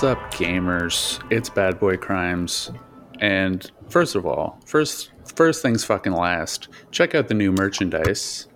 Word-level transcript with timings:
What's 0.00 0.18
up, 0.18 0.32
gamers? 0.32 1.22
It's 1.30 1.50
Bad 1.50 1.78
Boy 1.78 1.98
Crimes. 1.98 2.70
And 3.18 3.70
first 3.90 4.14
of 4.14 4.24
all, 4.24 4.58
first 4.64 5.10
first 5.36 5.60
things 5.60 5.84
fucking 5.84 6.14
last, 6.14 6.68
check 6.90 7.14
out 7.14 7.28
the 7.28 7.34
new 7.34 7.52
merchandise. 7.52 8.48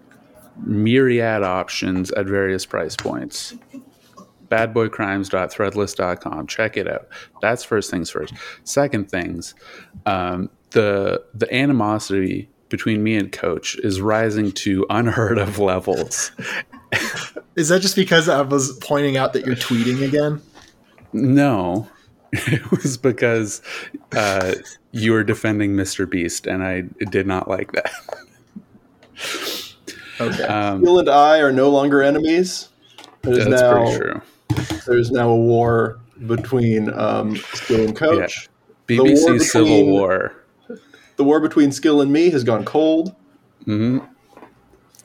Myriad 0.57 1.43
options 1.43 2.11
at 2.13 2.25
various 2.25 2.65
price 2.65 2.97
points. 2.97 3.55
Badboycrimes.threadless.com. 4.49 6.47
Check 6.47 6.79
it 6.79 6.89
out. 6.89 7.09
That's 7.43 7.63
first 7.63 7.91
things 7.91 8.09
first. 8.09 8.33
Second 8.65 9.11
things, 9.11 9.55
um, 10.07 10.49
the 10.71 11.23
the 11.35 11.55
animosity 11.55 12.49
between 12.71 13.03
me 13.03 13.17
and 13.17 13.31
Coach 13.31 13.77
is 13.81 14.01
rising 14.01 14.51
to 14.53 14.87
unheard 14.89 15.37
of 15.37 15.59
levels. 15.59 16.33
Is 17.55 17.69
that 17.69 17.83
just 17.83 17.97
because 17.97 18.31
I 18.31 18.41
was 18.41 18.79
pointing 18.79 19.19
out 19.19 19.35
that 19.35 19.45
you're 19.45 19.57
tweeting 19.57 20.03
again? 20.03 20.41
No, 21.15 21.89
it 22.33 22.71
was 22.71 22.97
because 22.99 23.63
uh, 24.15 24.55
you 24.93 25.13
were 25.13 25.25
defending 25.25 25.75
Mr. 25.75 26.09
Beast, 26.09 26.47
and 26.47 26.63
I 26.63 26.83
did 27.11 27.27
not 27.27 27.49
like 27.49 27.73
that. 27.73 27.91
Okay. 30.21 30.43
Um, 30.45 30.81
Skill 30.83 30.99
and 31.01 31.09
I 31.09 31.39
are 31.39 31.53
no 31.53 31.71
longer 31.71 32.03
enemies. 32.03 32.69
There's 33.23 33.47
that's 33.47 33.63
now 33.63 33.73
pretty 33.73 33.97
true. 33.97 34.23
there's 34.87 35.11
now 35.11 35.31
a 35.31 35.37
war 35.37 36.01
between 36.27 36.93
um, 36.93 37.37
Skill 37.37 37.85
and 37.87 37.97
Coach. 37.97 38.49
The 38.87 38.99
war 38.99 39.07
BBC 39.09 39.41
Civil 39.41 39.67
between- 39.69 39.91
War. 39.93 40.35
The 41.17 41.25
war 41.25 41.41
between 41.41 41.71
Skill 41.73 42.01
and 42.01 42.13
me 42.13 42.31
has 42.31 42.43
gone 42.45 42.65
cold. 42.65 43.15
hmm 43.65 43.99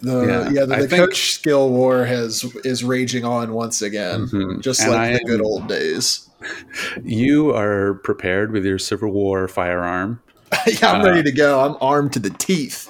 the 0.02 0.22
yeah, 0.25 0.50
yeah, 0.50 0.66
the, 0.66 0.75
the 0.78 0.88
think- 0.88 1.05
coach 1.09 1.33
skill 1.33 1.69
war 1.69 2.05
has 2.05 2.44
is 2.64 2.83
raging 2.83 3.25
on 3.25 3.53
once 3.53 3.81
again, 3.81 4.28
Mhm. 4.28 4.61
just 4.61 4.81
And 4.81 4.92
like 4.92 5.00
I 5.00 5.08
the 5.14 5.19
am- 5.22 5.25
good 5.28 5.42
old 5.42 5.67
days. 5.67 6.25
You 7.03 7.53
are 7.53 7.95
prepared 7.95 8.52
with 8.52 8.66
your 8.66 8.80
Civil 8.80 9.11
War 9.11 9.47
firearm. 9.50 10.22
yeah, 10.67 10.92
I'm 10.94 11.02
Uh, 11.02 11.05
ready 11.05 11.23
to 11.23 11.31
go. 11.31 11.59
I'm 11.59 11.75
armed 11.81 12.14
to 12.14 12.20
the 12.20 12.30
teeth. 12.30 12.88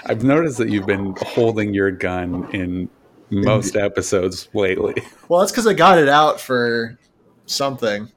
I've 0.06 0.24
noticed 0.24 0.58
that 0.58 0.70
you've 0.70 0.86
been 0.86 1.14
holding 1.20 1.74
your 1.74 1.90
gun 1.90 2.48
in 2.52 2.88
most 3.30 3.76
episodes 3.76 4.48
lately. 4.54 4.94
Well, 5.28 5.40
that's 5.40 5.52
because 5.52 5.66
I 5.66 5.74
got 5.74 5.98
it 5.98 6.08
out 6.08 6.40
for 6.40 6.98
something, 7.46 8.10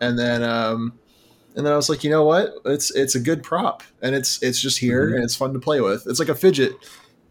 and 0.00 0.18
then 0.18 0.42
um, 0.42 0.92
and 1.56 1.64
then 1.64 1.72
I 1.72 1.76
was 1.76 1.88
like, 1.88 2.04
you 2.04 2.10
know 2.10 2.24
what? 2.24 2.52
It's 2.66 2.90
it's 2.94 3.14
a 3.14 3.20
good 3.20 3.42
prop, 3.42 3.82
and 4.02 4.14
it's 4.14 4.42
it's 4.42 4.60
just 4.60 4.78
here, 4.78 5.08
Mhm. 5.10 5.14
and 5.14 5.24
it's 5.24 5.34
fun 5.34 5.52
to 5.54 5.58
play 5.58 5.80
with. 5.80 6.06
It's 6.06 6.18
like 6.18 6.28
a 6.28 6.34
fidget, 6.34 6.72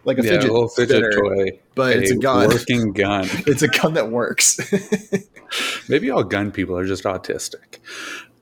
like 0.06 0.18
a 0.20 0.24
yeah, 0.24 0.32
fidget, 0.32 0.50
a 0.50 0.54
little 0.54 0.70
fidget 0.70 1.12
spinner, 1.12 1.12
toy, 1.12 1.60
but 1.76 1.98
it's 1.98 2.12
a 2.12 2.16
gun. 2.18 2.48
working 2.48 2.94
gun. 2.94 3.28
It's 3.48 3.62
a 3.64 3.68
gun 3.68 3.94
that 3.96 4.10
works. 4.12 4.60
Maybe 5.90 6.10
all 6.10 6.24
gun 6.24 6.52
people 6.52 6.78
are 6.78 6.86
just 6.86 7.04
autistic. 7.04 7.80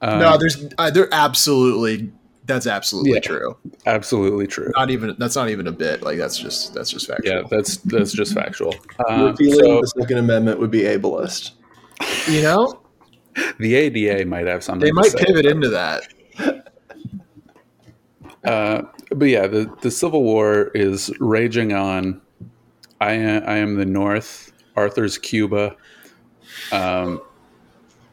Um, 0.02 0.19
no, 0.19 0.38
there's 0.38 0.66
uh, 0.78 0.89
they're 0.91 1.14
absolutely 1.14 2.11
that's 2.45 2.67
absolutely 2.67 3.14
Yeah. 3.14 3.19
true. 3.22 3.58
absolutely 3.86 4.47
true. 4.47 4.69
Not 4.75 4.89
even 4.89 5.16
that's 5.17 5.36
not 5.36 5.50
even 5.50 5.67
a 5.67 5.72
bit. 5.72 6.02
Like 6.03 6.17
that's 6.17 6.38
just 6.38 6.73
that's 6.73 6.89
just 6.91 7.08
factual. 7.08 7.34
Yeah, 7.34 7.41
that's 7.50 7.78
that's 7.78 8.11
just 8.11 8.34
factual. 8.34 8.75
We're 9.08 9.30
Um, 9.30 9.38
feeling 9.38 9.59
so 9.59 9.81
the 9.81 9.88
Second 10.02 10.17
Amendment 10.17 10.59
would 10.59 10.72
be 10.72 10.81
ableist. 10.81 11.52
You 12.30 12.41
know, 12.41 12.81
the 13.59 13.75
ADA 13.75 14.25
might 14.25 14.47
have 14.47 14.64
something. 14.64 14.81
they 14.86 14.89
to 14.89 14.94
might 14.95 15.11
say. 15.11 15.23
pivot 15.23 15.45
into 15.45 15.69
that. 15.69 16.03
Uh, 18.44 18.81
but 19.09 19.25
yeah, 19.25 19.47
the, 19.47 19.73
the 19.81 19.91
Civil 19.91 20.23
War 20.23 20.72
is 20.73 21.11
raging 21.19 21.73
on. 21.73 22.22
I 23.01 23.13
am, 23.13 23.44
I 23.47 23.55
am 23.57 23.75
the 23.75 23.85
North. 23.85 24.51
Arthur's 24.75 25.17
Cuba. 25.17 25.75
Um, 26.72 27.22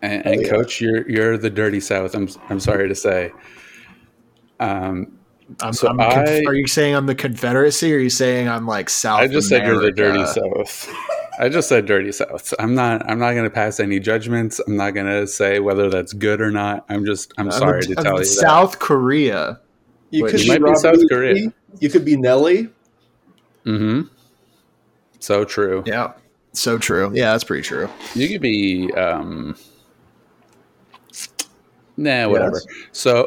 and, 0.02 0.26
and 0.26 0.36
Oh, 0.38 0.40
yeah. 0.42 0.48
Coach, 0.50 0.80
you're 0.80 1.08
you're 1.10 1.38
the 1.38 1.50
dirty 1.50 1.80
South. 1.80 2.14
I'm 2.14 2.28
I'm 2.48 2.60
sorry 2.60 2.88
to 2.88 2.94
say. 2.94 3.32
Um, 4.58 5.18
I'm, 5.60 5.72
So 5.72 5.88
I'm 5.88 5.98
conf- 5.98 6.28
I- 6.28 6.42
are 6.46 6.54
you 6.54 6.66
saying 6.66 6.94
I'm 6.94 7.06
the 7.06 7.14
Confederacy? 7.14 7.92
Or 7.92 7.96
are 7.96 8.00
you 8.00 8.10
saying 8.10 8.48
I'm 8.48 8.66
like 8.66 8.88
South? 8.90 9.20
I 9.20 9.26
just 9.26 9.48
said 9.48 9.66
you're 9.66 9.80
the 9.80 9.90
dirty 9.92 10.24
South. 10.26 10.88
I 11.38 11.48
just 11.48 11.68
said 11.68 11.86
dirty 11.86 12.12
South. 12.12 12.52
I'm 12.58 12.74
not. 12.74 13.08
I'm 13.10 13.18
not 13.18 13.32
going 13.32 13.44
to 13.44 13.50
pass 13.50 13.80
any 13.80 13.98
judgments. 14.00 14.60
I'm 14.66 14.76
not 14.76 14.90
going 14.92 15.06
to 15.06 15.26
say 15.26 15.58
whether 15.60 15.88
that's 15.88 16.12
good 16.12 16.40
or 16.40 16.50
not. 16.50 16.84
I'm 16.88 17.04
just. 17.06 17.32
I'm 17.38 17.46
I'm 17.46 17.52
sorry 17.52 17.80
the- 17.80 17.94
to 17.94 18.00
I'm 18.00 18.04
tell 18.04 18.16
the 18.16 18.22
you 18.24 18.26
that. 18.26 18.40
South 18.40 18.78
Korea. 18.78 19.60
You 20.10 20.24
Wait, 20.24 20.32
could 20.32 20.40
be 20.40 20.48
might 20.48 20.64
be 20.64 20.74
South 20.76 20.96
Lee. 20.96 21.08
Korea. 21.08 21.52
You 21.78 21.88
could 21.88 22.04
be 22.04 22.16
Nelly. 22.16 22.68
Mm-hmm. 23.64 24.02
So 25.20 25.44
true. 25.44 25.82
Yeah, 25.86 26.14
so 26.52 26.78
true. 26.78 27.10
Yeah, 27.14 27.32
that's 27.32 27.44
pretty 27.44 27.62
true. 27.62 27.88
You 28.14 28.28
could 28.28 28.40
be 28.40 28.92
um 28.94 29.56
Nah, 31.96 32.28
whatever. 32.28 32.60
Yes. 32.64 32.88
So 32.92 33.26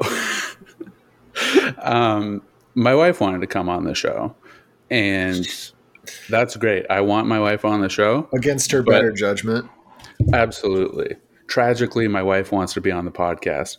um 1.81 2.41
my 2.75 2.95
wife 2.95 3.21
wanted 3.21 3.41
to 3.41 3.47
come 3.47 3.69
on 3.69 3.83
the 3.83 3.95
show 3.95 4.35
and 4.89 5.47
that's 6.29 6.55
great. 6.57 6.85
I 6.89 7.01
want 7.01 7.27
my 7.27 7.39
wife 7.39 7.63
on 7.63 7.81
the 7.81 7.89
show. 7.89 8.27
Against 8.33 8.71
her 8.71 8.83
better 8.83 9.11
judgment. 9.11 9.69
Absolutely. 10.33 11.15
Tragically, 11.47 12.07
my 12.07 12.23
wife 12.23 12.51
wants 12.51 12.73
to 12.73 12.81
be 12.81 12.91
on 12.91 13.05
the 13.05 13.11
podcast. 13.11 13.77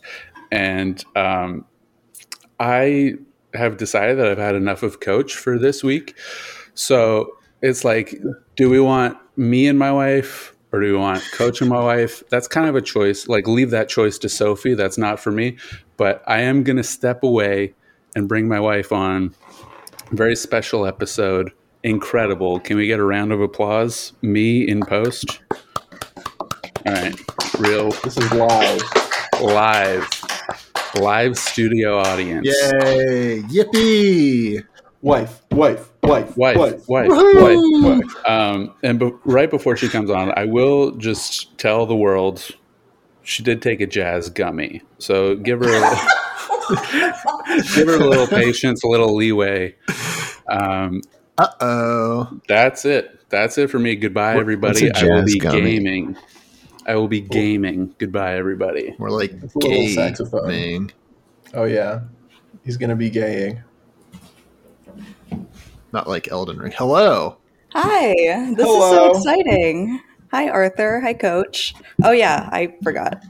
And 0.51 1.03
um 1.15 1.65
I 2.59 3.15
have 3.53 3.77
decided 3.77 4.17
that 4.17 4.27
I've 4.27 4.37
had 4.37 4.55
enough 4.55 4.83
of 4.83 4.99
coach 4.99 5.35
for 5.35 5.57
this 5.57 5.83
week. 5.83 6.17
So 6.73 7.37
it's 7.61 7.83
like, 7.85 8.15
do 8.55 8.69
we 8.69 8.79
want 8.79 9.17
me 9.37 9.67
and 9.67 9.79
my 9.79 9.91
wife 9.91 10.53
or 10.71 10.81
do 10.81 10.91
we 10.91 10.97
want 10.97 11.23
coach 11.33 11.61
and 11.61 11.69
my 11.69 11.81
wife? 11.81 12.23
That's 12.29 12.47
kind 12.47 12.67
of 12.67 12.75
a 12.75 12.81
choice. 12.81 13.27
Like, 13.27 13.47
leave 13.47 13.71
that 13.71 13.87
choice 13.87 14.17
to 14.19 14.29
Sophie. 14.29 14.73
That's 14.73 14.97
not 14.97 15.19
for 15.19 15.31
me. 15.31 15.57
But 15.95 16.21
I 16.27 16.41
am 16.41 16.63
going 16.63 16.77
to 16.77 16.83
step 16.83 17.23
away 17.23 17.73
and 18.15 18.27
bring 18.27 18.47
my 18.47 18.59
wife 18.59 18.91
on. 18.91 19.33
Very 20.11 20.35
special 20.35 20.85
episode. 20.85 21.51
Incredible. 21.83 22.59
Can 22.59 22.77
we 22.77 22.87
get 22.87 22.99
a 22.99 23.03
round 23.03 23.31
of 23.31 23.41
applause? 23.41 24.11
Me 24.21 24.67
in 24.67 24.81
post. 24.81 25.39
All 26.85 26.93
right. 26.93 27.15
Real 27.59 27.91
This 28.03 28.17
is 28.17 28.31
live. 28.33 28.81
live. 29.41 30.24
Live 30.99 31.37
studio 31.37 31.97
audience. 31.99 32.47
Yay! 32.47 33.41
Yippee! 33.49 34.63
Wife, 35.01 35.41
wife, 35.51 35.89
wife, 36.01 36.35
wife, 36.37 36.57
wife, 36.57 36.87
wife, 36.87 37.09
Woohoo! 37.09 38.01
wife. 38.01 38.25
Um, 38.25 38.73
and 38.81 38.97
be- 38.99 39.11
right 39.25 39.49
before 39.49 39.75
she 39.75 39.89
comes 39.89 40.09
on, 40.09 40.31
I 40.37 40.45
will 40.45 40.91
just 40.91 41.57
tell 41.57 41.85
the 41.85 41.95
world 41.95 42.47
she 43.23 43.43
did 43.43 43.61
take 43.61 43.81
a 43.81 43.87
jazz 43.87 44.29
gummy. 44.29 44.81
So 44.99 45.35
give 45.35 45.59
her, 45.59 45.67
a, 45.67 45.81
give 47.75 47.87
her 47.87 47.95
a 47.95 48.07
little 48.07 48.27
patience, 48.27 48.83
a 48.83 48.87
little 48.87 49.15
leeway. 49.15 49.75
Um, 50.49 51.01
Uh 51.37 51.47
oh. 51.59 52.39
that's 52.47 52.85
it. 52.85 53.19
That's 53.29 53.57
it 53.57 53.69
for 53.69 53.79
me. 53.79 53.95
Goodbye, 53.95 54.37
everybody. 54.37 54.91
I 54.93 55.03
will 55.03 55.25
be 55.25 55.37
gummy? 55.39 55.61
gaming. 55.61 56.15
I 56.85 56.95
will 56.95 57.07
be 57.07 57.21
gaming. 57.21 57.95
Goodbye, 57.97 58.35
everybody. 58.35 58.95
We're 58.99 59.09
like 59.09 59.31
a 59.31 59.35
little 59.35 59.61
gay 59.61 59.93
saxophone. 59.95 60.47
thing. 60.47 60.91
Oh 61.53 61.63
yeah, 61.63 62.01
he's 62.63 62.77
gonna 62.77 62.95
be 62.95 63.09
gaying. 63.09 63.61
Not 65.91 66.07
like 66.07 66.31
Elden 66.31 66.57
Ring. 66.57 66.73
Hello. 66.77 67.37
Hi, 67.71 68.13
this 68.13 68.65
Hello. 68.65 69.11
is 69.11 69.23
so 69.23 69.31
exciting. 69.31 70.01
Hi, 70.31 70.49
Arthur. 70.49 70.99
Hi, 71.01 71.13
Coach. 71.13 71.75
Oh, 72.03 72.11
yeah, 72.11 72.49
I 72.51 72.75
forgot. 72.83 73.23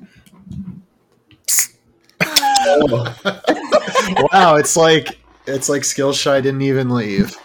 wow, 4.33 4.55
it's 4.55 4.75
like 4.75 5.19
it's 5.45 5.69
like 5.69 5.83
Skillshy 5.83 6.41
didn't 6.41 6.63
even 6.63 6.89
leave. 6.89 7.37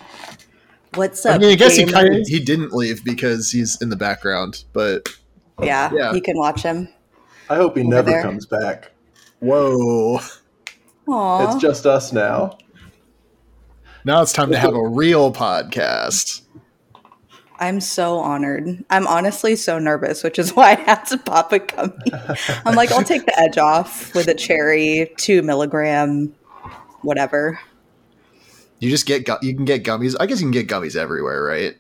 What's 0.95 1.27
up? 1.27 1.35
I 1.35 1.39
mean, 1.39 1.51
I 1.53 1.55
guess 1.57 1.77
he 1.77 1.85
kind 1.85 2.17
of 2.17 2.27
he 2.27 2.41
didn't 2.41 2.73
leave 2.73 3.05
because 3.05 3.51
he's 3.51 3.81
in 3.83 3.91
the 3.91 3.97
background. 3.97 4.65
But 4.73 5.07
Yeah, 5.67 5.91
Yeah. 5.93 6.13
you 6.13 6.21
can 6.23 6.37
watch 6.37 6.63
him. 6.63 6.89
I 7.49 7.57
hope 7.57 7.77
he 7.77 7.83
never 7.83 8.11
there. 8.11 8.23
comes 8.23 8.47
back. 8.47 8.91
whoa, 9.41 10.21
Aw. 11.09 11.47
It's 11.53 11.61
just 11.63 11.87
us 11.87 12.13
now. 12.13 12.57
now 14.05 14.23
it's 14.23 14.33
time 14.33 14.51
to 14.51 14.59
have 14.59 14.75
a 14.75 14.89
real 14.89 15.33
podcast. 15.33 16.43
I'm 17.59 17.81
so 17.81 18.17
honored. 18.19 18.83
I'm 18.89 19.07
honestly 19.07 19.55
so 19.57 19.79
nervous, 19.79 20.23
which 20.25 20.39
is 20.39 20.55
why 20.57 20.71
I 20.73 20.75
had 20.77 21.05
to 21.07 21.19
pop 21.19 21.53
a 21.53 21.59
gummy. 21.59 21.95
I'm 22.65 22.75
like, 22.75 22.91
I'll 22.93 23.05
take 23.05 23.27
the 23.27 23.39
edge 23.39 23.59
off 23.59 24.15
with 24.15 24.29
a 24.29 24.35
cherry, 24.35 25.13
two 25.19 25.43
milligram, 25.43 26.35
whatever. 27.03 27.61
You 28.79 28.89
just 28.89 29.05
get 29.05 29.27
gu- 29.27 29.37
you 29.43 29.55
can 29.55 29.67
get 29.67 29.85
gummies. 29.85 30.17
I 30.19 30.25
guess 30.25 30.41
you 30.41 30.47
can 30.47 30.53
get 30.53 30.69
gummies 30.69 30.97
everywhere, 30.97 31.43
right? 31.45 31.77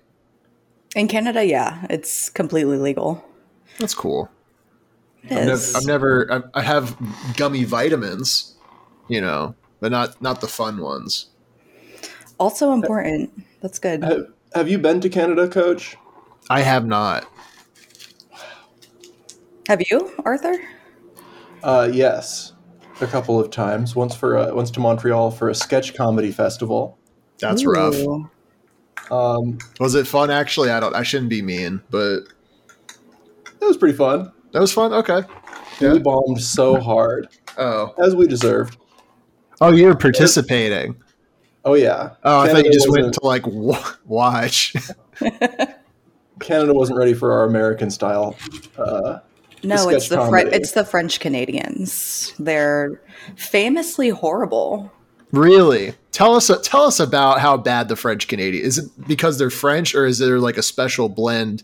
In 0.94 1.09
Canada, 1.09 1.44
yeah, 1.44 1.87
it's 1.88 2.29
completely 2.29 2.76
legal. 2.76 3.25
That's 3.81 3.94
cool. 3.94 4.31
I've 5.25 5.47
never. 5.47 5.77
I've 5.77 5.87
never 5.87 6.32
I, 6.55 6.61
I 6.61 6.62
have 6.62 6.97
gummy 7.37 7.65
vitamins, 7.65 8.55
you 9.09 9.21
know, 9.21 9.55
but 9.81 9.91
not 9.91 10.21
not 10.23 10.41
the 10.41 10.49
fun 10.49 10.81
ones. 10.81 11.27
Also 12.38 12.73
important. 12.73 13.32
That's 13.61 13.79
good. 13.79 14.03
Have, 14.05 14.27
have 14.55 14.69
you 14.69 14.79
been 14.79 15.00
to 15.00 15.09
Canada, 15.09 15.49
Coach? 15.49 15.97
I 16.49 16.61
have 16.61 16.87
not. 16.87 17.31
Have 19.69 19.83
you, 19.91 20.11
Arthur? 20.25 20.56
Uh, 21.62 21.88
yes, 21.93 22.55
a 23.00 23.06
couple 23.06 23.38
of 23.38 23.50
times. 23.50 23.94
Once 23.94 24.15
for 24.15 24.37
uh, 24.37 24.55
once 24.55 24.71
to 24.73 24.81
Montreal 24.81 25.31
for 25.31 25.49
a 25.49 25.55
sketch 25.55 25.94
comedy 25.94 26.33
festival. 26.33 26.99
That's 27.38 27.65
rough. 27.65 27.97
Um, 29.11 29.59
Was 29.79 29.94
it 29.94 30.06
fun? 30.06 30.31
Actually, 30.31 30.71
I 30.71 30.81
don't. 30.81 30.94
I 30.94 31.03
shouldn't 31.03 31.31
be 31.31 31.43
mean, 31.43 31.83
but 31.91 32.21
it 33.61 33.67
was 33.67 33.77
pretty 33.77 33.97
fun. 33.97 34.33
that 34.53 34.61
was 34.61 34.73
fun. 34.73 34.93
Okay. 34.93 35.23
Yeah. 35.81 35.93
We 35.95 35.99
bombed 36.01 36.41
so 36.43 36.79
hard, 36.81 37.29
Oh. 37.59 37.95
as 38.05 38.15
we 38.15 38.27
deserved. 38.27 38.77
Oh, 39.61 39.73
you're 39.73 39.95
participating. 39.97 40.97
Oh 41.65 41.75
yeah. 41.75 42.11
Oh, 42.25 42.41
I 42.41 42.49
thought 42.49 42.65
you 42.65 42.73
just 42.73 42.91
went 42.91 43.12
to 43.15 43.21
like 43.23 43.43
w- 43.43 43.75
watch. 44.07 44.75
Canada 46.41 46.73
wasn't 46.73 46.99
ready 46.99 47.12
for 47.15 47.33
our 47.33 47.45
American 47.45 47.91
style. 47.91 48.37
Uh, 48.79 49.19
No, 49.62 49.77
sketch 49.77 49.95
it's 49.97 50.09
the 50.09 50.25
Fre- 50.27 50.39
it's 50.39 50.73
the 50.73 50.85
French 50.85 51.21
Canadians. 51.21 52.33
They're 52.39 53.01
famously 53.37 54.09
horrible. 54.09 54.91
really? 55.33 55.95
Tell 56.12 56.35
us. 56.35 56.51
Tell 56.62 56.85
us 56.85 56.99
about 56.99 57.41
how 57.41 57.57
bad 57.59 57.89
the 57.89 57.97
French 57.97 58.27
Canadian 58.27 58.65
is. 58.65 58.79
It 58.79 58.91
because 59.07 59.39
they're 59.39 59.51
French, 59.51 59.95
or 59.95 60.07
is 60.07 60.19
there 60.19 60.39
like 60.39 60.57
a 60.57 60.62
special 60.62 61.09
blend 61.11 61.62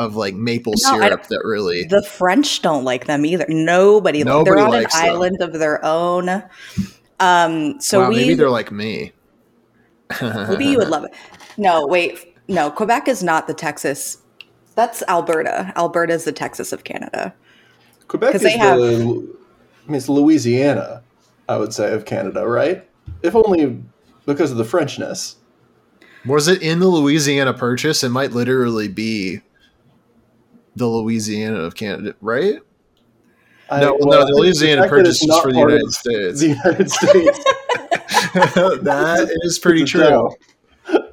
of 0.00 0.16
like 0.16 0.34
maple 0.34 0.72
No, 0.82 0.98
syrup 0.98 1.26
that 1.28 1.42
really? 1.44 1.84
The 1.84 2.02
French 2.02 2.62
don't 2.62 2.84
like 2.84 3.06
them 3.06 3.24
either. 3.24 3.44
Nobody, 3.48 4.24
like 4.24 4.44
they're 4.44 4.54
Nobody 4.56 4.60
on 4.62 4.66
an 4.74 4.82
likes 4.82 4.94
them. 4.94 5.04
island 5.04 5.36
of 5.42 5.52
their 5.52 5.84
own. 5.84 6.42
Um, 7.20 7.78
so 7.80 8.00
wow, 8.00 8.08
we 8.08 8.16
maybe 8.16 8.34
they're 8.34 8.50
like 8.50 8.72
me. 8.72 9.12
maybe 10.48 10.64
you 10.64 10.78
would 10.78 10.88
love 10.88 11.04
it. 11.04 11.12
No, 11.56 11.86
wait, 11.86 12.34
no. 12.48 12.70
Quebec 12.70 13.06
is 13.08 13.22
not 13.22 13.46
the 13.46 13.54
Texas. 13.54 14.18
That's 14.74 15.02
Alberta. 15.06 15.72
Alberta 15.76 16.14
is 16.14 16.24
the 16.24 16.32
Texas 16.32 16.72
of 16.72 16.84
Canada. 16.84 17.34
Quebec 18.08 18.34
is 18.34 18.42
they 18.42 18.56
have- 18.56 18.78
the, 18.78 18.94
I 18.94 18.98
mean, 19.86 19.96
it's 19.96 20.08
Louisiana, 20.08 21.02
I 21.48 21.58
would 21.58 21.72
say, 21.74 21.92
of 21.92 22.06
Canada, 22.06 22.46
right? 22.46 22.88
If 23.22 23.36
only 23.36 23.82
because 24.24 24.50
of 24.50 24.56
the 24.56 24.64
Frenchness. 24.64 25.36
Was 26.26 26.48
it 26.48 26.62
in 26.62 26.80
the 26.80 26.86
Louisiana 26.88 27.52
Purchase? 27.54 28.02
It 28.02 28.08
might 28.10 28.32
literally 28.32 28.88
be 28.88 29.40
the 30.76 30.86
Louisiana 30.86 31.60
of 31.60 31.74
Canada, 31.74 32.14
right? 32.20 32.60
I- 33.70 33.80
no, 33.80 33.96
well, 34.00 34.20
no, 34.20 34.26
the 34.26 34.40
Louisiana 34.40 34.82
fact 34.82 34.90
that 34.92 34.98
Purchase 34.98 35.22
is 35.22 35.38
for 35.38 35.52
the 35.52 35.58
United 35.58 35.92
States. 35.92 36.40
The 36.40 36.48
United 36.48 36.90
States. 36.90 37.44
that 38.82 39.38
is 39.42 39.58
pretty 39.58 39.82
It's 39.82 39.90
true. 39.90 40.30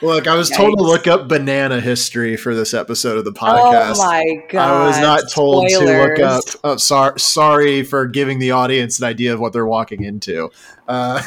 Look, 0.00 0.28
I 0.28 0.36
was 0.36 0.48
told 0.48 0.78
to 0.78 0.84
look 0.84 1.08
up 1.08 1.26
banana 1.28 1.80
history 1.80 2.36
for 2.36 2.54
this 2.54 2.72
episode 2.72 3.18
of 3.18 3.24
the 3.24 3.32
podcast. 3.32 3.96
Oh 3.96 4.06
my 4.06 4.46
god! 4.48 4.60
I 4.60 4.86
was 4.86 4.98
not 5.00 5.28
told 5.28 5.68
to 5.70 5.80
look 5.80 6.20
up. 6.20 6.44
Oh, 6.62 6.76
sorry, 6.76 7.18
sorry 7.18 7.82
for 7.82 8.06
giving 8.06 8.38
the 8.38 8.52
audience 8.52 9.00
an 9.00 9.06
idea 9.06 9.34
of 9.34 9.40
what 9.40 9.52
they're 9.52 9.66
walking 9.66 10.04
into. 10.04 10.50
Uh, 10.86 11.20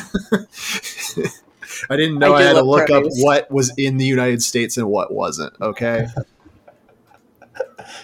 I 1.90 1.98
didn't 1.98 2.20
know 2.20 2.34
I 2.34 2.38
I, 2.38 2.42
do 2.42 2.48
had 2.48 2.54
to 2.54 2.64
love 2.64 2.66
look 2.66 2.90
up 2.90 3.04
what 3.18 3.52
was 3.52 3.74
in 3.78 3.98
the 3.98 4.06
United 4.06 4.42
States 4.42 4.78
and 4.78 4.88
what 4.88 5.14
wasn't. 5.14 5.54
Okay. 5.60 6.08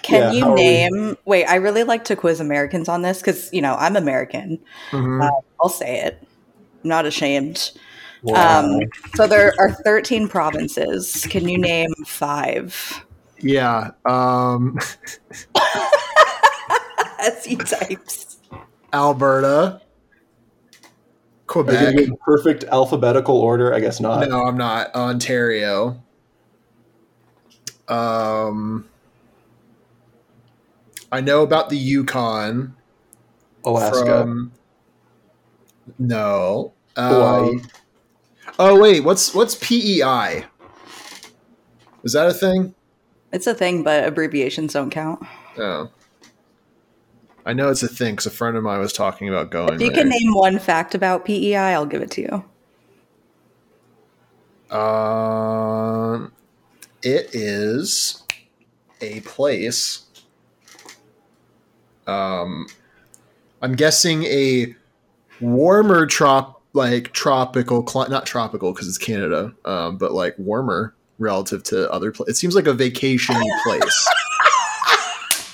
Can 0.08 0.22
Yeah, 0.22 0.32
you 0.32 0.44
how 0.46 0.52
are 0.52 0.56
we- 0.56 0.62
name? 0.62 1.18
Wait, 1.26 1.44
I 1.46 1.56
really 1.56 1.84
like 1.84 2.06
to 2.06 2.16
quiz 2.16 2.40
Americans 2.40 2.88
on 2.88 3.02
this 3.02 3.20
because 3.20 3.50
you 3.52 3.62
know 3.62 3.76
I'm 3.78 3.98
American. 3.98 4.58
Mhm. 4.92 5.22
Uh, 5.22 5.32
I'll 5.62 5.68
say 5.68 6.00
it. 6.00 6.18
I'm 6.84 6.90
not 6.90 7.06
ashamed. 7.06 7.72
Wow. 8.24 8.60
Um, 8.62 8.80
so 9.16 9.28
there 9.28 9.54
are 9.60 9.72
13 9.84 10.30
provinces. 10.30 11.28
Can 11.30 11.50
you 11.50 11.58
name 11.58 11.90
five? 12.06 13.04
Yeah. 13.40 13.92
Um, 14.06 14.80
As 17.20 17.44
he 17.44 17.58
types. 17.58 18.38
Alberta. 18.94 19.82
Quebec. 21.48 21.80
gonna 21.80 21.94
get 22.08 22.20
perfect 22.22 22.64
alphabetical 22.66 23.36
order? 23.38 23.74
I 23.74 23.80
guess 23.82 24.00
not. 24.00 24.28
No, 24.30 24.46
I'm 24.46 24.58
not. 24.58 24.94
Ontario. 24.96 26.02
Um, 27.88 28.86
I 31.12 31.22
know 31.22 31.44
about 31.44 31.70
the 31.70 31.78
Yukon. 31.78 32.76
Alaska. 33.66 34.22
From, 34.22 34.52
no. 36.00 36.74
Hawaii. 36.96 37.50
Um, 37.50 37.62
oh 38.60 38.80
wait, 38.80 39.04
what's 39.04 39.34
what's 39.34 39.56
PEI? 39.56 40.46
Is 42.04 42.14
that 42.14 42.28
a 42.28 42.34
thing? 42.34 42.74
It's 43.32 43.48
a 43.48 43.54
thing, 43.54 43.84
but 43.84 44.08
abbreviations 44.08 44.74
don't 44.74 44.90
count. 44.90 45.26
Oh. 45.58 45.92
I 47.46 47.54
know 47.54 47.70
it's 47.70 47.84
a 47.84 47.88
thing 47.88 48.14
because 48.14 48.26
a 48.26 48.32
friend 48.32 48.58
of 48.58 48.64
mine 48.64 48.80
was 48.80 48.94
talking 48.94 49.30
about 49.30 49.52
going. 49.52 49.76
If 49.76 49.82
you 49.82 49.90
there. 49.90 50.04
can 50.04 50.10
name 50.10 50.34
one 50.34 50.60
fact 50.60 50.96
about 50.96 51.26
PEI, 51.26 51.56
I'll 51.56 51.86
give 51.86 52.02
it 52.02 52.12
to 52.12 52.22
you. 54.70 54.78
Um, 54.78 56.34
it 57.02 57.30
is 57.34 58.24
a 59.00 59.22
place. 59.22 60.07
Um, 62.08 62.68
I'm 63.62 63.76
guessing 63.76 64.24
a 64.26 64.76
warmer 65.42 66.06
trop 66.06 66.62
like 66.74 67.12
tropical 67.14 67.84
cli- 67.84 68.10
not 68.10 68.26
tropical 68.26 68.72
because 68.72 68.88
it's 68.88 68.98
Canada, 68.98 69.54
um, 69.66 69.98
but 69.98 70.12
like 70.12 70.38
warmer 70.38 70.94
relative 71.20 71.64
to 71.64 71.92
other 71.92 72.12
places. 72.12 72.36
It 72.36 72.38
seems 72.38 72.56
like 72.56 72.68
a 72.68 72.74
vacation 72.74 73.36
place. 73.64 74.08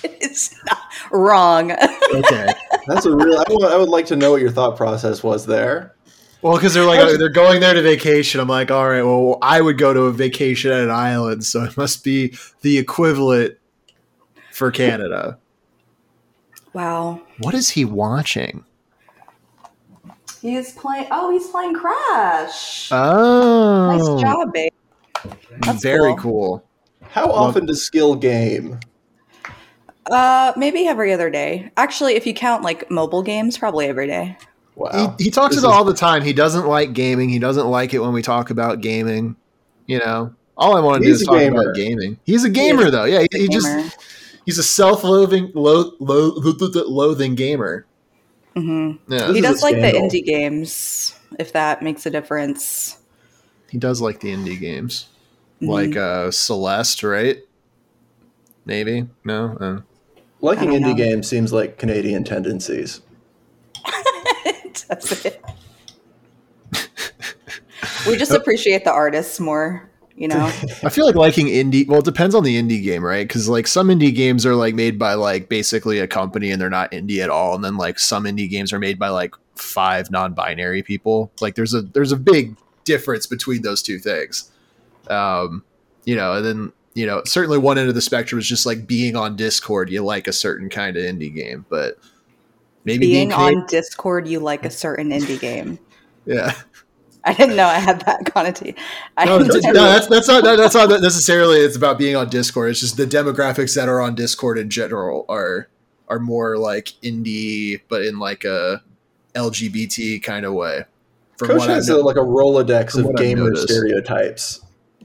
It's 0.05 0.55
not 0.65 0.79
wrong. 1.11 1.71
okay. 1.71 2.47
That's 2.87 3.05
a 3.05 3.15
real. 3.15 3.37
I 3.37 3.43
would, 3.49 3.71
I 3.71 3.77
would 3.77 3.89
like 3.89 4.05
to 4.07 4.15
know 4.15 4.31
what 4.31 4.41
your 4.41 4.51
thought 4.51 4.75
process 4.75 5.21
was 5.21 5.45
there. 5.45 5.95
Well, 6.41 6.55
because 6.55 6.73
they're 6.73 6.85
like 6.85 7.17
they're 7.17 7.29
going 7.29 7.61
there 7.61 7.73
to 7.73 7.81
vacation. 7.81 8.41
I'm 8.41 8.47
like, 8.47 8.71
all 8.71 8.89
right. 8.89 9.03
Well, 9.03 9.37
I 9.41 9.61
would 9.61 9.77
go 9.77 9.93
to 9.93 10.01
a 10.03 10.11
vacation 10.11 10.71
at 10.71 10.81
an 10.81 10.89
island, 10.89 11.45
so 11.45 11.63
it 11.63 11.77
must 11.77 12.03
be 12.03 12.35
the 12.61 12.77
equivalent 12.77 13.57
for 14.51 14.71
Canada. 14.71 15.37
Wow. 16.73 17.21
What 17.39 17.53
is 17.53 17.69
he 17.71 17.85
watching? 17.85 18.65
He's 20.41 20.73
playing. 20.73 21.07
Oh, 21.09 21.31
he's 21.31 21.47
playing 21.47 21.73
Crash. 21.73 22.89
Oh, 22.91 23.97
nice 23.97 24.21
job, 24.21 24.51
babe. 24.53 24.71
That's 25.59 25.81
very 25.81 26.13
cool. 26.15 26.59
cool. 26.59 26.63
How 27.09 27.31
often 27.31 27.65
does 27.65 27.85
skill 27.85 28.15
game? 28.15 28.79
Uh, 30.11 30.51
maybe 30.57 30.85
every 30.87 31.13
other 31.13 31.29
day. 31.29 31.71
Actually, 31.77 32.15
if 32.15 32.27
you 32.27 32.33
count 32.33 32.61
like 32.61 32.89
mobile 32.91 33.23
games, 33.23 33.57
probably 33.57 33.85
every 33.87 34.07
day. 34.07 34.37
Wow. 34.75 35.15
He, 35.17 35.25
he 35.25 35.31
talks 35.31 35.55
This 35.55 35.63
it 35.63 35.67
is- 35.67 35.73
all 35.73 35.85
the 35.85 35.93
time. 35.93 36.23
He 36.23 36.33
doesn't 36.33 36.67
like 36.67 36.91
gaming. 36.93 37.29
He 37.29 37.39
doesn't 37.39 37.67
like 37.67 37.93
it 37.93 37.99
when 37.99 38.11
we 38.11 38.21
talk 38.21 38.49
about 38.49 38.81
gaming. 38.81 39.37
You 39.85 39.99
know, 39.99 40.33
all 40.57 40.75
I 40.75 40.81
want 40.81 41.03
to 41.03 41.07
do 41.07 41.13
is 41.13 41.23
talk 41.23 41.37
gamer. 41.37 41.61
about 41.61 41.75
gaming. 41.75 42.19
He's 42.25 42.43
a 42.43 42.49
gamer, 42.49 42.89
though. 42.91 43.05
Yeah, 43.05 43.19
he, 43.31 43.39
he 43.43 43.47
just 43.47 43.67
Gamer. 43.67 43.89
He's 44.45 44.57
a 44.57 44.63
self-loathing, 44.63 45.51
lo- 45.53 45.93
lo- 45.99 46.33
loathing 46.87 47.35
gamer. 47.35 47.85
Mhm. 48.55 48.99
Yeah, 49.07 49.33
He 49.33 49.41
does 49.41 49.61
like 49.63 49.75
the 49.75 49.91
indie 49.91 50.23
games, 50.23 51.15
if 51.39 51.51
that 51.53 51.81
makes 51.81 52.05
a 52.05 52.09
difference. 52.09 52.97
he 53.69 53.77
does 53.79 53.99
like 54.01 54.19
the 54.19 54.29
indie 54.31 54.59
games, 54.59 55.07
Mhm. 55.61 55.67
like 55.67 55.95
uh, 55.97 56.29
Celeste, 56.29 57.01
right? 57.03 57.37
Maybe 58.65 59.07
no. 59.23 59.57
Uh, 59.59 59.81
Liking 60.41 60.69
indie 60.69 60.81
know. 60.81 60.93
games 60.93 61.27
seems 61.27 61.51
like 61.51 61.77
Canadian 61.79 62.23
tendencies. 62.23 63.01
That's 64.87 65.25
it. 65.25 65.41
we 68.07 68.15
just 68.17 68.31
appreciate 68.31 68.83
the 68.85 68.91
artists 68.91 69.39
more, 69.39 69.89
you 70.15 70.27
know. 70.27 70.45
I 70.83 70.89
feel 70.89 71.05
like 71.05 71.15
liking 71.15 71.47
indie. 71.47 71.87
Well, 71.87 71.99
it 71.99 72.05
depends 72.05 72.35
on 72.35 72.43
the 72.43 72.61
indie 72.61 72.83
game, 72.83 73.03
right? 73.03 73.27
Because 73.27 73.49
like 73.49 73.67
some 73.67 73.87
indie 73.87 74.13
games 74.13 74.45
are 74.45 74.55
like 74.55 74.75
made 74.75 74.97
by 74.99 75.13
like 75.13 75.49
basically 75.49 75.99
a 75.99 76.07
company 76.07 76.51
and 76.51 76.61
they're 76.61 76.69
not 76.69 76.91
indie 76.91 77.23
at 77.23 77.29
all, 77.29 77.55
and 77.55 77.63
then 77.63 77.77
like 77.77 77.99
some 77.99 78.25
indie 78.25 78.49
games 78.49 78.73
are 78.73 78.79
made 78.79 78.99
by 78.99 79.09
like 79.09 79.35
five 79.55 80.11
non-binary 80.11 80.83
people. 80.83 81.31
Like 81.41 81.55
there's 81.55 81.73
a 81.73 81.81
there's 81.81 82.11
a 82.11 82.17
big 82.17 82.55
difference 82.83 83.27
between 83.27 83.61
those 83.61 83.81
two 83.81 83.99
things. 83.99 84.51
Um, 85.09 85.63
you 86.05 86.15
know, 86.15 86.33
and 86.33 86.45
then 86.45 86.73
you 86.93 87.05
know 87.05 87.23
certainly 87.25 87.57
one 87.57 87.77
end 87.77 87.89
of 87.89 87.95
the 87.95 88.01
spectrum 88.01 88.39
is 88.39 88.47
just 88.47 88.65
like 88.65 88.87
being 88.87 89.15
on 89.15 89.35
Discord. 89.35 89.89
You 89.89 90.03
like 90.03 90.27
a 90.27 90.33
certain 90.33 90.69
kind 90.69 90.97
of 90.97 91.03
indie 91.03 91.33
game, 91.33 91.65
but 91.69 91.97
maybe 92.85 93.07
Being 93.07 93.29
being, 93.29 93.33
on 93.33 93.65
Discord, 93.67 94.27
you 94.27 94.39
like 94.39 94.65
a 94.65 94.69
certain 94.71 95.09
indie 95.09 95.39
game. 95.39 95.79
yeah. 96.25 96.53
I 97.25 97.33
didn't 97.33 97.55
know 97.55 97.67
I 97.67 97.79
had 97.79 98.01
that 98.01 98.25
connotation. 98.33 98.75
I 99.15 99.25
No, 99.25 99.37
no, 99.39 99.45
that's 99.45 100.07
that's 100.07 100.27
not 100.27 100.43
that- 100.43 100.57
that's 100.57 100.75
not 100.75 100.89
necessarily. 101.01 101.59
It's 101.59 101.77
about 101.77 101.97
being 101.97 102.15
on 102.15 102.29
Discord. 102.29 102.71
It's 102.71 102.81
just 102.81 102.97
the 102.97 103.05
demographics 103.05 103.75
that 103.75 103.87
are 103.87 104.01
on 104.01 104.15
Discord 104.15 104.57
in 104.57 104.69
general 104.69 105.25
are 105.29 105.69
are 106.09 106.19
more 106.19 106.57
like 106.57 106.89
indie, 107.01 107.81
but 107.87 108.01
in 108.03 108.19
like 108.19 108.43
a 108.43 108.83
LGBT 109.35 110.21
kind 110.21 110.45
of 110.45 110.53
way. 110.53 110.83
From 111.37 111.47
Coach 111.47 111.59
what 111.59 111.69
has 111.69 111.89
a, 111.89 111.97
like 111.97 112.17
a 112.17 112.19
Rolodex 112.19 112.97
of 112.97 113.15
gamer 113.15 113.55
stereotypes. 113.55 114.62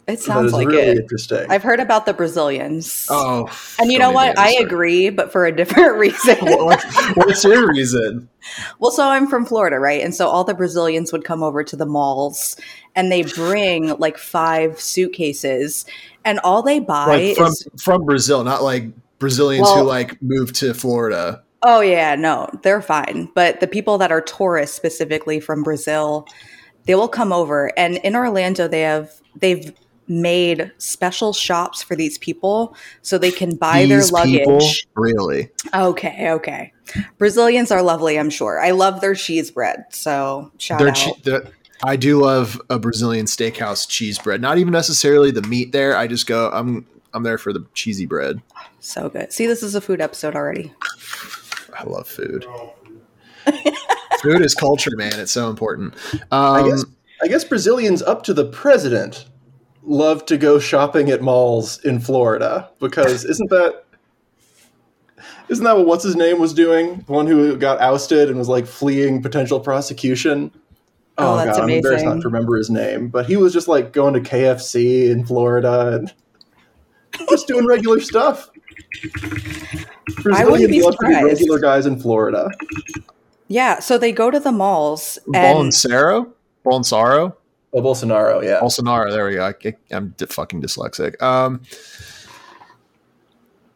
It 0.08 0.20
sounds 0.20 0.46
is 0.46 0.52
like 0.54 0.68
really 0.68 0.82
it. 0.88 0.98
interesting. 0.98 1.46
I've 1.50 1.62
heard 1.62 1.80
about 1.80 2.06
the 2.06 2.14
Brazilians. 2.14 3.06
Oh, 3.10 3.46
and 3.78 3.92
you 3.92 3.98
know 3.98 4.10
what? 4.10 4.38
I 4.38 4.52
agree, 4.54 5.10
but 5.10 5.30
for 5.30 5.44
a 5.44 5.54
different 5.54 5.96
reason. 5.98 6.36
What- 6.40 6.82
What's 7.14 7.44
your 7.44 7.68
reason? 7.68 8.28
well, 8.78 8.90
so 8.90 9.06
I'm 9.06 9.26
from 9.26 9.44
Florida, 9.44 9.78
right? 9.78 10.02
And 10.02 10.14
so 10.14 10.26
all 10.26 10.44
the 10.44 10.54
Brazilians 10.54 11.12
would 11.12 11.24
come 11.24 11.42
over 11.42 11.62
to 11.62 11.76
the 11.76 11.84
malls 11.84 12.56
and 12.96 13.12
they 13.12 13.22
bring 13.22 13.98
like 13.98 14.16
five 14.16 14.80
suitcases 14.80 15.84
and 16.24 16.38
all 16.40 16.62
they 16.62 16.80
buy 16.80 17.06
Like 17.06 17.36
from 17.36 17.46
is 17.48 17.68
from 17.82 18.04
Brazil, 18.06 18.42
not 18.44 18.62
like 18.62 18.86
Brazilians 19.18 19.66
Well- 19.66 19.80
who 19.80 19.84
like 19.84 20.20
moved 20.22 20.54
to 20.56 20.72
Florida. 20.72 21.42
Oh 21.62 21.80
yeah, 21.80 22.14
no, 22.14 22.48
they're 22.62 22.80
fine. 22.80 23.28
But 23.34 23.60
the 23.60 23.66
people 23.66 23.98
that 23.98 24.10
are 24.12 24.20
tourists 24.22 24.74
specifically 24.76 25.40
from 25.40 25.62
Brazil, 25.64 26.26
they 26.86 26.94
will 26.94 27.08
come 27.08 27.32
over 27.32 27.72
and 27.78 27.96
in 27.98 28.16
Orlando 28.16 28.68
they 28.68 28.82
have 28.82 29.12
they've 29.36 29.72
made 30.08 30.72
special 30.78 31.32
shops 31.32 31.82
for 31.82 31.94
these 31.94 32.18
people 32.18 32.74
so 33.02 33.18
they 33.18 33.30
can 33.30 33.54
buy 33.56 33.84
These 33.84 34.10
their 34.10 34.20
luggage. 34.20 34.38
people, 34.38 34.60
really? 34.94 35.50
Okay, 35.74 36.30
okay. 36.32 36.72
Brazilians 37.18 37.70
are 37.70 37.82
lovely, 37.82 38.18
I'm 38.18 38.30
sure. 38.30 38.60
I 38.60 38.70
love 38.70 39.00
their 39.00 39.14
cheese 39.14 39.50
bread. 39.50 39.84
So 39.90 40.50
shout 40.58 40.78
They're 40.78 40.88
out. 40.88 40.94
che- 40.96 41.12
the- 41.24 41.52
I 41.84 41.94
do 41.96 42.20
love 42.20 42.60
a 42.70 42.78
Brazilian 42.78 43.26
steakhouse 43.26 43.88
cheese 43.88 44.18
bread. 44.18 44.40
Not 44.40 44.58
even 44.58 44.72
necessarily 44.72 45.30
the 45.30 45.42
meat 45.42 45.70
there. 45.70 45.96
I 45.96 46.08
just 46.08 46.26
go. 46.26 46.50
I'm 46.52 46.84
I'm 47.14 47.22
there 47.22 47.38
for 47.38 47.52
the 47.52 47.64
cheesy 47.72 48.04
bread. 48.04 48.42
so 48.80 49.08
good. 49.08 49.32
See, 49.32 49.46
this 49.46 49.62
is 49.62 49.76
a 49.76 49.80
food 49.80 50.00
episode 50.00 50.34
already. 50.34 50.72
I 51.78 51.84
love 51.84 52.08
food. 52.08 52.44
food 54.22 54.42
is 54.42 54.54
culture, 54.56 54.90
man. 54.96 55.20
It's 55.20 55.30
so 55.30 55.50
important. 55.50 55.94
Um, 56.32 56.64
I 56.64 56.68
guess 56.68 56.84
I 57.22 57.28
guess 57.28 57.44
Brazilians 57.44 58.02
up 58.02 58.24
to 58.24 58.34
the 58.34 58.44
president 58.46 59.26
love 59.88 60.26
to 60.26 60.36
go 60.36 60.58
shopping 60.58 61.10
at 61.10 61.22
malls 61.22 61.82
in 61.84 62.00
Florida 62.00 62.70
because 62.78 63.24
isn't 63.24 63.50
that 63.50 63.84
isn't 65.48 65.64
that 65.64 65.76
what 65.76 65.86
what's 65.86 66.04
his 66.04 66.16
name 66.16 66.38
was 66.38 66.52
doing? 66.52 67.04
The 67.06 67.12
one 67.12 67.26
who 67.26 67.56
got 67.56 67.80
ousted 67.80 68.28
and 68.28 68.38
was 68.38 68.48
like 68.48 68.66
fleeing 68.66 69.22
potential 69.22 69.60
prosecution. 69.60 70.52
Oh, 71.16 71.32
oh 71.32 71.36
that's 71.36 71.58
amazing 71.58 71.70
I'm 71.70 71.76
embarrassed 71.78 72.04
not 72.04 72.20
to 72.20 72.28
remember 72.28 72.56
his 72.56 72.70
name, 72.70 73.08
but 73.08 73.26
he 73.26 73.36
was 73.36 73.52
just 73.52 73.66
like 73.66 73.92
going 73.92 74.14
to 74.14 74.20
KFC 74.20 75.10
in 75.10 75.24
Florida 75.24 75.96
and 75.96 76.14
just 77.30 77.48
doing 77.48 77.66
regular 77.66 78.00
stuff. 78.00 78.50
I 80.32 80.44
wouldn't 80.44 80.70
be 80.70 80.80
Brazilians 80.80 80.84
love 80.84 80.96
to 80.98 81.06
be 81.06 81.24
regular 81.24 81.58
guys 81.58 81.86
in 81.86 81.98
Florida. 81.98 82.50
Yeah, 83.48 83.78
so 83.78 83.96
they 83.96 84.12
go 84.12 84.30
to 84.30 84.38
the 84.38 84.52
malls 84.52 85.18
and 85.34 85.72
Bolsonaro, 85.72 86.30
Bolsonaro, 86.64 87.34
Oh, 87.72 87.82
Bolsonaro, 87.82 88.42
yeah. 88.42 88.60
Bolsonaro. 88.60 89.10
There 89.10 89.26
we 89.26 89.34
go. 89.34 89.46
I, 89.46 89.94
am 89.94 90.14
di- 90.16 90.26
fucking 90.26 90.62
dyslexic. 90.62 91.20
Um, 91.22 91.62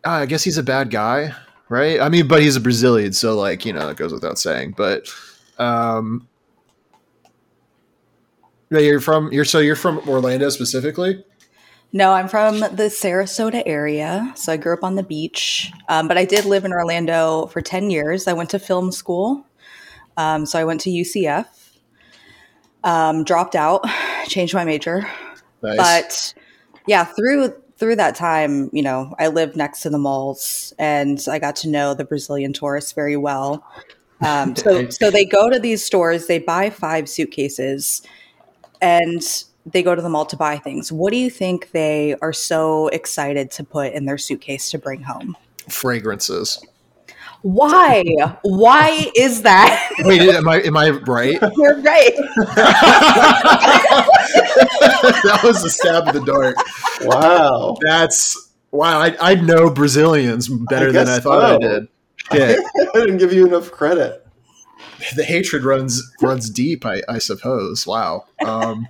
I 0.04 0.26
guess 0.26 0.42
he's 0.42 0.58
a 0.58 0.62
bad 0.62 0.90
guy, 0.90 1.34
right? 1.68 2.00
I 2.00 2.08
mean, 2.08 2.26
but 2.26 2.42
he's 2.42 2.56
a 2.56 2.60
Brazilian, 2.60 3.12
so 3.12 3.36
like 3.36 3.66
you 3.66 3.72
know, 3.72 3.88
it 3.88 3.96
goes 3.96 4.12
without 4.12 4.38
saying. 4.38 4.74
But 4.76 5.08
um, 5.58 6.26
yeah, 8.70 8.80
you're 8.80 9.00
from 9.00 9.30
you're 9.32 9.44
so 9.44 9.58
you're 9.58 9.76
from 9.76 9.98
Orlando 10.08 10.48
specifically. 10.48 11.22
No, 11.94 12.12
I'm 12.12 12.26
from 12.26 12.60
the 12.60 12.88
Sarasota 12.88 13.62
area. 13.66 14.32
So 14.34 14.52
I 14.52 14.56
grew 14.56 14.72
up 14.72 14.82
on 14.82 14.94
the 14.94 15.02
beach. 15.02 15.70
Um, 15.90 16.08
but 16.08 16.16
I 16.16 16.24
did 16.24 16.46
live 16.46 16.64
in 16.64 16.72
Orlando 16.72 17.46
for 17.46 17.60
10 17.60 17.90
years. 17.90 18.26
I 18.26 18.32
went 18.32 18.48
to 18.50 18.58
film 18.58 18.92
school. 18.92 19.46
Um, 20.16 20.46
so 20.46 20.58
I 20.58 20.64
went 20.64 20.80
to 20.82 20.90
UCF, 20.90 21.61
um, 22.84 23.24
dropped 23.24 23.54
out, 23.54 23.84
changed 24.26 24.54
my 24.54 24.64
major. 24.64 25.06
Nice. 25.62 25.76
But 25.76 26.34
yeah, 26.86 27.04
through 27.04 27.54
through 27.76 27.96
that 27.96 28.14
time, 28.14 28.70
you 28.72 28.82
know, 28.82 29.14
I 29.18 29.28
lived 29.28 29.56
next 29.56 29.82
to 29.82 29.90
the 29.90 29.98
malls 29.98 30.72
and 30.78 31.20
I 31.28 31.40
got 31.40 31.56
to 31.56 31.68
know 31.68 31.94
the 31.94 32.04
Brazilian 32.04 32.52
tourists 32.52 32.92
very 32.92 33.16
well. 33.16 33.64
Um, 34.24 34.54
so, 34.56 34.88
so 34.88 35.10
they 35.10 35.24
go 35.24 35.50
to 35.50 35.58
these 35.58 35.84
stores, 35.84 36.28
they 36.28 36.38
buy 36.38 36.70
five 36.70 37.08
suitcases, 37.08 38.02
and 38.80 39.20
they 39.66 39.82
go 39.82 39.96
to 39.96 40.02
the 40.02 40.08
mall 40.08 40.26
to 40.26 40.36
buy 40.36 40.58
things. 40.58 40.92
What 40.92 41.10
do 41.10 41.16
you 41.16 41.28
think 41.28 41.72
they 41.72 42.14
are 42.22 42.32
so 42.32 42.86
excited 42.88 43.50
to 43.52 43.64
put 43.64 43.94
in 43.94 44.04
their 44.04 44.18
suitcase 44.18 44.70
to 44.70 44.78
bring 44.78 45.02
home? 45.02 45.36
fragrances. 45.68 46.64
Why? 47.42 48.04
Why 48.42 49.10
is 49.16 49.42
that? 49.42 49.90
Wait, 50.00 50.22
am 50.22 50.48
I 50.48 50.60
am 50.62 50.76
I 50.76 50.90
right? 50.90 51.38
You're 51.56 51.80
right. 51.80 52.14
that 55.24 55.40
was 55.42 55.64
a 55.64 55.70
stab 55.70 56.08
in 56.08 56.14
the 56.14 56.24
dark. 56.24 56.56
Wow. 57.04 57.76
That's 57.80 58.50
wow. 58.70 59.00
I, 59.00 59.16
I 59.20 59.34
know 59.34 59.70
Brazilians 59.70 60.48
better 60.48 60.90
I 60.90 60.92
than 60.92 61.08
I 61.08 61.18
thought 61.18 61.42
I 61.42 61.58
did. 61.58 61.88
Yeah, 62.32 62.54
I 62.94 63.00
didn't 63.00 63.18
give 63.18 63.32
you 63.32 63.44
enough 63.46 63.72
credit. 63.72 64.24
the 65.16 65.24
hatred 65.24 65.64
runs 65.64 66.00
runs 66.22 66.48
deep. 66.48 66.86
I, 66.86 67.02
I 67.08 67.18
suppose. 67.18 67.88
Wow. 67.88 68.26
Um, 68.46 68.86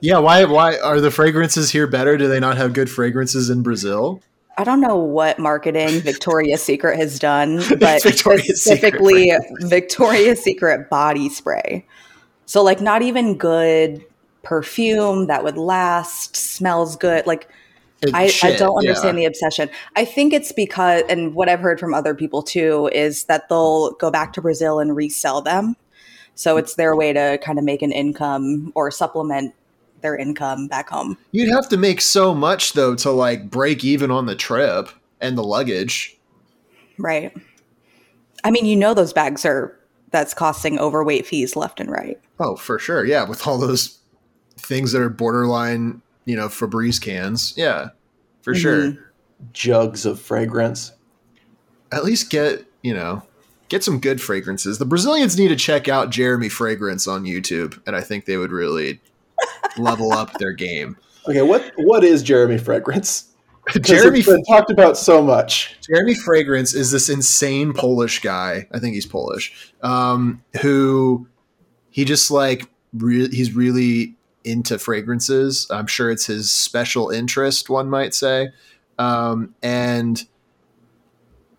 yeah. 0.00 0.18
Why 0.18 0.44
why 0.44 0.78
are 0.78 1.00
the 1.00 1.10
fragrances 1.10 1.72
here 1.72 1.88
better? 1.88 2.16
Do 2.16 2.28
they 2.28 2.38
not 2.38 2.56
have 2.58 2.72
good 2.72 2.88
fragrances 2.88 3.50
in 3.50 3.64
Brazil? 3.64 4.22
I 4.58 4.64
don't 4.64 4.80
know 4.80 4.96
what 4.96 5.38
marketing 5.38 5.88
Victoria's 6.02 6.62
Secret 6.62 6.98
has 6.98 7.18
done, 7.18 7.56
but 7.78 8.02
Victoria's 8.02 8.62
Secret 8.62 8.92
specifically 8.94 9.32
Victoria's 9.60 10.42
Secret 10.42 10.90
body 10.90 11.28
spray. 11.28 11.86
So 12.46 12.62
like 12.62 12.80
not 12.80 13.02
even 13.02 13.38
good 13.38 14.04
perfume 14.42 15.28
that 15.28 15.44
would 15.44 15.56
last, 15.56 16.36
smells 16.36 16.96
good. 16.96 17.26
Like 17.26 17.48
I, 18.12 18.32
I 18.42 18.56
don't 18.56 18.78
understand 18.78 19.16
yeah. 19.16 19.22
the 19.22 19.26
obsession. 19.26 19.70
I 19.94 20.04
think 20.04 20.32
it's 20.32 20.52
because, 20.52 21.02
and 21.08 21.34
what 21.34 21.48
I've 21.48 21.60
heard 21.60 21.78
from 21.78 21.94
other 21.94 22.14
people 22.14 22.42
too, 22.42 22.90
is 22.92 23.24
that 23.24 23.48
they'll 23.48 23.92
go 23.92 24.10
back 24.10 24.32
to 24.34 24.42
Brazil 24.42 24.80
and 24.80 24.96
resell 24.96 25.40
them. 25.40 25.76
So 26.34 26.56
it's 26.56 26.74
their 26.74 26.96
way 26.96 27.12
to 27.12 27.38
kind 27.44 27.58
of 27.58 27.64
make 27.64 27.82
an 27.82 27.92
income 27.92 28.72
or 28.74 28.90
supplement 28.90 29.54
their 30.02 30.16
income 30.16 30.68
back 30.68 30.90
home. 30.90 31.16
You'd 31.30 31.52
have 31.52 31.68
to 31.70 31.76
make 31.76 32.00
so 32.00 32.34
much 32.34 32.74
though 32.74 32.94
to 32.96 33.10
like 33.10 33.50
break 33.50 33.84
even 33.84 34.10
on 34.10 34.26
the 34.26 34.36
trip 34.36 34.88
and 35.20 35.38
the 35.38 35.44
luggage. 35.44 36.18
Right. 36.98 37.34
I 38.44 38.50
mean, 38.50 38.66
you 38.66 38.76
know, 38.76 38.92
those 38.92 39.12
bags 39.12 39.44
are, 39.44 39.78
that's 40.10 40.34
costing 40.34 40.78
overweight 40.78 41.26
fees 41.26 41.56
left 41.56 41.80
and 41.80 41.90
right. 41.90 42.20
Oh, 42.38 42.56
for 42.56 42.78
sure. 42.78 43.04
Yeah, 43.06 43.24
with 43.24 43.46
all 43.46 43.56
those 43.56 43.98
things 44.58 44.92
that 44.92 45.00
are 45.00 45.08
borderline, 45.08 46.02
you 46.26 46.36
know, 46.36 46.48
Febreze 46.48 47.00
cans. 47.00 47.54
Yeah, 47.56 47.88
for 48.42 48.54
sure. 48.54 48.88
Mhm. 48.88 48.98
Jugs 49.52 50.04
of 50.04 50.20
fragrance. 50.20 50.92
At 51.92 52.04
least 52.04 52.30
get, 52.30 52.64
you 52.82 52.92
know, 52.92 53.22
get 53.68 53.82
some 53.82 54.00
good 54.00 54.20
fragrances. 54.20 54.78
The 54.78 54.84
Brazilians 54.84 55.38
need 55.38 55.48
to 55.48 55.56
check 55.56 55.88
out 55.88 56.10
Jeremy 56.10 56.48
Fragrance 56.48 57.06
on 57.06 57.24
YouTube, 57.24 57.80
and 57.86 57.96
I 57.96 58.02
think 58.02 58.26
they 58.26 58.36
would 58.36 58.52
really 58.52 59.00
level 59.76 60.12
up 60.12 60.32
their 60.34 60.52
game. 60.52 60.96
Okay, 61.28 61.42
what 61.42 61.72
what 61.76 62.04
is 62.04 62.22
Jeremy 62.22 62.58
Fragrance? 62.58 63.28
Jeremy 63.80 64.18
it's 64.18 64.28
been 64.28 64.42
talked 64.44 64.70
about 64.70 64.96
so 64.96 65.22
much. 65.22 65.76
Jeremy 65.86 66.14
Fragrance 66.14 66.74
is 66.74 66.90
this 66.90 67.08
insane 67.08 67.72
Polish 67.72 68.20
guy. 68.20 68.66
I 68.72 68.80
think 68.80 68.94
he's 68.94 69.06
Polish. 69.06 69.72
Um, 69.82 70.42
who 70.62 71.28
he 71.90 72.04
just 72.04 72.30
like 72.30 72.68
re- 72.92 73.28
he's 73.28 73.54
really 73.54 74.16
into 74.44 74.78
fragrances. 74.78 75.68
I'm 75.70 75.86
sure 75.86 76.10
it's 76.10 76.26
his 76.26 76.50
special 76.50 77.10
interest, 77.10 77.70
one 77.70 77.88
might 77.88 78.14
say. 78.14 78.48
Um, 78.98 79.54
and 79.62 80.22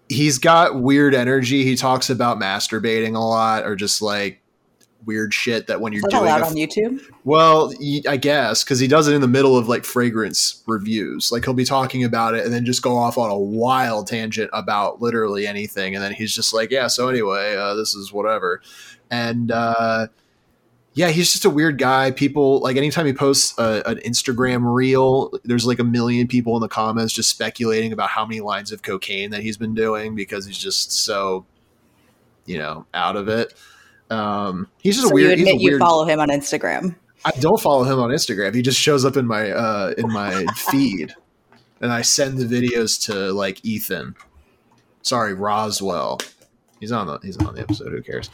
he's 0.10 0.38
got 0.38 0.82
weird 0.82 1.16
energy. 1.16 1.64
He 1.64 1.76
talks 1.76 2.10
about 2.10 2.40
masturbating 2.40 3.16
a 3.16 3.20
lot, 3.20 3.66
or 3.66 3.76
just 3.76 4.02
like 4.02 4.42
weird 5.06 5.34
shit 5.34 5.68
that 5.68 5.82
when 5.82 5.94
you're 5.94 6.02
doing 6.10 6.24
allowed 6.24 6.42
on 6.44 6.54
YouTube? 6.54 7.02
well, 7.24 7.74
I 8.08 8.18
guess 8.18 8.64
because 8.64 8.80
he 8.80 8.88
does 8.88 9.08
it 9.08 9.14
in 9.14 9.22
the 9.22 9.28
middle 9.28 9.58
of 9.58 9.68
like 9.68 9.86
fragrance 9.86 10.64
reviews. 10.68 11.32
Like 11.32 11.46
he'll 11.46 11.54
be 11.54 11.66
talking 11.66 12.04
about 12.04 12.36
it 12.36 12.46
and 12.46 12.54
then 12.54 12.66
just 12.66 12.82
go 12.82 12.96
off 12.98 13.18
on 13.18 13.30
a 13.30 13.38
wild 13.38 14.08
tangent 14.08 14.50
about 14.54 15.02
literally 15.02 15.48
anything, 15.48 15.96
and 15.96 16.04
then 16.04 16.14
he's 16.14 16.34
just 16.34 16.54
like, 16.54 16.72
"Yeah, 16.72 16.88
so 16.88 17.10
anyway, 17.10 17.56
uh, 17.56 17.74
this 17.76 17.96
is 17.96 18.12
whatever," 18.12 18.62
and 19.10 19.52
uh, 19.52 20.08
yeah, 20.96 21.10
he's 21.10 21.32
just 21.32 21.46
a 21.46 21.50
weird 21.50 21.80
guy. 21.80 22.12
People 22.12 22.60
like 22.60 22.78
anytime 22.78 23.06
he 23.06 23.14
posts 23.14 23.58
a, 23.58 23.82
an 23.86 23.98
Instagram 24.06 24.74
reel, 24.74 25.32
there's 25.44 25.66
like 25.66 25.80
a 25.80 25.84
million 25.84 26.28
people 26.28 26.56
in 26.56 26.62
the 26.62 26.68
comments 26.68 27.14
just 27.14 27.30
speculating 27.30 27.92
about 27.92 28.10
how 28.10 28.26
many 28.26 28.42
lines 28.42 28.72
of 28.72 28.84
cocaine 28.84 29.32
that 29.32 29.42
he's 29.42 29.58
been 29.58 29.74
doing 29.74 30.14
because 30.14 30.46
he's 30.46 30.58
just 30.58 30.92
so, 30.92 31.46
you 32.46 32.60
know, 32.60 32.86
out 32.94 33.16
of 33.16 33.28
it. 33.28 33.56
Um, 34.14 34.68
he's 34.80 34.96
just 34.96 35.08
So 35.08 35.12
a 35.12 35.14
weird. 35.14 35.40
you 35.40 35.46
admit 35.48 35.62
you 35.62 35.78
follow 35.80 36.06
him 36.06 36.20
on 36.20 36.30
Instagram. 36.30 36.96
I 37.26 37.32
don't 37.40 37.60
follow 37.60 37.84
him 37.84 38.00
on 38.00 38.10
Instagram. 38.10 38.54
He 38.54 38.62
just 38.62 38.80
shows 38.80 39.06
up 39.06 39.16
in 39.18 39.26
my 39.26 39.52
uh, 39.52 39.94
in 39.98 40.12
my 40.12 40.46
feed, 40.56 41.14
and 41.82 41.92
I 41.92 42.02
send 42.02 42.38
the 42.38 42.46
videos 42.46 43.02
to 43.06 43.32
like 43.34 43.64
Ethan. 43.66 44.16
Sorry, 45.02 45.34
Roswell. 45.34 46.20
He's 46.80 46.92
on 46.92 47.08
the 47.08 47.18
he's 47.24 47.38
on 47.38 47.56
the 47.56 47.62
episode. 47.62 47.92
Who 47.94 48.02
cares? 48.02 48.30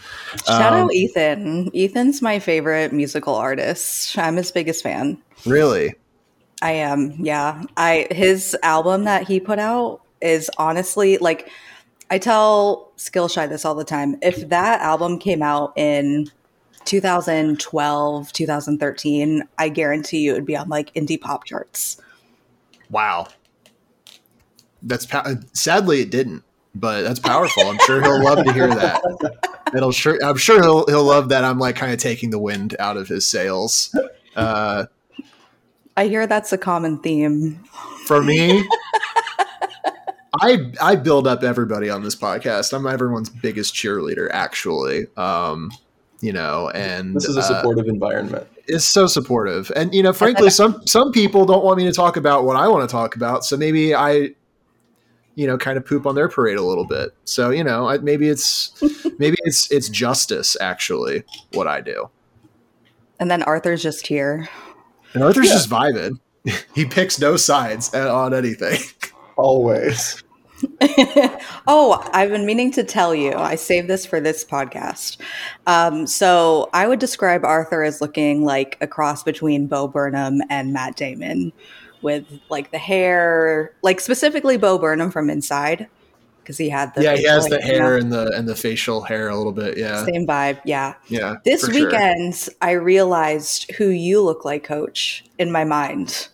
Shout 0.47 0.73
Um, 0.73 0.85
out 0.85 0.93
Ethan. 0.93 1.69
Ethan's 1.75 2.21
my 2.21 2.39
favorite 2.39 2.91
musical 2.93 3.35
artist. 3.35 4.17
I'm 4.17 4.37
his 4.37 4.51
biggest 4.51 4.81
fan. 4.81 5.19
Really? 5.45 5.93
I 6.63 6.71
am. 6.71 7.13
Yeah. 7.19 7.63
I 7.77 8.07
his 8.09 8.57
album 8.63 9.03
that 9.03 9.27
he 9.27 9.39
put 9.39 9.59
out 9.59 10.01
is 10.19 10.49
honestly 10.57 11.19
like 11.19 11.49
I 12.09 12.17
tell 12.17 12.88
Skillshy 12.99 13.47
this 13.47 13.65
all 13.65 13.75
the 13.75 13.85
time. 13.85 14.17
If 14.21 14.49
that 14.49 14.81
album 14.81 15.19
came 15.19 15.41
out 15.41 15.71
in 15.77 16.29
2012, 16.85 18.33
2013, 18.33 19.43
I 19.57 19.69
guarantee 19.69 20.19
you 20.19 20.31
it 20.31 20.35
would 20.35 20.45
be 20.45 20.57
on 20.57 20.67
like 20.67 20.93
indie 20.93 21.19
pop 21.19 21.45
charts. 21.45 22.01
Wow. 22.91 23.29
That's 24.83 25.05
pow- 25.05 25.35
sadly 25.53 26.01
it 26.01 26.11
didn't, 26.11 26.43
but 26.75 27.03
that's 27.03 27.19
powerful. 27.19 27.63
I'm 27.63 27.79
sure 27.85 28.01
he'll 28.01 28.23
love 28.23 28.43
to 28.43 28.51
hear 28.53 28.67
that. 28.67 29.01
It'll 29.75 29.91
sure 29.91 30.17
I'm 30.23 30.37
sure 30.37 30.61
he'll 30.61 30.85
he'll 30.87 31.03
love 31.03 31.29
that 31.29 31.43
I'm 31.43 31.59
like 31.59 31.75
kind 31.75 31.93
of 31.93 31.99
taking 31.99 32.31
the 32.31 32.39
wind 32.39 32.75
out 32.79 32.97
of 32.97 33.07
his 33.07 33.25
sails. 33.27 33.95
Uh, 34.35 34.85
I 35.95 36.07
hear 36.07 36.27
that's 36.27 36.51
a 36.53 36.57
common 36.57 36.99
theme. 36.99 37.63
for 38.05 38.23
me, 38.23 38.63
I 40.41 40.71
I 40.81 40.95
build 40.95 41.27
up 41.27 41.43
everybody 41.43 41.89
on 41.89 42.03
this 42.03 42.15
podcast. 42.15 42.73
I'm 42.73 42.85
everyone's 42.85 43.29
biggest 43.29 43.73
cheerleader, 43.73 44.29
actually. 44.31 45.07
Um, 45.17 45.71
you 46.21 46.33
know, 46.33 46.69
and 46.71 47.15
This 47.15 47.25
is 47.25 47.37
a 47.37 47.39
uh, 47.39 47.43
supportive 47.43 47.87
environment. 47.87 48.47
It's 48.67 48.85
so 48.85 49.07
supportive. 49.07 49.71
And 49.75 49.93
you 49.93 50.03
know, 50.03 50.13
frankly, 50.13 50.49
some 50.51 50.85
some 50.85 51.11
people 51.11 51.45
don't 51.45 51.63
want 51.63 51.77
me 51.77 51.85
to 51.85 51.91
talk 51.91 52.17
about 52.17 52.43
what 52.45 52.55
I 52.55 52.67
want 52.67 52.87
to 52.87 52.91
talk 52.91 53.15
about. 53.15 53.43
So 53.45 53.57
maybe 53.57 53.95
I, 53.95 54.31
you 55.35 55.47
know, 55.47 55.57
kind 55.57 55.77
of 55.77 55.85
poop 55.85 56.05
on 56.05 56.15
their 56.15 56.27
parade 56.29 56.57
a 56.57 56.63
little 56.63 56.85
bit. 56.85 57.11
So 57.23 57.49
you 57.49 57.63
know, 57.63 57.87
I, 57.87 57.97
maybe 57.99 58.29
it's 58.29 58.71
maybe 59.19 59.37
it's 59.45 59.71
it's 59.71 59.89
justice 59.89 60.55
actually 60.59 61.23
what 61.53 61.67
I 61.67 61.81
do. 61.81 62.09
And 63.19 63.29
then 63.31 63.43
Arthur's 63.43 63.81
just 63.81 64.05
here. 64.07 64.47
And 65.13 65.23
Arthur's 65.23 65.47
Yeah. 65.47 65.53
just 65.53 65.69
vibing. 65.69 66.19
he 66.75 66.85
picks 66.85 67.19
no 67.19 67.35
sides 67.35 67.93
on 67.93 68.33
anything. 68.33 68.79
Always. 69.39 70.21
oh, 71.67 72.09
I've 72.13 72.29
been 72.29 72.45
meaning 72.45 72.71
to 72.71 72.83
tell 72.83 73.15
you. 73.15 73.33
I 73.33 73.55
saved 73.55 73.87
this 73.87 74.05
for 74.05 74.19
this 74.19 74.43
podcast. 74.43 75.17
Um, 75.65 76.05
so 76.05 76.69
I 76.73 76.87
would 76.87 76.99
describe 76.99 77.45
Arthur 77.45 77.83
as 77.83 78.01
looking 78.01 78.43
like 78.43 78.77
a 78.81 78.87
cross 78.87 79.23
between 79.23 79.67
Bo 79.67 79.87
Burnham 79.87 80.41
and 80.49 80.73
Matt 80.73 80.97
Damon, 80.97 81.53
with 82.01 82.25
like 82.49 82.71
the 82.71 82.77
hair, 82.77 83.73
like 83.81 84.01
specifically 84.01 84.57
Bo 84.57 84.77
Burnham 84.77 85.09
from 85.09 85.29
Inside, 85.29 85.87
because 86.41 86.57
he 86.57 86.67
had 86.67 86.93
the 86.93 87.03
yeah, 87.03 87.15
he 87.15 87.23
has 87.23 87.45
the 87.45 87.55
like, 87.55 87.65
you 87.65 87.73
know, 87.73 87.79
hair 87.79 87.97
and 87.97 88.11
the 88.11 88.33
and 88.35 88.45
the 88.45 88.55
facial 88.55 89.01
hair 89.01 89.29
a 89.29 89.37
little 89.37 89.53
bit. 89.53 89.77
Yeah, 89.77 90.05
same 90.05 90.27
vibe. 90.27 90.59
Yeah. 90.65 90.95
yeah. 91.07 91.35
This 91.45 91.65
for 91.65 91.71
sure. 91.71 91.85
weekend, 91.85 92.49
I 92.61 92.71
realized 92.71 93.71
who 93.71 93.87
you 93.87 94.21
look 94.21 94.43
like, 94.43 94.65
Coach, 94.65 95.23
in 95.37 95.49
my 95.49 95.63
mind. 95.63 96.27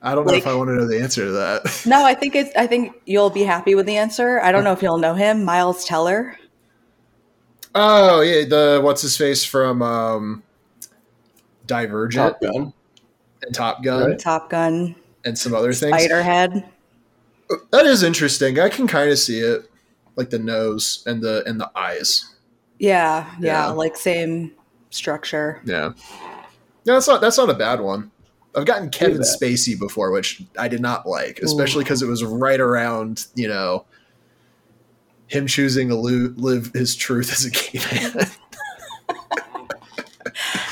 I 0.00 0.14
don't 0.14 0.26
know 0.26 0.34
if 0.34 0.46
I 0.46 0.54
want 0.54 0.68
to 0.68 0.74
know 0.74 0.86
the 0.86 1.00
answer 1.00 1.24
to 1.24 1.32
that. 1.32 1.82
No, 1.86 2.04
I 2.04 2.14
think 2.14 2.36
it's. 2.36 2.54
I 2.56 2.66
think 2.68 2.94
you'll 3.04 3.30
be 3.30 3.42
happy 3.42 3.74
with 3.74 3.86
the 3.86 3.96
answer. 3.96 4.40
I 4.40 4.52
don't 4.52 4.62
know 4.64 4.72
if 4.72 4.80
you'll 4.82 4.98
know 4.98 5.14
him, 5.14 5.44
Miles 5.44 5.84
Teller. 5.84 6.36
Oh 7.74 8.20
yeah, 8.20 8.44
the 8.44 8.80
what's 8.82 9.02
his 9.02 9.16
face 9.16 9.44
from 9.44 9.82
um, 9.82 10.42
Divergent 11.66 12.34
Top 12.34 12.40
Gun. 12.40 12.72
and 13.42 13.54
Top 13.54 13.82
Gun 13.82 14.10
Right. 14.10 14.18
Top 14.18 14.50
Gun, 14.50 14.94
and 15.24 15.38
some 15.38 15.54
other 15.54 15.72
things. 15.72 15.96
Spiderhead. 15.96 16.68
That 17.70 17.86
is 17.86 18.02
interesting. 18.02 18.58
I 18.60 18.68
can 18.68 18.86
kind 18.86 19.10
of 19.10 19.18
see 19.18 19.40
it, 19.40 19.70
like 20.16 20.30
the 20.30 20.38
nose 20.38 21.02
and 21.06 21.20
the 21.22 21.42
and 21.46 21.60
the 21.60 21.70
eyes. 21.76 22.34
Yeah, 22.78 23.28
yeah, 23.40 23.66
Yeah. 23.66 23.70
like 23.70 23.96
same 23.96 24.52
structure. 24.90 25.60
Yeah, 25.64 25.92
no, 26.86 26.94
that's 26.94 27.08
not 27.08 27.20
that's 27.20 27.38
not 27.38 27.50
a 27.50 27.54
bad 27.54 27.80
one. 27.80 28.10
I've 28.54 28.66
gotten 28.66 28.90
Kevin. 28.90 29.20
Spacey 29.20 29.78
before, 29.78 30.10
which 30.10 30.42
I 30.58 30.68
did 30.68 30.80
not 30.80 31.06
like, 31.06 31.38
especially 31.40 31.84
because 31.84 32.02
it 32.02 32.06
was 32.06 32.24
right 32.24 32.60
around 32.60 33.26
you 33.34 33.48
know 33.48 33.86
him 35.28 35.46
choosing 35.46 35.88
to 35.88 35.94
lo- 35.94 36.32
live 36.36 36.72
his 36.74 36.96
truth 36.96 37.30
as 37.30 37.44
a 37.44 37.50
gay 37.50 37.80
man. 37.92 38.26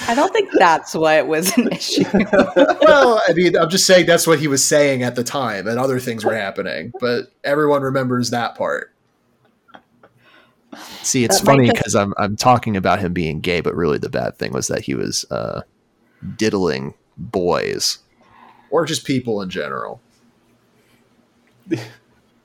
I 0.08 0.14
don't 0.14 0.32
think 0.32 0.50
that's 0.52 0.94
what 0.94 1.26
was 1.26 1.56
an 1.58 1.72
issue. 1.72 2.04
well, 2.14 3.20
I 3.28 3.32
mean, 3.34 3.56
I'm 3.56 3.68
just 3.68 3.86
saying 3.86 4.06
that's 4.06 4.26
what 4.26 4.38
he 4.38 4.48
was 4.48 4.64
saying 4.64 5.02
at 5.02 5.16
the 5.16 5.24
time, 5.24 5.66
and 5.66 5.78
other 5.78 5.98
things 5.98 6.24
were 6.24 6.34
happening, 6.34 6.92
but 7.00 7.32
everyone 7.42 7.82
remembers 7.82 8.30
that 8.30 8.56
part. 8.56 8.92
See, 11.02 11.24
it's 11.24 11.40
That 11.40 11.46
funny 11.46 11.70
because 11.70 11.94
I'm 11.94 12.14
I'm 12.16 12.36
talking 12.36 12.76
about 12.76 13.00
him 13.00 13.12
being 13.12 13.40
gay, 13.40 13.60
but 13.60 13.74
really 13.74 13.98
the 13.98 14.08
bad 14.08 14.38
thing 14.38 14.52
was 14.52 14.68
that 14.68 14.82
he 14.82 14.94
was 14.94 15.24
uh, 15.30 15.62
diddling 16.36 16.94
boys, 17.16 17.98
or 18.70 18.84
just 18.84 19.04
people 19.04 19.42
in 19.42 19.50
general. 19.50 20.00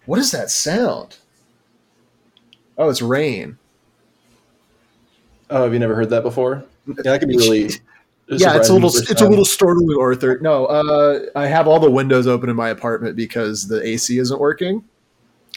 What 0.05 0.19
is 0.19 0.31
that 0.31 0.49
sound? 0.49 1.17
Oh, 2.77 2.89
it's 2.89 3.01
rain. 3.01 3.57
Oh, 5.49 5.63
have 5.63 5.73
you 5.73 5.79
never 5.79 5.95
heard 5.95 6.09
that 6.09 6.23
before? 6.23 6.63
Yeah, 6.87 6.95
that 7.03 7.19
could 7.19 7.29
be 7.29 7.37
really. 7.37 7.69
yeah, 8.27 8.57
it's 8.57 8.69
a 8.69 8.73
little 8.73 8.89
first 8.89 9.11
it's 9.11 9.21
a 9.21 9.27
little 9.27 9.45
startling, 9.45 9.97
Arthur. 9.99 10.39
No, 10.41 10.65
uh, 10.65 11.19
I 11.35 11.47
have 11.47 11.67
all 11.67 11.79
the 11.79 11.91
windows 11.91 12.25
open 12.25 12.49
in 12.49 12.55
my 12.55 12.69
apartment 12.69 13.15
because 13.15 13.67
the 13.67 13.85
AC 13.85 14.17
isn't 14.17 14.39
working, 14.39 14.83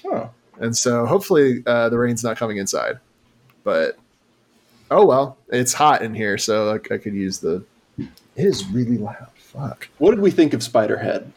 Oh, 0.05 0.31
and 0.61 0.77
so 0.77 1.07
hopefully 1.07 1.63
uh, 1.67 1.89
the 1.89 1.99
rain's 1.99 2.23
not 2.23 2.37
coming 2.37 2.59
inside. 2.59 2.99
But 3.63 3.97
oh 4.91 5.07
well, 5.07 5.39
it's 5.49 5.73
hot 5.73 6.03
in 6.03 6.15
here, 6.15 6.37
so 6.37 6.71
I, 6.71 6.95
I 6.95 6.99
could 6.99 7.15
use 7.15 7.39
the. 7.39 7.65
It 8.37 8.45
is 8.47 8.67
really 8.69 8.99
loud. 8.99 9.29
Fuck. 9.37 9.89
what 9.99 10.11
did 10.11 10.19
we 10.21 10.33
think 10.33 10.53
of 10.53 10.61
Spiderhead? 10.61 11.31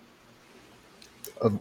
Um, 1.41 1.59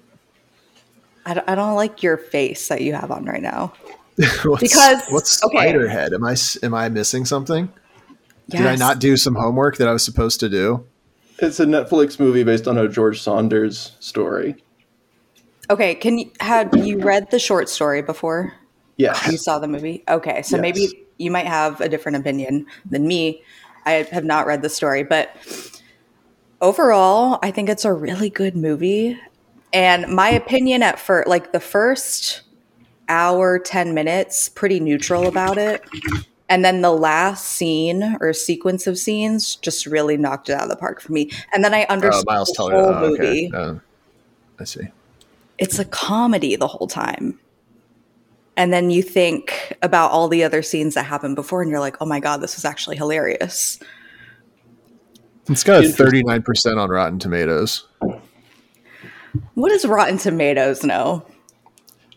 I 1.26 1.34
don't, 1.34 1.48
I 1.48 1.54
don't 1.54 1.74
like 1.74 2.02
your 2.02 2.16
face 2.16 2.68
that 2.68 2.80
you 2.80 2.94
have 2.94 3.10
on 3.10 3.26
right 3.26 3.42
now. 3.42 3.74
what's, 4.44 4.62
Because- 4.62 5.02
what's 5.10 5.44
okay. 5.44 5.58
Spiderhead? 5.72 6.14
Am 6.14 6.24
I 6.24 6.32
s- 6.32 6.56
am 6.62 6.72
I 6.72 6.88
missing 6.88 7.24
something? 7.26 7.70
Did 8.48 8.62
I 8.64 8.76
not 8.76 9.00
do 9.00 9.16
some 9.16 9.34
homework 9.34 9.76
that 9.78 9.88
I 9.88 9.92
was 9.92 10.04
supposed 10.04 10.40
to 10.40 10.48
do? 10.48 10.86
It's 11.40 11.60
a 11.60 11.66
Netflix 11.66 12.18
movie 12.18 12.44
based 12.44 12.66
on 12.68 12.78
a 12.78 12.88
George 12.88 13.20
Saunders 13.20 13.92
story. 14.00 14.56
Okay, 15.68 15.96
can 15.96 16.16
you 16.18 16.30
have 16.40 16.74
you 16.76 16.98
read 17.00 17.30
the 17.30 17.38
short 17.40 17.68
story 17.68 18.00
before 18.02 18.54
Yeah, 18.96 19.18
you 19.28 19.36
saw 19.36 19.58
the 19.58 19.66
movie? 19.68 20.04
Okay, 20.08 20.40
so 20.42 20.56
Yes. 20.56 20.62
maybe 20.62 21.04
you 21.18 21.30
might 21.30 21.46
have 21.46 21.80
a 21.80 21.88
different 21.88 22.16
opinion 22.18 22.66
than 22.88 23.06
me. 23.06 23.42
I 23.86 24.06
have 24.10 24.24
not 24.24 24.46
read 24.46 24.62
the 24.62 24.68
story, 24.68 25.04
but 25.04 25.30
overall, 26.60 27.38
I 27.42 27.50
think 27.50 27.68
it's 27.68 27.84
a 27.84 27.92
really 27.92 28.28
good 28.28 28.56
movie. 28.56 29.18
And 29.72 30.08
my 30.08 30.28
opinion 30.28 30.82
at 30.82 30.98
first, 30.98 31.28
like 31.28 31.52
the 31.52 31.60
first 31.60 32.42
hour, 33.08 33.58
10 33.58 33.94
minutes, 33.94 34.48
pretty 34.48 34.80
neutral 34.80 35.28
about 35.28 35.58
it. 35.58 35.82
And 36.48 36.64
then 36.64 36.80
the 36.80 36.92
last 36.92 37.46
scene 37.46 38.16
or 38.20 38.32
sequence 38.32 38.86
of 38.86 38.98
scenes 38.98 39.56
just 39.56 39.86
really 39.86 40.16
knocked 40.16 40.48
it 40.48 40.52
out 40.54 40.64
of 40.64 40.68
the 40.68 40.76
park 40.76 41.00
for 41.00 41.12
me. 41.12 41.30
And 41.52 41.64
then 41.64 41.74
I 41.74 41.82
Oh, 41.82 41.92
understood 41.92 42.26
Miles 42.26 42.48
the 42.48 42.54
Teller. 42.56 42.72
whole 42.72 42.94
Oh, 42.94 43.04
okay. 43.06 43.10
movie. 43.10 43.50
Oh, 43.54 43.80
I 44.58 44.64
see. 44.64 44.88
It's 45.58 45.78
a 45.78 45.84
comedy 45.84 46.56
the 46.56 46.68
whole 46.68 46.86
time. 46.86 47.38
And 48.56 48.72
then 48.72 48.90
you 48.90 49.02
think 49.02 49.76
about 49.82 50.10
all 50.12 50.28
the 50.28 50.42
other 50.42 50.62
scenes 50.62 50.94
that 50.94 51.04
happened 51.04 51.36
before, 51.36 51.60
and 51.62 51.70
you're 51.70 51.80
like, 51.80 51.96
oh 52.00 52.06
my 52.06 52.20
God, 52.20 52.38
this 52.38 52.56
is 52.56 52.64
actually 52.64 52.96
hilarious. 52.96 53.78
It's 55.48 55.62
got 55.62 55.84
a 55.84 55.88
thirty 55.88 56.22
nine 56.22 56.42
percent 56.42 56.78
on 56.78 56.88
Rotten 56.88 57.18
Tomatoes. 57.18 57.86
What 59.54 59.68
does 59.68 59.84
Rotten 59.86 60.18
Tomatoes 60.18 60.82
know? 60.84 61.24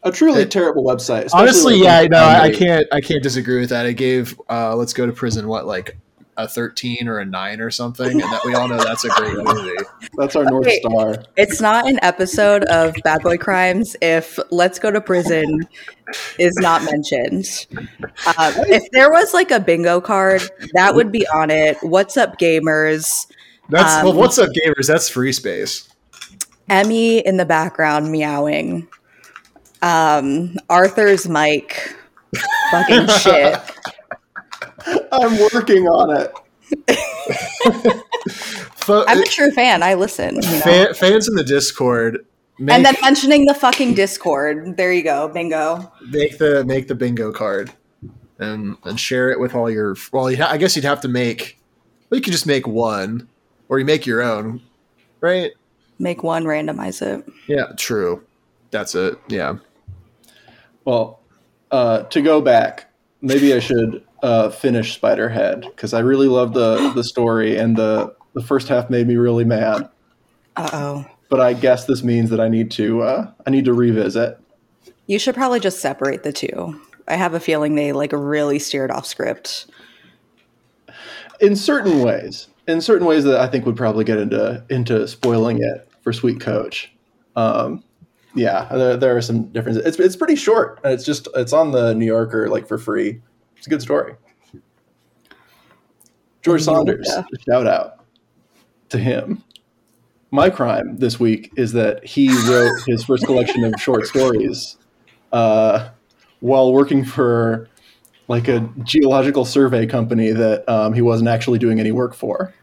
A 0.03 0.11
truly 0.11 0.43
It- 0.43 0.51
terrible 0.51 0.83
website. 0.85 1.29
Honestly, 1.33 1.77
yeah, 1.77 2.01
when- 2.01 2.11
no, 2.11 2.17
I, 2.19 2.21
I 2.21 2.41
when 2.43 2.51
they- 2.51 2.57
can't. 2.57 2.87
I 2.93 3.01
can't 3.01 3.21
disagree 3.21 3.59
with 3.59 3.69
that. 3.69 3.85
I 3.85 3.91
gave 3.91 4.39
uh, 4.49 4.75
"Let's 4.75 4.93
Go 4.93 5.05
to 5.05 5.11
Prison" 5.11 5.47
what 5.47 5.65
like 5.67 5.97
a 6.39 6.47
thirteen 6.47 7.07
or 7.07 7.19
a 7.19 7.25
nine 7.25 7.59
or 7.59 7.69
something, 7.69 8.09
and 8.09 8.21
that 8.21 8.41
we 8.45 8.55
all 8.55 8.67
know 8.67 8.81
that's 8.83 9.03
a 9.03 9.09
great 9.09 9.35
movie. 9.43 9.75
That's 10.17 10.35
our 10.35 10.45
North 10.45 10.65
Okay. 10.65 10.79
Star. 10.79 11.23
It's 11.35 11.59
not 11.61 11.87
an 11.87 11.99
episode 12.01 12.63
of 12.65 12.95
Bad 13.03 13.21
Boy 13.21 13.37
Crimes 13.37 13.95
if 14.01 14.39
Let's 14.49 14.79
Go 14.79 14.89
to 14.89 15.01
Prison 15.01 15.67
is 16.39 16.55
not 16.59 16.83
mentioned. 16.83 17.67
Um, 18.37 18.53
if 18.67 18.89
there 18.91 19.11
was 19.11 19.33
like 19.33 19.51
a 19.51 19.59
bingo 19.59 19.99
card, 20.01 20.41
that 20.73 20.95
would 20.95 21.11
be 21.11 21.27
on 21.27 21.51
it. 21.51 21.77
What's 21.81 22.15
up, 22.17 22.39
gamers? 22.39 23.27
That's 23.69 23.95
Um, 23.95 24.05
well, 24.05 24.13
what's 24.13 24.39
up, 24.39 24.49
gamers? 24.49 24.87
That's 24.87 25.09
free 25.09 25.33
space. 25.33 25.89
Emmy 26.69 27.19
in 27.19 27.37
the 27.37 27.45
background 27.45 28.11
meowing. 28.11 28.87
Um, 29.81 30.55
Arthur's 30.69 31.27
mic. 31.27 31.95
Fucking 32.71 33.07
shit. 33.07 33.59
I'm 35.11 35.39
working 35.53 35.87
on 35.87 36.17
it. 36.17 36.33
I'm 38.87 39.21
a 39.21 39.25
true 39.25 39.51
fan. 39.51 39.83
I 39.83 39.93
listen. 39.95 40.35
You 40.35 40.41
know? 40.41 40.59
fan, 40.59 40.93
fans 40.93 41.27
in 41.27 41.35
the 41.35 41.43
Discord 41.43 42.25
make, 42.59 42.75
and 42.75 42.85
then 42.85 42.95
mentioning 43.01 43.45
the 43.45 43.53
fucking 43.53 43.93
Discord. 43.93 44.77
There 44.77 44.91
you 44.91 45.03
go. 45.03 45.27
Bingo. 45.27 45.91
make 46.09 46.37
the 46.37 46.63
make 46.65 46.87
the 46.87 46.95
bingo 46.95 47.31
card 47.31 47.71
and 48.39 48.77
and 48.83 48.99
share 48.99 49.29
it 49.31 49.39
with 49.39 49.55
all 49.55 49.69
your. 49.69 49.95
Well, 50.11 50.31
you 50.31 50.37
ha- 50.37 50.49
I 50.51 50.57
guess 50.57 50.75
you'd 50.75 50.85
have 50.85 51.01
to 51.01 51.07
make. 51.07 51.59
Well, 52.09 52.17
you 52.17 52.23
could 52.23 52.33
just 52.33 52.47
make 52.47 52.67
one, 52.67 53.29
or 53.67 53.79
you 53.79 53.85
make 53.85 54.05
your 54.05 54.21
own, 54.21 54.61
right? 55.21 55.51
Make 55.99 56.23
one, 56.23 56.45
randomize 56.45 57.01
it. 57.01 57.25
Yeah, 57.47 57.73
true. 57.77 58.23
That's 58.71 58.95
it. 58.95 59.19
Yeah. 59.27 59.57
Well, 60.85 61.19
uh, 61.71 62.03
to 62.03 62.21
go 62.21 62.41
back, 62.41 62.91
maybe 63.21 63.53
I 63.53 63.59
should 63.59 64.03
uh, 64.23 64.49
finish 64.49 64.99
Spiderhead 64.99 65.61
because 65.61 65.93
I 65.93 65.99
really 65.99 66.27
love 66.27 66.53
the 66.53 66.91
the 66.93 67.03
story 67.03 67.57
and 67.57 67.75
the 67.77 68.15
the 68.33 68.41
first 68.41 68.67
half 68.67 68.89
made 68.89 69.07
me 69.07 69.15
really 69.15 69.45
mad. 69.45 69.89
Uh 70.55 70.69
oh. 70.73 71.05
But 71.29 71.39
I 71.39 71.53
guess 71.53 71.85
this 71.85 72.03
means 72.03 72.29
that 72.31 72.39
I 72.39 72.49
need 72.49 72.71
to 72.71 73.01
uh, 73.01 73.31
I 73.45 73.49
need 73.49 73.65
to 73.65 73.73
revisit. 73.73 74.39
You 75.07 75.19
should 75.19 75.35
probably 75.35 75.59
just 75.59 75.79
separate 75.79 76.23
the 76.23 76.33
two. 76.33 76.79
I 77.07 77.15
have 77.15 77.33
a 77.33 77.39
feeling 77.39 77.75
they 77.75 77.91
like 77.93 78.11
really 78.13 78.59
steered 78.59 78.91
off 78.91 79.05
script. 79.05 79.65
in 81.41 81.55
certain 81.55 82.01
ways 82.01 82.47
in 82.67 82.81
certain 82.81 83.07
ways 83.07 83.23
that 83.23 83.39
i 83.39 83.47
think 83.47 83.65
would 83.65 83.75
probably 83.77 84.03
get 84.03 84.17
into 84.17 84.63
into 84.69 85.07
spoiling 85.07 85.61
it 85.61 85.87
for 86.01 86.11
sweet 86.13 86.39
coach 86.39 86.91
um 87.35 87.83
yeah 88.35 88.67
there, 88.71 88.97
there 88.97 89.17
are 89.17 89.21
some 89.21 89.43
differences 89.53 89.83
it's, 89.85 89.99
it's 89.99 90.15
pretty 90.15 90.35
short 90.35 90.79
and 90.83 90.93
it's 90.93 91.05
just 91.05 91.27
it's 91.35 91.53
on 91.53 91.71
the 91.71 91.93
new 91.95 92.05
yorker 92.05 92.49
like 92.49 92.67
for 92.67 92.77
free 92.77 93.21
it's 93.59 93.67
a 93.67 93.69
good 93.69 93.81
story 93.81 94.15
george 96.41 96.63
saunders 96.63 97.07
Yeah. 97.09 97.23
shout 97.47 97.67
out 97.67 98.03
to 98.89 98.97
him 98.97 99.43
my 100.31 100.49
crime 100.49 100.97
this 100.97 101.19
week 101.19 101.51
is 101.55 101.73
that 101.73 102.03
he 102.05 102.29
wrote 102.49 102.71
his 102.87 103.03
first 103.03 103.25
collection 103.25 103.63
of 103.63 103.73
short 103.79 104.05
stories 104.07 104.77
uh, 105.33 105.89
while 106.39 106.71
working 106.71 107.03
for 107.03 107.67
like 108.27 108.47
a 108.47 108.59
geological 108.83 109.43
survey 109.43 109.87
company 109.87 110.29
that 110.31 110.67
um, 110.69 110.93
he 110.93 111.01
wasn't 111.01 111.27
actually 111.27 111.57
doing 111.57 111.79
any 111.79 111.91
work 111.91 112.13
for. 112.13 112.53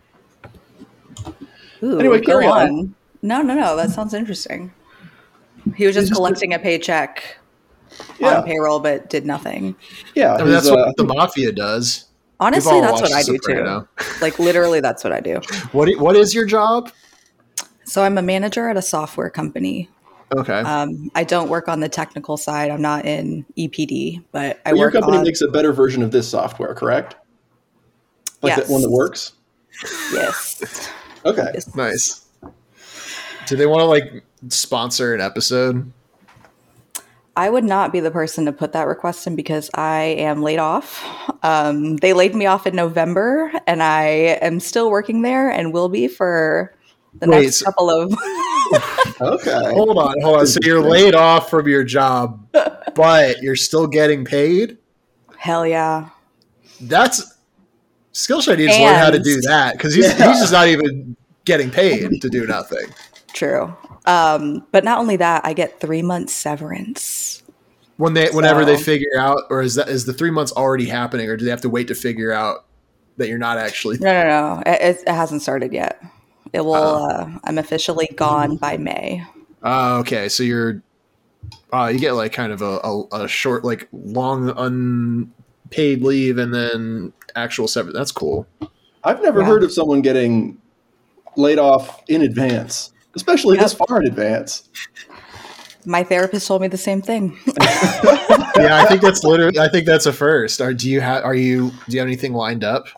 Ooh, 1.83 1.99
Anyway, 1.99 2.21
carry 2.21 2.47
on. 2.47 2.95
No, 3.23 3.43
no, 3.43 3.55
no. 3.55 3.75
That 3.77 3.91
sounds 3.91 4.15
interesting. 4.15 4.73
He 5.75 5.87
was 5.87 5.97
just 5.97 6.09
just- 6.09 6.17
collecting 6.17 6.55
a 6.55 6.59
paycheck 6.61 7.37
Yeah, 8.19 8.39
on 8.39 8.45
payroll, 8.45 8.81
but 8.81 9.09
did 9.11 9.25
nothing. 9.27 9.75
yeah. 10.15 10.35
I 10.35 10.43
mean, 10.43 10.51
that's 10.53 10.69
uh, 10.69 10.75
what 10.75 10.97
the 10.97 11.05
mafia 11.05 11.53
does. 11.53 12.05
Honestly, 12.39 12.81
that's 12.81 13.01
what 13.01 13.13
I 13.13 13.23
do 13.23 13.37
Soprano. 13.43 13.89
too. 13.99 14.05
Like 14.21 14.39
literally, 14.39 14.81
that's 14.81 15.03
what 15.05 15.13
I 15.13 15.21
do. 15.21 15.41
What 15.73 15.89
i- 15.89 16.01
what 16.01 16.17
is 16.17 16.35
your 16.35 16.45
job? 16.47 16.91
So 17.85 18.03
I'm 18.03 18.19
a 18.19 18.23
manager 18.23 18.69
at 18.69 18.77
a 18.77 18.83
software 18.83 19.31
company. 19.31 19.89
Okay. 20.37 20.53
Um, 20.61 21.11
I 21.15 21.23
don't 21.25 21.49
work 21.49 21.69
on 21.69 21.81
the 21.81 21.89
technical 21.89 22.37
side. 22.37 22.71
I'm 22.73 22.83
not 22.83 23.05
in 23.07 23.47
EPD, 23.57 24.25
but 24.33 24.61
I 24.67 24.73
but 24.73 24.79
your 24.79 24.91
company 24.91 25.19
on 25.19 25.25
makes 25.25 25.41
a 25.41 25.49
better 25.49 25.73
version 25.73 26.03
of 26.03 26.11
this 26.11 26.29
software, 26.29 26.75
correct? 26.75 27.15
Like 28.43 28.57
Yes. 28.57 28.67
that 28.67 28.73
one 28.73 28.83
that 28.83 28.91
works. 28.91 29.33
yes. 30.13 30.91
Okay. 31.25 31.49
Yes. 31.55 31.75
nice. 31.77 32.25
Do 33.47 33.57
they 33.57 33.67
want 33.67 33.81
to 33.81 33.85
like 33.85 34.25
sponsor 34.49 35.15
an 35.15 35.21
episode? 35.21 35.91
I 37.37 37.51
would 37.51 37.65
not 37.65 37.93
be 37.93 38.01
the 38.01 38.11
person 38.11 38.47
to 38.47 38.53
put 38.53 38.73
that 38.73 38.87
request 38.87 39.27
in 39.27 39.37
because 39.37 39.71
I 39.75 40.01
am 40.19 40.43
laid 40.43 40.59
off. 40.59 41.05
Um, 41.43 41.97
they 41.99 42.13
laid 42.15 42.35
me 42.35 42.47
off 42.47 42.67
in 42.67 42.75
November, 42.75 43.53
and 43.67 43.83
I 43.83 44.05
am 44.41 44.59
still 44.59 44.91
working 44.91 45.21
there 45.23 45.51
and 45.51 45.73
will 45.73 45.91
be 45.91 46.09
for 46.09 46.75
the 47.21 47.29
Wait, 47.29 47.43
next 47.43 47.59
so- 47.59 47.67
couple 47.67 47.91
of. 47.91 48.15
Okay. 49.21 49.73
Hold 49.73 49.97
on, 49.97 50.21
hold 50.23 50.41
on. 50.41 50.47
So 50.49 50.59
you're 50.63 50.83
laid 50.83 51.15
off 51.15 51.49
from 51.49 51.69
your 51.69 51.85
job, 51.85 52.45
but 52.97 53.41
you're 53.41 53.55
still 53.55 53.87
getting 53.87 54.25
paid? 54.25 54.77
Hell 55.39 55.65
yeah! 55.65 56.09
That's 56.81 57.23
Skillshy 58.13 58.57
needs 58.59 58.75
to 58.77 58.83
learn 58.83 58.97
how 58.97 59.11
to 59.11 59.21
do 59.21 59.41
that 59.43 59.75
because 59.77 59.95
he's, 59.95 60.07
Yeah. 60.07 60.31
he's 60.33 60.41
just 60.41 60.53
not 60.53 60.67
even 60.67 61.17
getting 61.45 61.71
paid 61.71 62.21
to 62.21 62.29
do 62.29 62.45
nothing. 62.45 62.87
True. 63.37 63.77
Um, 64.07 64.67
but 64.73 64.83
not 64.83 64.99
only 64.99 65.17
that, 65.17 65.45
I 65.45 65.53
get 65.53 65.79
three 65.79 66.01
months 66.01 66.33
severance. 66.33 67.43
When 67.99 68.15
they, 68.15 68.29
whenever 68.31 68.65
they 68.65 68.79
figure 68.79 69.19
out, 69.19 69.43
or 69.51 69.61
is 69.61 69.75
that 69.75 69.89
is 69.89 70.07
the 70.07 70.13
three 70.13 70.31
months 70.31 70.53
already 70.53 70.87
happening, 70.87 71.29
or 71.29 71.37
do 71.37 71.45
they 71.45 71.51
have 71.51 71.61
to 71.61 71.69
wait 71.69 71.89
to 71.89 71.95
figure 71.95 72.33
out 72.33 72.65
that 73.19 73.29
you're 73.29 73.39
not 73.39 73.59
actually? 73.59 73.99
No, 73.99 74.13
no, 74.13 74.25
no. 74.25 74.63
It, 74.67 74.81
it, 74.81 75.03
it 75.07 75.13
hasn't 75.13 75.43
started 75.43 75.73
yet. 75.73 76.03
It 76.53 76.65
will. 76.65 76.75
Oh. 76.75 77.09
Uh, 77.11 77.39
I'm 77.45 77.59
officially 77.59 78.09
gone 78.17 78.57
by 78.57 78.79
May. 78.79 79.23
Oh, 79.63 79.99
okay. 79.99 80.29
So 80.31 80.43
you're, 80.43 80.83
uh, 81.73 81.91
you 81.93 81.99
get 81.99 82.13
like 82.13 82.33
kind 82.33 82.53
of 82.53 82.63
a, 82.63 82.81
a, 82.85 83.25
a 83.25 83.29
short, 83.29 83.65
like 83.65 83.89
long 83.93 84.51
unpaid 84.57 86.03
leave, 86.03 86.39
and 86.39 86.55
then 86.55 87.13
actual 87.35 87.69
severance. 87.69 87.97
That's 87.99 88.13
cool. 88.13 88.47
I've 89.05 89.21
never 89.23 89.41
Yeah. 89.41 89.47
heard 89.47 89.63
of 89.63 89.73
someone 89.73 90.01
getting 90.01 90.59
laid 91.37 91.59
off 91.59 92.03
in 92.09 92.23
advance, 92.23 92.93
especially 93.17 93.57
this 93.57 93.73
far 93.75 94.01
in 94.01 94.07
advance. 94.07 94.69
My 95.85 96.05
therapist 96.05 96.47
told 96.47 96.63
me 96.63 96.69
the 96.69 96.77
same 96.77 97.01
thing. 97.01 97.37
yeah, 97.61 98.83
I 98.83 98.87
think 98.89 99.01
that's 99.03 99.25
literally. 99.25 99.59
I 99.59 99.69
think 99.69 99.87
that's 99.87 100.07
a 100.07 100.13
first. 100.13 100.61
Are 100.61 100.75
do 100.75 100.91
you 100.91 101.01
have? 101.01 101.25
Are 101.25 101.35
you? 101.35 101.71
Do 101.89 101.97
you 101.97 101.99
have 102.01 102.07
anything 102.07 102.33
lined 102.33 102.65
up? 102.65 102.89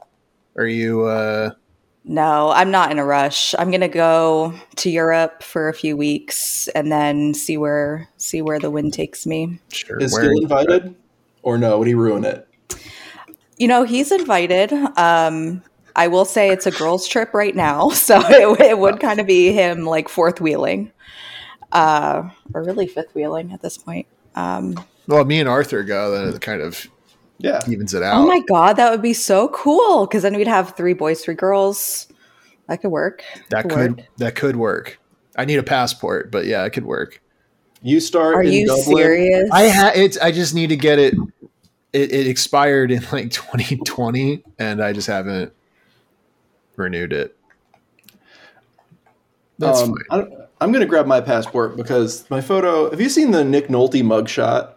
Are 0.56 0.66
you? 0.66 1.04
uh 1.06 1.50
No, 2.04 2.50
I'm 2.50 2.70
not 2.70 2.90
in 2.90 2.98
a 2.98 3.04
rush. 3.04 3.54
I'm 3.58 3.70
gonna 3.70 3.88
go 3.88 4.54
to 4.76 4.90
Europe 4.90 5.42
for 5.42 5.68
a 5.68 5.74
few 5.74 5.96
weeks 5.96 6.68
and 6.68 6.90
then 6.90 7.34
see 7.34 7.58
where 7.58 8.08
see 8.16 8.40
where 8.42 8.58
the 8.58 8.70
wind 8.70 8.94
takes 8.94 9.26
me. 9.26 9.60
Sure. 9.70 9.98
Is 9.98 10.12
where- 10.12 10.22
still 10.22 10.42
invited, 10.42 10.94
or 11.42 11.58
no? 11.58 11.78
Would 11.78 11.88
he 11.88 11.94
ruin 11.94 12.24
it? 12.24 12.48
You 13.58 13.68
know, 13.68 13.82
he's 13.82 14.12
invited. 14.12 14.72
Um, 14.96 15.62
I 15.96 16.08
will 16.08 16.24
say 16.24 16.50
it's 16.50 16.66
a 16.66 16.70
girls' 16.70 17.06
trip 17.08 17.34
right 17.34 17.54
now, 17.54 17.88
so 17.90 18.20
it, 18.20 18.60
it 18.60 18.78
would 18.78 19.00
kind 19.00 19.20
of 19.20 19.26
be 19.26 19.52
him 19.52 19.84
like 19.84 20.08
fourth 20.08 20.40
wheeling, 20.40 20.92
uh, 21.72 22.28
or 22.54 22.62
really 22.62 22.86
fifth 22.86 23.14
wheeling 23.14 23.52
at 23.52 23.62
this 23.62 23.76
point. 23.78 24.06
Um, 24.34 24.74
Well, 25.06 25.24
me 25.24 25.40
and 25.40 25.48
Arthur 25.48 25.82
go. 25.82 26.10
Then 26.12 26.34
it 26.34 26.40
kind 26.40 26.60
of 26.62 26.86
Yeah. 27.38 27.60
evens 27.68 27.94
it 27.94 28.02
out. 28.02 28.22
oh 28.22 28.26
my 28.26 28.40
god, 28.48 28.74
that 28.74 28.90
would 28.90 29.02
be 29.02 29.12
so 29.14 29.48
cool! 29.48 30.06
Because 30.06 30.22
then 30.22 30.36
we'd 30.36 30.46
have 30.48 30.76
three 30.76 30.94
boys, 30.94 31.22
three 31.24 31.34
girls. 31.34 32.06
That 32.68 32.82
could 32.82 32.90
work. 32.90 33.22
that 33.50 33.62
Could 33.62 33.70
could 33.72 33.96
work. 33.98 34.06
that 34.18 34.34
could 34.34 34.56
work. 34.56 34.98
I 35.36 35.44
need 35.44 35.58
a 35.58 35.62
passport, 35.62 36.30
but 36.30 36.44
yeah, 36.46 36.64
it 36.64 36.70
could 36.70 36.84
work. 36.84 37.22
You 37.80 38.00
start. 38.00 38.34
Are 38.34 38.42
in 38.42 38.52
you 38.52 38.66
Dublin. 38.66 38.84
serious? 38.96 39.48
I 39.52 39.68
ha- 39.68 39.92
it. 39.94 40.18
I 40.20 40.32
just 40.32 40.54
need 40.54 40.66
to 40.68 40.76
get 40.76 40.98
it. 40.98 41.14
It, 41.92 42.12
it 42.12 42.26
expired 42.26 42.90
in 42.90 43.02
like 43.12 43.30
2020, 43.30 44.42
and 44.58 44.82
I 44.82 44.92
just 44.92 45.06
haven't 45.06 45.52
renewed 46.78 47.12
it. 47.12 47.36
That's 49.58 49.82
Um, 49.82 49.94
fine. 50.08 50.22
I, 50.22 50.26
I'm 50.60 50.72
going 50.72 50.80
to 50.80 50.86
grab 50.86 51.06
my 51.06 51.20
passport 51.20 51.76
because 51.76 52.28
my 52.30 52.40
photo. 52.40 52.90
Have 52.90 53.00
you 53.00 53.08
seen 53.08 53.30
the 53.32 53.44
Nick 53.44 53.68
Nolte 53.68 54.02
mugshot? 54.02 54.74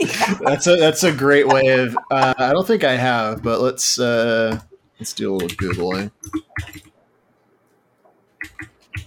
That's 0.40 0.66
a 0.66 0.76
that's 0.76 1.02
a 1.02 1.12
great 1.12 1.46
way 1.46 1.68
of. 1.80 1.96
Uh, 2.10 2.34
I 2.38 2.52
don't 2.52 2.66
think 2.66 2.84
I 2.84 2.96
have, 2.96 3.42
but 3.42 3.60
let's 3.60 3.98
uh, 3.98 4.60
let's 4.98 5.12
do 5.12 5.32
a 5.32 5.34
little 5.34 5.48
googling. 5.56 6.10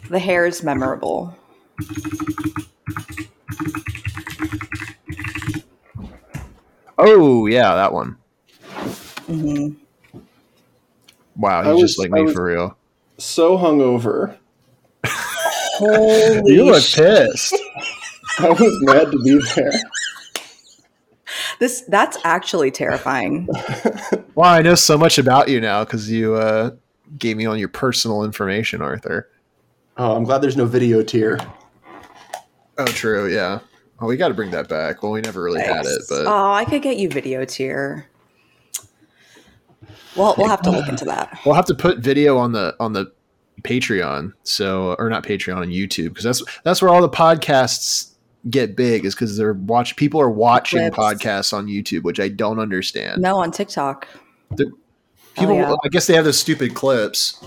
the 0.09 0.19
hair 0.19 0.45
is 0.45 0.63
memorable. 0.63 1.35
Oh 6.97 7.45
yeah, 7.47 7.75
that 7.75 7.93
one. 7.93 8.17
hmm 9.27 9.69
Wow, 11.35 11.61
I 11.61 11.71
he's 11.73 11.81
just 11.81 11.97
was- 11.97 12.09
like 12.09 12.11
I 12.11 12.15
me 12.15 12.23
was- 12.23 12.33
for 12.33 12.43
real. 12.45 12.77
So 13.17 13.57
hungover. 13.57 14.37
Holy 15.05 16.53
You 16.53 16.65
look 16.65 16.81
sh- 16.83 16.95
pissed. 16.95 17.55
I 18.39 18.49
was 18.49 18.77
mad 18.81 19.11
to 19.11 19.19
be 19.23 19.39
there. 19.55 19.71
This 21.59 21.81
that's 21.87 22.17
actually 22.23 22.71
terrifying. 22.71 23.47
Wow, 24.35 24.51
I 24.51 24.63
know 24.63 24.73
so 24.73 24.97
much 24.97 25.19
about 25.19 25.47
you 25.47 25.61
now 25.61 25.83
because 25.83 26.09
you 26.09 26.33
uh, 26.33 26.71
gave 27.19 27.37
me 27.37 27.45
all 27.45 27.55
your 27.55 27.67
personal 27.67 28.23
information, 28.23 28.81
Arthur. 28.81 29.29
Oh, 29.95 30.15
I'm 30.15 30.23
glad 30.23 30.39
there's 30.41 30.57
no 30.57 30.65
video 30.65 31.03
tier. 31.03 31.39
Oh, 32.79 32.85
true. 32.85 33.31
Yeah. 33.31 33.59
Oh, 34.01 34.07
we 34.07 34.17
got 34.17 34.29
to 34.29 34.33
bring 34.33 34.49
that 34.51 34.67
back. 34.67 35.03
Well, 35.03 35.11
we 35.11 35.21
never 35.21 35.43
really 35.43 35.61
had 35.61 35.85
it, 35.85 36.01
but 36.09 36.25
oh, 36.25 36.51
I 36.51 36.65
could 36.65 36.81
get 36.81 36.97
you 36.97 37.09
video 37.09 37.45
tier. 37.45 38.07
Well, 40.15 40.35
we'll 40.37 40.47
have 40.49 40.61
to 40.63 40.71
look 40.71 40.87
into 40.87 41.05
that. 41.05 41.39
we'll 41.45 41.55
have 41.55 41.65
to 41.65 41.75
put 41.75 41.99
video 41.99 42.37
on 42.37 42.51
the 42.51 42.75
on 42.79 42.93
the 42.93 43.11
Patreon. 43.63 44.33
So, 44.43 44.95
or 44.99 45.09
not 45.09 45.23
Patreon 45.23 45.57
on 45.57 45.67
YouTube 45.69 46.09
because 46.09 46.23
that's 46.23 46.43
that's 46.63 46.81
where 46.81 46.89
all 46.91 47.01
the 47.01 47.09
podcasts 47.09 48.09
get 48.49 48.75
big 48.75 49.05
is 49.05 49.15
because 49.15 49.37
they're 49.37 49.53
watch 49.53 49.95
people 49.95 50.19
are 50.21 50.29
watching 50.29 50.91
Clips. 50.91 51.23
podcasts 51.23 51.53
on 51.53 51.67
YouTube, 51.67 52.03
which 52.03 52.19
I 52.19 52.27
don't 52.27 52.59
understand. 52.59 53.21
No, 53.21 53.37
on 53.37 53.51
TikTok. 53.51 54.07
People, 55.35 55.55
yeah. 55.55 55.75
I 55.83 55.87
guess 55.89 56.05
they 56.07 56.13
have 56.13 56.25
those 56.25 56.37
stupid 56.37 56.75
clips. 56.75 57.43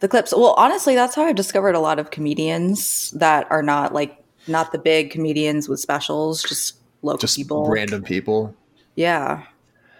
the 0.00 0.08
clips. 0.08 0.32
Well, 0.34 0.54
honestly, 0.56 0.94
that's 0.94 1.14
how 1.14 1.24
I 1.24 1.32
discovered 1.32 1.74
a 1.74 1.80
lot 1.80 1.98
of 1.98 2.10
comedians 2.10 3.10
that 3.10 3.46
are 3.50 3.62
not 3.62 3.92
like 3.92 4.16
not 4.46 4.72
the 4.72 4.78
big 4.78 5.10
comedians 5.10 5.68
with 5.68 5.80
specials, 5.80 6.42
just 6.42 6.76
local 7.02 7.18
Just 7.18 7.36
people. 7.36 7.68
random 7.68 8.02
people. 8.02 8.54
Yeah. 8.94 9.44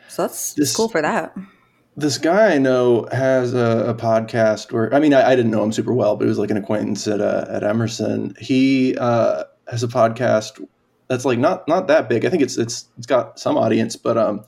So 0.09 0.23
that's 0.23 0.55
This- 0.55 0.75
cool 0.75 0.89
for 0.89 1.03
that. 1.03 1.37
This 1.97 2.19
guy 2.19 2.55
I 2.55 2.59
know 2.59 3.09
has 3.13 3.53
a, 3.53 3.89
a 3.89 3.95
podcast 3.95 4.73
where 4.73 4.95
I 4.95 5.01
mean 5.01 5.13
I, 5.13 5.31
I 5.33 5.37
didn't 5.37 5.51
know 5.51 5.63
him 5.63 5.73
super 5.73 5.93
well, 5.93 6.17
but 6.17 6.25
he 6.25 6.29
was 6.29 6.39
like 6.39 6.51
an 6.51 6.57
acquaintance 6.57 7.07
at 7.07 7.21
uh, 7.21 7.47
at 7.49 7.65
Emerson. 7.65 8.35
He 8.39 8.97
uh, 8.97 9.45
has 9.69 9.83
a 9.83 9.89
podcast 9.89 10.65
that's 11.09 11.25
like 11.25 11.39
not 11.39 11.67
not 11.67 11.89
that 11.89 12.09
big. 12.09 12.25
I 12.25 12.31
think 12.31 12.43
it's 12.43 12.57
it's 12.57 12.87
it's 12.97 13.07
got 13.07 13.39
some 13.39 13.59
audience, 13.59 13.97
but 13.97 14.17
um, 14.17 14.45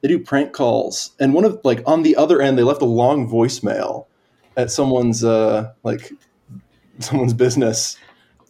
they 0.00 0.08
do 0.08 0.18
prank 0.18 0.52
calls, 0.52 1.10
and 1.20 1.34
one 1.34 1.44
of 1.44 1.60
like 1.62 1.82
on 1.86 2.02
the 2.02 2.16
other 2.16 2.40
end, 2.40 2.58
they 2.58 2.62
left 2.62 2.80
a 2.80 2.86
long 2.86 3.28
voicemail 3.28 4.06
at 4.56 4.70
someone's 4.70 5.22
uh 5.22 5.72
like 5.84 6.10
someone's 6.98 7.34
business 7.34 7.98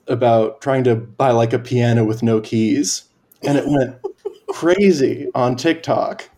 about 0.07 0.61
trying 0.61 0.85
to 0.85 0.95
buy 0.95 1.33
like 1.33 1.53
a 1.53 1.59
piano 1.59 2.05
with 2.05 2.23
no 2.23 2.41
keys, 2.41 3.03
and 3.43 3.59
it 3.59 3.65
went 3.67 3.97
crazy 4.49 5.29
on 5.35 5.57
TikTok 5.57 6.30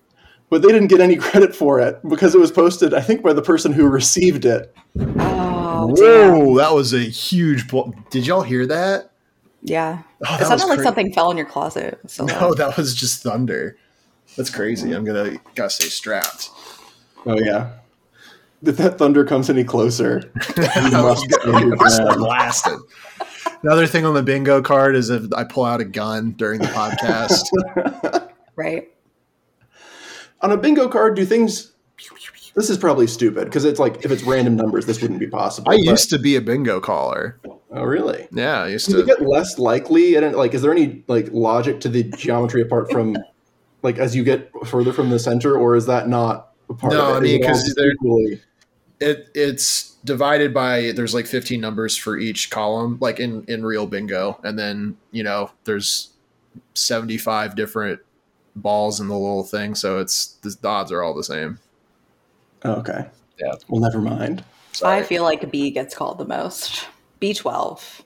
but 0.53 0.61
they 0.61 0.69
didn't 0.69 0.89
get 0.89 1.01
any 1.01 1.17
credit 1.17 1.57
for 1.57 1.81
it 1.81 1.99
because 2.07 2.35
it 2.35 2.39
was 2.39 2.53
posted, 2.53 2.93
I 2.93 3.01
think, 3.01 3.23
by 3.23 3.33
the 3.33 3.41
person 3.41 3.73
who 3.73 3.89
received 3.89 4.45
it. 4.45 4.71
Oh, 4.99 5.95
damn. 5.97 6.39
Whoa, 6.47 6.59
that 6.59 6.75
was 6.75 6.93
a 6.93 6.99
huge. 6.99 7.67
Blo- 7.69 7.95
Did 8.11 8.27
y'all 8.27 8.43
hear 8.43 8.67
that? 8.67 9.13
Yeah. 9.63 10.03
Oh, 10.29 10.37
that 10.37 10.43
it 10.43 10.45
sounded 10.45 10.67
like 10.67 10.77
cra- 10.77 10.85
something 10.85 11.11
fell 11.15 11.31
in 11.31 11.39
your 11.39 11.47
closet. 11.47 11.99
So 12.07 12.27
No, 12.27 12.53
that 12.53 12.77
was 12.77 12.95
just 12.95 13.23
thunder. 13.23 13.79
That's 14.37 14.51
crazy. 14.51 14.93
I'm 14.93 15.07
gonna 15.07 15.39
gotta 15.55 15.71
stay 15.71 15.87
strapped. 15.87 16.51
Oh 17.25 17.39
yeah. 17.39 17.71
If 18.63 18.77
that 18.77 18.99
thunder 18.99 19.25
comes 19.25 19.49
any 19.49 19.65
closer, 19.65 20.31
you 20.57 20.63
must 20.91 20.93
was 20.93 21.23
stand 21.23 21.45
your 21.65 21.77
gonna- 21.77 21.77
ground. 21.77 22.19
blasted. 22.19 22.79
Another 23.63 23.87
thing 23.87 24.05
on 24.05 24.13
the 24.13 24.23
bingo 24.23 24.61
card 24.61 24.97
is 24.97 25.09
if 25.09 25.33
I 25.35 25.45
pull 25.45 25.65
out 25.65 25.81
a 25.81 25.87
gun 25.87 26.33
during 26.33 26.61
the 26.61 26.67
podcast. 26.67 28.29
right. 28.57 28.91
On 30.43 30.51
a 30.51 30.57
bingo 30.57 30.89
card, 30.89 31.15
do 31.15 31.25
things? 31.25 31.73
This 32.55 32.69
is 32.69 32.77
probably 32.77 33.07
stupid 33.07 33.45
because 33.45 33.65
it's 33.65 33.79
like 33.81 34.05
if 34.05 34.11
it's 34.11 34.25
random 34.25 34.57
numbers, 34.57 34.85
this 34.87 35.01
wouldn't 35.01 35.21
be 35.21 35.27
possible. 35.29 35.71
I 35.71 35.77
but- 35.77 35.85
used 35.85 36.11
to 36.11 36.19
be 36.19 36.37
a 36.37 36.41
bingo 36.41 36.81
caller. 36.81 37.39
Oh 37.71 37.85
really? 37.85 38.29
Yeah, 38.33 38.65
I 38.65 38.69
used 38.69 38.89
it 38.91 38.93
to. 38.95 39.05
get 39.05 39.23
less 39.23 39.59
likely? 39.59 40.17
And 40.17 40.35
like, 40.37 40.53
is 40.53 40.61
there 40.63 40.73
any 40.73 41.03
like 41.07 41.29
logic 41.33 41.81
to 41.81 41.89
the 41.89 42.03
geometry 42.03 42.61
apart 42.61 42.91
from 42.91 43.17
like 43.83 43.99
as 43.99 44.15
you 44.15 44.23
get 44.25 44.51
further 44.67 44.93
from 44.93 45.09
the 45.11 45.19
center, 45.19 45.57
or 45.57 45.77
is 45.77 45.87
that 45.87 46.09
not 46.09 46.51
a 46.69 46.75
part 46.75 46.93
No, 46.93 47.01
of 47.03 47.15
it? 47.15 47.17
I 47.17 47.21
mean, 47.21 47.43
it 47.45 47.75
they're- 47.77 47.93
equally- 47.93 48.41
It 49.01 49.29
it's 49.35 49.93
divided 50.05 50.53
by 50.53 50.93
there's 50.95 51.15
like 51.15 51.27
15 51.27 51.61
numbers 51.61 51.97
for 51.97 52.19
each 52.19 52.51
column, 52.51 52.99
like 53.01 53.19
in 53.21 53.45
in 53.49 53.65
real 53.65 53.87
bingo, 53.87 54.39
and 54.45 54.59
then 54.59 54.97
you 55.13 55.23
know 55.23 55.51
there's 55.65 56.11
75 56.75 57.57
different 57.57 58.01
balls 58.55 59.01
in 59.01 59.09
the 59.09 59.15
little 59.17 59.45
thing, 59.45 59.75
so 59.75 59.99
it's 59.99 60.35
the 60.43 60.57
odds 60.67 60.93
are 60.93 61.03
all 61.03 61.15
the 61.15 61.25
same. 61.25 61.59
Oh, 62.65 62.75
okay. 62.75 63.07
Yeah. 63.39 63.55
Well, 63.69 63.81
never 63.81 64.01
mind. 64.01 64.45
Sorry. 64.73 64.99
I 64.99 65.03
feel 65.03 65.23
like 65.23 65.51
B 65.51 65.71
gets 65.71 65.95
called 65.95 66.19
the 66.19 66.25
most. 66.25 66.87
B12. 67.21 68.03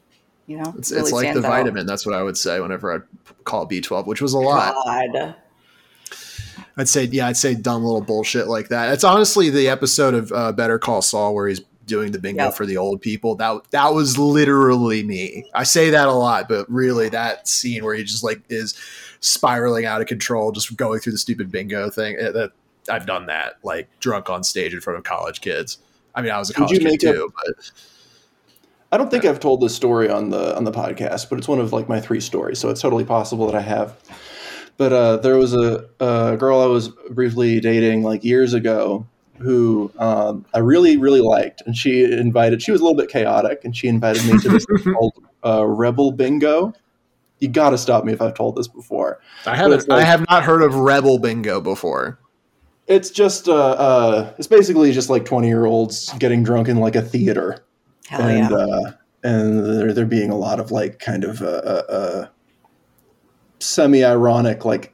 You 0.46 0.58
know? 0.58 0.74
It's, 0.78 0.90
really 0.90 1.02
it's 1.02 1.12
like 1.12 1.26
the 1.26 1.30
stands 1.32 1.44
out. 1.44 1.50
vitamin. 1.50 1.86
That's 1.86 2.06
what 2.06 2.14
I 2.14 2.22
would 2.22 2.36
say 2.36 2.60
whenever 2.60 2.94
I 2.94 3.32
call 3.44 3.68
B12, 3.68 4.06
which 4.06 4.22
was 4.22 4.32
a 4.32 4.38
lot. 4.38 4.74
God. 4.84 5.34
I'd 6.78 6.88
say, 6.88 7.04
yeah, 7.04 7.26
I'd 7.28 7.36
say 7.36 7.54
dumb 7.54 7.84
little 7.84 8.02
bullshit 8.02 8.48
like 8.48 8.68
that. 8.68 8.92
It's 8.92 9.04
honestly 9.04 9.48
the 9.50 9.68
episode 9.68 10.14
of 10.14 10.32
uh, 10.32 10.52
Better 10.52 10.78
Call 10.78 11.00
Saul 11.02 11.34
where 11.34 11.48
he's 11.48 11.60
doing 11.86 12.12
the 12.12 12.18
bingo 12.18 12.44
Yep. 12.44 12.54
for 12.54 12.66
the 12.66 12.76
old 12.76 13.00
people. 13.00 13.36
That 13.36 13.62
that 13.70 13.94
was 13.94 14.18
literally 14.18 15.02
me. 15.02 15.48
I 15.54 15.62
say 15.62 15.90
that 15.90 16.08
a 16.08 16.12
lot, 16.12 16.48
but 16.48 16.70
really 16.70 17.08
that 17.10 17.48
scene 17.48 17.84
where 17.84 17.94
he 17.94 18.04
just 18.04 18.22
like 18.24 18.42
is 18.48 18.74
spiraling 19.20 19.84
out 19.86 20.00
of 20.00 20.06
control, 20.06 20.52
just 20.52 20.76
going 20.76 21.00
through 21.00 21.12
the 21.12 21.18
stupid 21.18 21.50
bingo 21.50 21.90
thing. 21.90 22.16
eh, 22.18 22.30
That 22.30 22.52
I've 22.90 23.06
done 23.06 23.26
that, 23.26 23.54
like 23.64 23.88
drunk 24.00 24.30
on 24.30 24.44
stage 24.44 24.72
in 24.72 24.80
front 24.80 24.98
of 24.98 25.04
college 25.04 25.40
kids. 25.40 25.78
I 26.14 26.22
mean, 26.22 26.30
I 26.32 26.38
was 26.38 26.50
a 26.50 26.54
college 26.54 26.78
kid 26.78 26.84
make 26.84 27.04
up- 27.04 27.14
too, 27.14 27.32
but 27.34 27.70
I 28.92 28.96
don't 28.96 29.10
think 29.10 29.24
I've 29.24 29.40
told 29.40 29.60
this 29.60 29.74
story 29.74 30.08
on 30.08 30.30
the 30.30 30.56
on 30.56 30.64
the 30.64 30.70
podcast, 30.72 31.28
but 31.28 31.38
it's 31.38 31.48
one 31.48 31.58
of 31.58 31.72
like 31.72 31.88
my 31.88 32.00
three 32.00 32.20
stories, 32.20 32.58
so 32.58 32.68
it's 32.70 32.80
totally 32.80 33.04
possible 33.04 33.46
that 33.46 33.54
I 33.56 33.60
have. 33.60 33.96
But 34.76 34.92
uh, 34.92 35.16
there 35.18 35.36
was 35.36 35.54
a, 35.54 35.86
a 36.00 36.36
girl 36.36 36.60
I 36.60 36.66
was 36.66 36.88
briefly 37.10 37.60
dating 37.60 38.02
like 38.02 38.22
years 38.24 38.52
ago 38.54 39.06
who 39.38 39.90
um, 39.98 40.46
I 40.54 40.58
really 40.60 40.96
really 40.96 41.20
liked, 41.20 41.62
and 41.66 41.76
she 41.76 42.04
invited. 42.04 42.62
She 42.62 42.70
was 42.70 42.80
a 42.80 42.84
little 42.84 42.96
bit 42.96 43.10
chaotic, 43.10 43.64
and 43.64 43.76
she 43.76 43.88
invited 43.88 44.24
me 44.24 44.38
to 44.38 44.48
this 44.50 44.64
thing 44.66 44.94
called 44.94 45.14
uh, 45.44 45.66
Rebel 45.66 46.12
Bingo. 46.12 46.72
You 47.38 47.48
got 47.48 47.70
to 47.70 47.78
stop 47.78 48.04
me 48.04 48.12
if 48.12 48.22
I've 48.22 48.34
told 48.34 48.56
this 48.56 48.68
before. 48.68 49.20
I 49.44 49.56
haven't. 49.56 49.88
like- 49.88 50.02
I 50.02 50.04
have 50.04 50.24
not 50.30 50.42
heard 50.42 50.62
of 50.62 50.74
Rebel 50.74 51.18
Bingo 51.18 51.60
before. 51.60 52.18
It's 52.86 53.10
just 53.10 53.48
uh, 53.48 53.54
uh, 53.54 54.32
it's 54.38 54.46
basically 54.46 54.92
just 54.92 55.10
like 55.10 55.24
twenty 55.24 55.48
year 55.48 55.66
olds 55.66 56.12
getting 56.18 56.42
drunk 56.44 56.68
in 56.68 56.78
like 56.78 56.94
a 56.96 57.02
theater. 57.02 57.64
Hell 58.08 58.22
and 58.22 58.50
yeah. 58.50 58.56
uh, 58.56 58.92
and 59.24 59.64
there 59.64 59.92
there 59.92 60.06
being 60.06 60.30
a 60.30 60.36
lot 60.36 60.60
of 60.60 60.70
like 60.70 60.98
kind 61.00 61.24
of 61.24 61.42
uh, 61.42 61.46
uh, 61.46 61.82
uh, 61.88 62.26
semi 63.58 64.04
ironic 64.04 64.64
like 64.64 64.92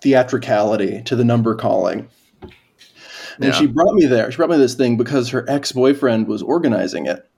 theatricality 0.00 1.02
to 1.02 1.14
the 1.14 1.24
number 1.24 1.54
calling. 1.54 2.08
And 2.42 3.44
Yeah. 3.44 3.52
she 3.52 3.66
brought 3.66 3.94
me 3.94 4.06
there. 4.06 4.30
She 4.30 4.36
brought 4.36 4.50
me 4.50 4.56
this 4.56 4.74
thing 4.74 4.96
because 4.96 5.28
her 5.28 5.44
ex 5.48 5.72
boyfriend 5.72 6.26
was 6.26 6.42
organizing 6.42 7.06
it, 7.06 7.28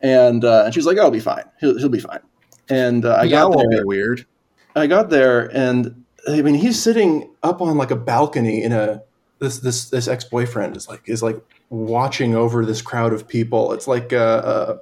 and 0.00 0.44
uh, 0.44 0.62
and 0.64 0.74
she 0.74 0.78
was 0.78 0.86
like, 0.86 0.98
"Oh, 0.98 1.02
"I'll 1.02 1.10
be 1.10 1.20
fine. 1.20 1.44
He'll, 1.60 1.76
he'll 1.78 1.88
be 1.88 2.00
fine." 2.00 2.20
And 2.68 3.04
uh, 3.04 3.14
I 3.20 3.24
yeah, 3.24 3.40
got 3.42 3.64
there. 3.70 3.86
weird. 3.86 4.26
I 4.74 4.86
got 4.86 5.08
there, 5.10 5.46
and 5.56 6.04
I 6.28 6.42
mean, 6.42 6.54
he's 6.54 6.80
sitting 6.80 7.30
up 7.42 7.60
on 7.62 7.76
like 7.78 7.90
a 7.90 7.96
balcony 7.96 8.62
in 8.62 8.72
a 8.72 9.02
this 9.38 9.58
this 9.60 9.88
this 9.90 10.08
ex 10.08 10.24
boyfriend 10.24 10.76
is 10.76 10.88
like 10.88 11.02
is 11.06 11.22
like 11.22 11.38
watching 11.70 12.34
over 12.34 12.64
this 12.66 12.82
crowd 12.82 13.12
of 13.12 13.28
people. 13.28 13.72
It's 13.72 13.86
like 13.86 14.12
uh, 14.12 14.16
uh, 14.16 14.78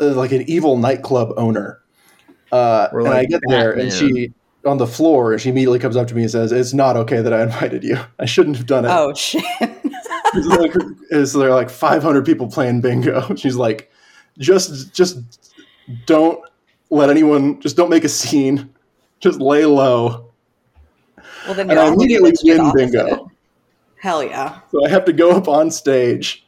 uh, 0.00 0.14
like 0.14 0.32
an 0.32 0.42
evil 0.48 0.76
nightclub 0.76 1.32
owner. 1.36 1.80
Uh, 2.52 2.88
Or 2.92 3.00
and 3.00 3.08
like 3.08 3.18
I 3.18 3.24
get 3.24 3.40
there, 3.48 3.72
and 3.72 3.90
Batman. 3.90 4.14
she 4.14 4.32
on 4.64 4.78
the 4.78 4.86
floor, 4.86 5.32
and 5.32 5.40
she 5.40 5.48
immediately 5.50 5.78
comes 5.78 5.96
up 5.96 6.06
to 6.08 6.14
me 6.14 6.22
and 6.22 6.30
says, 6.30 6.52
"It's 6.52 6.72
not 6.72 6.96
okay 6.96 7.20
that 7.20 7.32
I 7.32 7.42
invited 7.42 7.82
you. 7.82 7.98
I 8.18 8.24
shouldn't 8.26 8.56
have 8.56 8.66
done 8.66 8.84
it." 8.84 8.90
oh, 8.90 9.12
shit. 9.14 9.42
It's 9.60 10.46
like, 10.48 10.72
is 11.10 11.32
there 11.32 11.52
like 11.54 11.70
500 11.70 12.24
people 12.26 12.48
playing 12.50 12.80
bingo? 12.80 13.34
She's 13.36 13.56
like, 13.56 13.90
just 14.38 14.92
just 14.94 15.18
don't 16.06 16.40
let 16.90 17.10
anyone 17.10 17.60
just 17.60 17.76
don't 17.76 17.90
make 17.90 18.04
a 18.04 18.08
scene. 18.08 18.72
Just 19.20 19.40
lay 19.40 19.64
low. 19.64 20.30
well, 21.46 21.54
then 21.54 21.70
And 21.70 21.72
you're 21.72 21.80
I 21.80 21.88
immediately 21.88 22.32
win 22.44 22.72
bingo. 22.74 23.30
Hell 23.98 24.22
yeah. 24.22 24.60
So 24.70 24.84
I 24.86 24.90
have 24.90 25.04
to 25.06 25.12
go 25.12 25.32
up 25.32 25.48
on 25.48 25.70
stage 25.70 26.46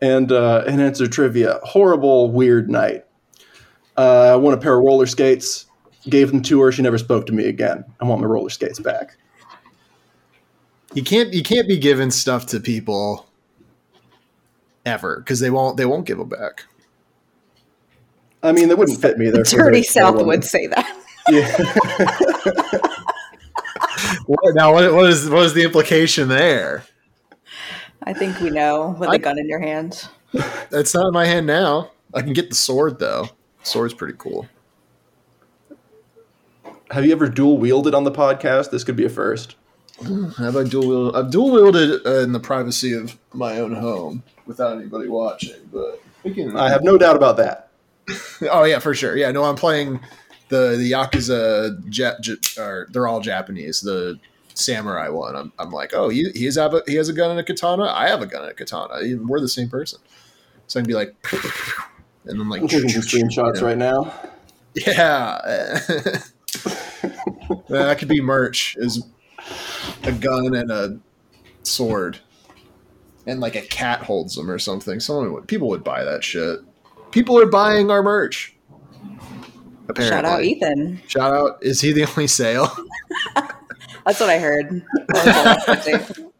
and 0.00 0.30
uh, 0.30 0.64
and 0.66 0.80
answer 0.80 1.06
trivia. 1.06 1.60
Horrible, 1.62 2.30
weird 2.30 2.70
night. 2.70 3.04
Uh, 3.96 4.32
I 4.32 4.36
won 4.36 4.54
a 4.54 4.58
pair 4.58 4.78
of 4.78 4.84
roller 4.84 5.06
skates. 5.06 5.66
Gave 6.08 6.30
them 6.30 6.42
to 6.42 6.60
her. 6.60 6.70
She 6.70 6.82
never 6.82 6.98
spoke 6.98 7.26
to 7.26 7.32
me 7.32 7.46
again. 7.46 7.84
I 8.00 8.04
want 8.04 8.20
my 8.20 8.28
roller 8.28 8.50
skates 8.50 8.78
back. 8.78 9.16
You 10.94 11.02
can't 11.02 11.34
you 11.34 11.42
can't 11.42 11.66
be 11.66 11.78
giving 11.78 12.10
stuff 12.10 12.46
to 12.46 12.60
people 12.60 13.26
ever 14.84 15.18
because 15.18 15.40
they 15.40 15.50
won't 15.50 15.76
they 15.76 15.84
won't 15.84 16.06
give 16.06 16.18
them 16.18 16.28
back. 16.28 16.64
I 18.46 18.52
mean, 18.52 18.68
they 18.68 18.74
wouldn't 18.74 19.00
fit 19.00 19.18
me 19.18 19.30
there. 19.30 19.44
for 19.44 19.56
Dirty 19.56 19.82
South 19.82 20.16
would 20.24 20.44
say 20.44 20.66
that. 20.68 20.96
Yeah. 21.28 22.88
What, 24.26 24.54
now 24.54 24.72
what, 24.72 24.92
what 24.92 25.08
is 25.08 25.30
what 25.30 25.44
is 25.44 25.54
the 25.54 25.62
implication 25.62 26.28
there? 26.28 26.84
I 28.02 28.12
think 28.12 28.40
we 28.40 28.50
know 28.50 28.96
with 28.98 29.10
a 29.10 29.18
gun 29.18 29.38
in 29.38 29.48
your 29.48 29.60
hand. 29.60 30.08
It's 30.72 30.94
not 30.94 31.06
in 31.06 31.12
my 31.12 31.26
hand 31.26 31.46
now. 31.46 31.92
I 32.12 32.22
can 32.22 32.32
get 32.32 32.48
the 32.50 32.56
sword 32.56 32.98
though. 32.98 33.30
The 33.62 33.66
Sword's 33.66 33.94
pretty 33.94 34.14
cool. 34.18 34.48
Have 36.90 37.04
you 37.04 37.12
ever 37.12 37.28
dual 37.28 37.58
wielded 37.58 37.94
on 37.94 38.04
the 38.04 38.12
podcast? 38.12 38.70
This 38.70 38.84
could 38.84 38.96
be 38.96 39.04
a 39.04 39.08
first. 39.08 39.56
Have 40.38 40.56
I 40.56 40.64
dual 40.64 40.88
wield? 40.88 41.16
I've 41.16 41.30
dual 41.30 41.52
wielded 41.52 42.06
uh, 42.06 42.18
in 42.20 42.32
the 42.32 42.40
privacy 42.40 42.92
of 42.92 43.16
my 43.32 43.58
own 43.58 43.74
home 43.74 44.22
without 44.44 44.76
anybody 44.76 45.08
watching, 45.08 45.68
but 45.72 46.02
we 46.22 46.34
can. 46.34 46.56
I 46.56 46.68
have 46.68 46.82
no 46.82 46.98
doubt 46.98 47.16
about 47.16 47.36
that. 47.38 47.65
Oh 48.50 48.64
yeah, 48.64 48.78
for 48.78 48.94
sure. 48.94 49.16
Yeah, 49.16 49.30
no, 49.32 49.44
I'm 49.44 49.56
playing 49.56 50.00
the 50.48 50.76
the 50.76 50.92
Yakuza. 50.92 51.78
Ja- 51.90 52.14
Ja- 52.22 52.62
or 52.62 52.86
they're 52.92 53.06
all 53.08 53.20
Japanese. 53.20 53.80
The 53.80 54.18
samurai 54.54 55.08
one. 55.08 55.34
I'm, 55.36 55.52
I'm 55.58 55.70
like, 55.70 55.92
oh, 55.94 56.08
he 56.08 56.30
he's 56.34 56.56
have 56.56 56.74
a, 56.74 56.82
he 56.86 56.94
has 56.96 57.08
a 57.08 57.12
gun 57.12 57.30
and 57.30 57.40
a 57.40 57.44
katana. 57.44 57.84
I 57.84 58.08
have 58.08 58.22
a 58.22 58.26
gun 58.26 58.42
and 58.42 58.50
a 58.52 58.54
katana. 58.54 58.94
We're 59.24 59.40
the 59.40 59.48
same 59.48 59.68
person. 59.68 59.98
So 60.66 60.78
I 60.78 60.82
can 60.82 60.88
be 60.88 60.94
like, 60.94 61.14
and 62.24 62.38
then 62.40 62.48
like, 62.48 62.62
I'm 62.62 62.68
taking 62.68 62.88
some 62.90 63.02
screenshots 63.02 63.60
right 63.62 63.78
now. 63.78 64.12
Yeah, 64.74 65.38
that 67.68 67.96
could 67.98 68.08
be 68.08 68.20
merch. 68.20 68.76
Is 68.78 69.04
a 70.04 70.12
gun 70.12 70.54
and 70.54 70.70
a 70.70 70.98
sword. 71.62 72.18
and 73.26 73.40
like 73.40 73.56
a 73.56 73.62
cat 73.62 74.02
holds 74.02 74.34
them 74.36 74.50
or 74.50 74.58
something. 74.58 75.00
Someone 75.00 75.32
would 75.32 75.48
people 75.48 75.68
would 75.68 75.84
buy 75.84 76.04
that 76.04 76.22
shit. 76.24 76.60
People 77.10 77.38
are 77.38 77.46
buying 77.46 77.90
our 77.90 78.02
merch. 78.02 78.54
Apparently. 79.88 80.08
Shout 80.08 80.24
out 80.24 80.42
Ethan. 80.42 81.02
Shout 81.06 81.32
out. 81.32 81.58
Is 81.62 81.80
he 81.80 81.92
the 81.92 82.04
only 82.04 82.26
sale? 82.26 82.70
That's 84.04 84.20
what 84.20 84.30
I 84.30 84.38
heard. 84.38 84.84
That 85.08 86.06
was 86.06 86.18
all 86.18 86.32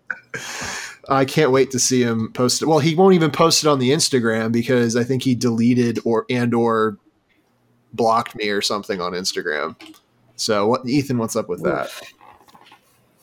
I 1.09 1.24
can't 1.24 1.52
wait 1.52 1.70
to 1.70 1.79
see 1.79 2.02
him 2.02 2.33
post 2.33 2.62
it. 2.62 2.66
Well, 2.66 2.81
he 2.81 2.94
won't 2.94 3.14
even 3.14 3.31
post 3.31 3.64
it 3.64 3.68
on 3.68 3.79
the 3.79 3.90
Instagram 3.90 4.50
because 4.52 4.96
I 4.96 5.05
think 5.05 5.22
he 5.22 5.35
deleted 5.35 6.00
or 6.05 6.26
and 6.29 6.52
or 6.52 6.98
blocked 7.92 8.35
me 8.35 8.48
or 8.48 8.61
something 8.61 9.00
on 9.00 9.12
Instagram. 9.12 9.76
So 10.35 10.66
what 10.66 10.87
Ethan, 10.87 11.18
what's 11.18 11.37
up 11.37 11.48
with 11.48 11.62
that? 11.62 11.90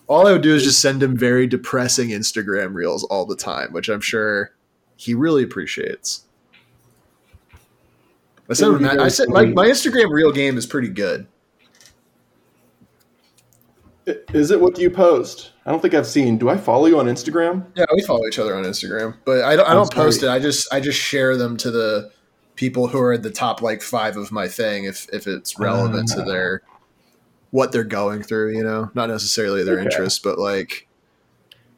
All 0.08 0.27
I 0.27 0.32
would 0.32 0.41
do 0.41 0.56
is 0.56 0.63
just 0.63 0.82
send 0.82 1.01
him 1.01 1.15
very 1.15 1.47
depressing 1.47 2.10
Instagram 2.10 2.73
reels 2.73 3.03
all 3.06 3.25
the 3.25 3.36
time, 3.36 3.71
which 3.71 3.89
I'm 3.89 4.01
sure 4.01 4.53
he 4.95 5.13
really 5.13 5.43
appreciates. 5.43 6.25
I 8.62 8.82
said, 8.82 9.00
I 9.00 9.08
said 9.08 9.30
my, 9.30 9.46
my 9.46 9.68
Instagram 9.68 10.10
reel 10.12 10.32
game 10.32 10.58
is 10.58 10.66
pretty 10.66 10.89
good. 10.89 11.28
Is 14.34 14.52
it 14.52 14.60
what 14.60 14.76
do 14.76 14.82
you 14.82 14.89
post? 14.89 15.52
I 15.66 15.72
don't 15.72 15.82
think 15.82 15.94
I've 15.94 16.06
seen. 16.08 16.38
Do 16.38 16.50
I 16.50 16.58
follow 16.58 16.88
you 16.88 17.00
on 17.00 17.06
Instagram? 17.06 17.66
Yeah, 17.76 17.86
we 17.94 18.02
follow 18.02 18.26
each 18.28 18.38
other 18.38 18.54
on 18.56 18.66
Instagram, 18.66 19.16
but 19.24 19.44
I 19.46 19.56
don't. 19.56 19.68
I 19.68 19.74
don't 19.74 19.92
post 19.94 20.24
it. 20.24 20.30
I 20.30 20.39
just 20.39 20.72
I 20.74 20.82
just 20.82 21.00
share 21.00 21.38
them 21.38 21.56
to 21.58 21.72
the 21.72 22.12
people 22.56 22.88
who 22.88 23.00
are 23.00 23.13
at 23.13 23.24
the 23.24 23.32
top 23.32 23.62
like 23.62 23.82
five 23.82 24.18
of 24.18 24.30
my 24.32 24.48
thing 24.50 24.84
if 24.84 25.08
if 25.13 25.26
it's 25.26 25.58
relevant 25.58 26.10
to 26.10 26.22
Ah. 26.22 26.26
their 26.26 26.62
what 27.52 27.72
they're 27.72 27.86
going 27.86 28.24
through. 28.24 28.58
You 28.58 28.63
know, 28.63 28.92
not 28.94 29.08
necessarily 29.08 29.63
their 29.63 29.76
Okay. 29.80 29.84
interests, 29.86 30.20
but 30.20 30.38
like, 30.38 30.89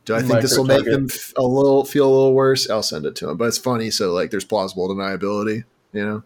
do 0.05 0.15
I 0.15 0.23
think 0.23 0.41
this 0.41 0.57
will 0.57 0.65
make 0.65 0.85
them 0.85 1.07
a 1.37 1.43
little 1.43 1.85
feel 1.85 2.07
a 2.07 2.11
little 2.11 2.33
worse? 2.33 2.67
I'll 2.71 2.81
send 2.81 3.05
it 3.05 3.15
to 3.17 3.27
them. 3.27 3.37
But 3.37 3.49
it's 3.49 3.59
funny, 3.59 3.91
so 3.91 4.11
like, 4.13 4.31
there's 4.31 4.45
plausible 4.45 4.89
deniability. 4.89 5.65
You 5.93 6.05
know, 6.05 6.23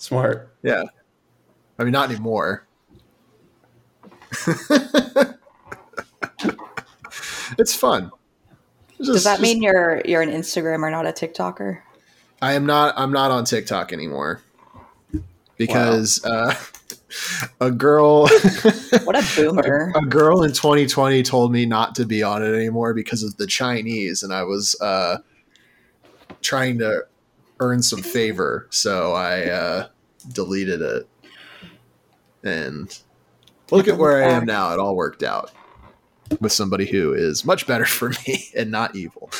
Smart. 0.00 0.48
yeah. 0.62 0.82
I 1.78 1.84
mean, 1.84 1.92
not 1.92 2.10
anymore. 2.10 2.66
it's 7.58 7.74
fun. 7.74 8.10
It's 8.98 8.98
Does 8.98 9.08
just- 9.08 9.24
that 9.24 9.32
just- 9.32 9.42
mean 9.42 9.62
you're 9.62 10.02
you're 10.04 10.22
an 10.22 10.30
Instagrammer, 10.30 10.90
not 10.90 11.06
a 11.06 11.12
TikToker? 11.12 11.80
I 12.42 12.54
am 12.54 12.64
not. 12.64 12.94
I'm 12.96 13.12
not 13.12 13.30
on 13.30 13.44
TikTok 13.44 13.92
anymore 13.92 14.40
because 15.58 16.24
uh, 16.24 16.54
a 17.60 17.70
girl, 17.70 18.22
What 19.04 19.16
a 19.16 19.26
boomer! 19.36 19.92
a 19.94 20.00
girl 20.06 20.42
in 20.42 20.52
2020 20.52 21.22
told 21.22 21.52
me 21.52 21.66
not 21.66 21.94
to 21.96 22.06
be 22.06 22.22
on 22.22 22.42
it 22.42 22.54
anymore 22.54 22.94
because 22.94 23.22
of 23.22 23.36
the 23.36 23.46
Chinese, 23.46 24.22
and 24.22 24.32
I 24.32 24.44
was 24.44 24.74
uh, 24.80 25.18
trying 26.40 26.78
to 26.78 27.04
earn 27.60 27.82
some 27.82 28.02
favor, 28.02 28.66
so 28.70 29.12
I 29.12 29.44
uh, 29.44 29.88
deleted 30.32 30.80
it. 30.80 31.08
And 32.42 32.98
look 33.70 33.86
at 33.86 33.98
where 33.98 34.24
I 34.24 34.32
am 34.32 34.46
now. 34.46 34.72
It 34.72 34.80
all 34.80 34.96
worked 34.96 35.22
out 35.22 35.52
with 36.40 36.52
somebody 36.52 36.86
who 36.86 37.12
is 37.12 37.44
much 37.44 37.66
better 37.66 37.84
for 37.86 38.10
me 38.26 38.48
and 38.56 38.70
not 38.70 38.96
evil. 38.96 39.30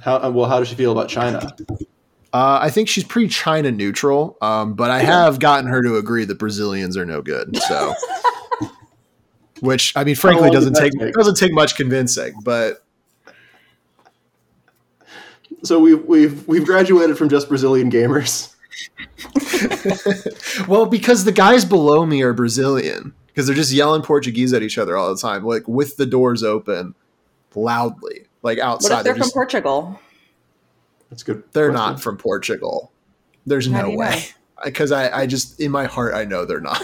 How 0.00 0.16
uh, 0.16 0.30
well? 0.30 0.48
How 0.48 0.58
does 0.58 0.68
she 0.68 0.74
feel 0.74 0.92
about 0.92 1.08
China? 1.08 1.54
Uh, 2.32 2.58
I 2.62 2.70
think 2.70 2.88
she's 2.88 3.04
pretty 3.04 3.28
China 3.28 3.70
neutral, 3.70 4.38
um, 4.40 4.74
but 4.74 4.90
I 4.90 5.00
have 5.00 5.40
gotten 5.40 5.68
her 5.68 5.82
to 5.82 5.96
agree 5.96 6.24
that 6.24 6.38
Brazilians 6.38 6.96
are 6.96 7.04
no 7.04 7.20
good. 7.20 7.56
So, 7.56 7.92
which 9.60 9.92
I 9.96 10.04
mean, 10.04 10.14
frankly, 10.14 10.48
doesn't 10.50 10.74
take 10.74 10.92
take? 10.92 11.12
doesn't 11.12 11.34
take 11.34 11.52
much 11.52 11.76
convincing. 11.76 12.34
But 12.44 12.84
So 15.62 15.78
we've 15.78 16.04
we've 16.04 16.46
we've 16.48 16.64
graduated 16.64 17.18
from 17.18 17.28
just 17.28 17.48
Brazilian 17.48 17.90
gamers. 17.90 18.54
well, 20.68 20.86
because 20.86 21.24
the 21.24 21.32
guys 21.32 21.64
below 21.64 22.06
me 22.06 22.22
are 22.22 22.32
Brazilian, 22.32 23.12
because 23.26 23.46
they're 23.46 23.56
just 23.56 23.72
yelling 23.72 24.02
Portuguese 24.02 24.52
at 24.52 24.62
each 24.62 24.78
other 24.78 24.96
all 24.96 25.14
the 25.14 25.20
time, 25.20 25.44
like 25.44 25.68
with 25.68 25.96
the 25.96 26.06
doors 26.06 26.42
open, 26.42 26.94
loudly, 27.54 28.26
like 28.42 28.58
outside. 28.58 28.88
What 28.88 28.92
outside. 28.92 28.98
if 28.98 29.04
they're 29.04 29.12
They're, 29.12 29.14
from 29.14 29.20
just- 29.22 29.34
Portugal? 29.34 30.00
That's 31.10 31.22
good. 31.24 31.42
they're 31.52 31.70
question. 31.70 31.92
not 31.92 32.00
from 32.00 32.16
Portugal. 32.16 32.92
There's 33.44 33.70
How 33.70 33.82
no 33.82 33.90
way. 33.96 34.24
Because 34.64 34.92
I, 34.92 35.22
I 35.22 35.26
just 35.26 35.60
in 35.60 35.70
my 35.72 35.84
heart 35.86 36.14
I 36.14 36.24
know 36.24 36.44
they're 36.44 36.60
not. 36.60 36.82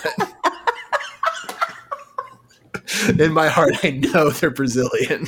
in 3.18 3.32
my 3.32 3.48
heart 3.48 3.74
I 3.84 3.90
know 3.90 4.30
they're 4.30 4.50
Brazilian. 4.50 5.26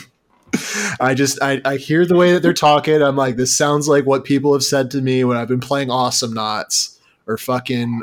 I 1.00 1.14
just 1.14 1.40
I, 1.42 1.60
I 1.64 1.76
hear 1.76 2.04
the 2.06 2.16
way 2.16 2.32
that 2.32 2.42
they're 2.42 2.52
talking. 2.52 3.02
I'm 3.02 3.16
like, 3.16 3.36
this 3.36 3.56
sounds 3.56 3.88
like 3.88 4.06
what 4.06 4.24
people 4.24 4.52
have 4.52 4.62
said 4.64 4.90
to 4.92 5.00
me 5.00 5.24
when 5.24 5.36
I've 5.36 5.48
been 5.48 5.60
playing 5.60 5.90
Awesome 5.90 6.32
Knots 6.32 6.98
or 7.26 7.36
fucking 7.38 8.02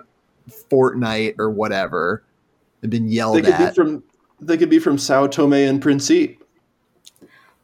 Fortnite 0.72 1.36
or 1.40 1.50
whatever. 1.50 2.24
I've 2.84 2.90
been 2.90 3.08
They 3.08 3.14
yelled 3.14 3.36
could 3.38 3.46
be 3.46 3.52
at. 3.52 3.76
from 3.76 4.04
they 4.40 4.58
could 4.58 4.70
be 4.70 4.80
from 4.80 4.98
Sao 4.98 5.28
Tome 5.28 5.54
and 5.54 5.82
Principe. 5.82 6.40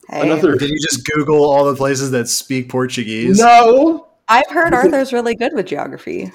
Hey, 0.10 0.22
Another 0.22 0.56
Did 0.56 0.70
you 0.70 0.80
just 0.82 1.06
Google 1.06 1.50
all 1.50 1.64
the 1.66 1.76
places 1.76 2.12
that 2.12 2.28
speak 2.28 2.70
Portuguese? 2.70 3.40
no. 3.40 4.08
I've 4.28 4.50
heard 4.50 4.74
Arthur's 4.74 5.12
really 5.12 5.36
good 5.36 5.52
with 5.54 5.66
geography. 5.68 6.32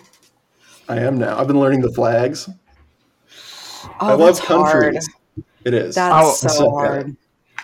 I 0.89 1.01
am 1.01 1.17
now. 1.19 1.39
I've 1.39 1.47
been 1.47 1.59
learning 1.59 1.81
the 1.81 1.91
flags. 1.91 2.49
Oh, 3.85 3.91
I 4.01 4.09
love 4.15 4.19
that's 4.37 4.39
hard. 4.41 4.99
It 5.65 5.75
is. 5.75 5.95
That's 5.95 6.15
Oh, 6.27 6.33
so 6.35 6.49
so 6.49 6.71
hard. 6.71 7.17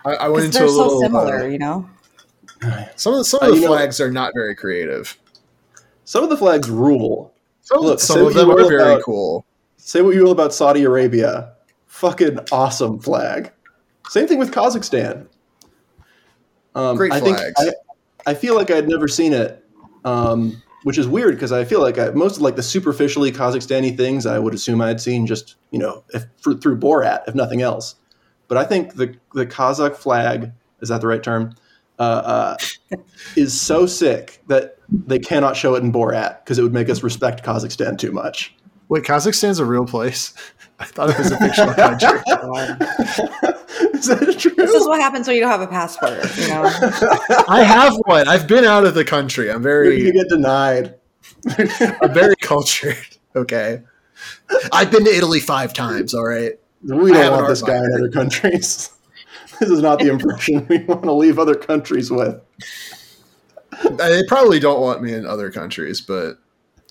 I, 0.05 0.11
I 0.15 0.29
went 0.29 0.37
'Cause 0.37 0.45
into 0.47 0.59
they're 0.59 0.67
a 0.67 0.71
little. 0.71 1.01
so 1.01 1.07
similar, 1.07 1.37
uh, 1.43 1.47
you 1.47 1.59
know. 1.59 1.89
some 2.97 3.13
of 3.15 3.19
the, 3.21 3.25
some 3.25 3.41
Uh, 3.43 3.47
of 3.47 3.51
the 3.53 3.57
you 3.57 3.63
know- 3.63 3.69
flags 3.73 4.01
are 4.01 4.11
not 4.11 4.33
very 4.35 4.55
creative. 4.55 5.17
Some 6.05 6.25
of 6.25 6.31
the 6.31 6.37
flags 6.37 6.69
rule. 6.69 7.33
Some, 7.63 7.81
Look, 7.81 8.01
some 8.01 8.19
of 8.19 8.25
what 8.27 8.35
them 8.35 8.51
are 8.51 8.69
very 8.69 8.83
about- 8.95 9.03
cool. 9.03 9.45
Say 9.77 10.03
what 10.03 10.15
you 10.15 10.23
will 10.25 10.33
about 10.33 10.53
Saudi 10.53 10.85
Arabia. 10.85 11.53
Fucking 11.87 12.39
awesome 12.51 12.99
flag. 12.99 13.53
Same 14.09 14.27
thing 14.27 14.39
with 14.39 14.51
Kazakhstan. 14.53 15.27
Um, 16.75 16.97
Great 16.97 17.13
I 17.13 17.21
think 17.21 17.37
flags. 17.39 17.55
I, 18.27 18.31
I 18.31 18.35
feel 18.35 18.55
like 18.57 18.71
I'd 18.71 18.89
never 18.89 19.07
seen 19.09 19.33
it, 19.33 19.65
um, 20.05 20.63
which 20.85 20.99
is 20.99 21.07
weird 21.07 21.35
because 21.35 21.53
I 21.53 21.65
feel 21.65 21.81
like 21.81 21.99
I, 21.99 22.11
most 22.11 22.37
of 22.37 22.43
like 22.43 22.57
the 22.57 22.63
superficially 22.63 23.31
Kazakhstani 23.31 23.97
things 23.97 24.25
I 24.27 24.39
would 24.39 24.55
assume 24.55 24.81
I'd 24.81 25.01
seen 25.01 25.27
just 25.27 25.57
you 25.71 25.79
know 25.79 26.03
if, 26.15 26.25
for, 26.41 26.55
through 26.55 26.79
Borat 26.79 27.23
if 27.29 27.35
nothing 27.35 27.61
else. 27.63 27.95
But 28.53 28.59
I 28.59 28.65
think 28.65 28.97
the 28.97 29.17
the 29.33 29.47
Kazakh 29.47 29.97
flag 29.97 30.53
is 30.83 30.91
that 30.91 31.01
the 31.01 31.07
right 31.07 31.23
term? 31.23 31.55
Uh, 31.99 32.03
uh, 32.93 32.99
is 33.35 33.59
so 33.59 33.87
sick 33.87 34.43
that 34.49 34.77
they 34.91 35.19
cannot 35.19 35.57
show 35.57 35.75
it 35.75 35.83
in 35.83 35.91
Borat 35.91 36.45
because 36.45 36.59
it 36.59 36.63
would 36.63 36.75
make 36.75 36.91
us 36.91 37.03
respect 37.03 37.43
Kazakhstan 37.43 37.97
too 37.97 38.13
much. 38.13 38.55
Wait, 38.91 39.05
Kazakhstan's 39.05 39.59
a 39.59 39.65
real 39.65 39.87
place? 39.87 40.35
I 40.81 40.85
thought 40.85 41.09
it 41.09 41.19
was 41.19 41.31
a 41.31 41.39
fictional 41.39 41.73
country. 41.73 42.19
is 43.95 44.09
that 44.09 44.37
true? 44.39 44.55
This 44.55 44.75
is 44.75 44.87
what 44.87 45.01
happens 45.01 45.27
when 45.27 45.37
you 45.37 45.41
don't 45.41 45.51
have 45.51 45.63
a 45.63 45.67
passport. 45.67 46.13
You 46.37 46.49
know, 46.49 46.65
I 47.49 47.63
have 47.63 47.97
one. 48.05 48.29
I've 48.29 48.47
been 48.47 48.67
out 48.67 48.85
of 48.85 48.95
the 48.95 49.07
country. 49.07 49.51
I'm 49.51 49.63
very. 49.63 49.97
you 49.97 50.13
very, 50.13 50.13
get 50.13 50.29
denied. 50.29 50.95
I'm 52.03 52.13
very 52.13 52.37
cultured. 52.43 52.99
Okay, 53.35 53.81
I've 54.71 54.91
been 54.91 55.07
to 55.07 55.11
Italy 55.11 55.41
five 55.41 55.73
times. 55.73 56.13
All 56.13 56.27
right. 56.27 56.59
We 56.83 57.13
don't 57.13 57.33
want 57.33 57.49
this 57.49 57.63
guy 57.63 57.77
in 57.77 57.95
other 57.95 58.11
countries. 58.11 58.91
this 59.61 59.71
is 59.71 59.81
not 59.81 60.01
the 60.01 60.09
impression 60.09 60.67
we 60.69 60.79
want 60.79 61.05
to 61.05 61.13
leave 61.13 61.39
other 61.39 61.55
countries 61.55 62.11
with. 62.11 62.41
They 63.91 64.23
probably 64.29 64.59
don't 64.59 64.81
want 64.81 65.03
me 65.03 65.13
in 65.13 65.25
other 65.25 65.51
countries, 65.51 66.01
but 66.01 66.39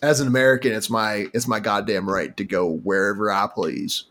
as 0.01 0.19
an 0.19 0.27
American, 0.27 0.71
it's 0.71 0.89
my 0.89 1.27
it's 1.33 1.47
my 1.47 1.59
goddamn 1.59 2.09
right 2.09 2.35
to 2.37 2.43
go 2.43 2.67
wherever 2.69 3.31
I 3.31 3.47
please. 3.53 4.05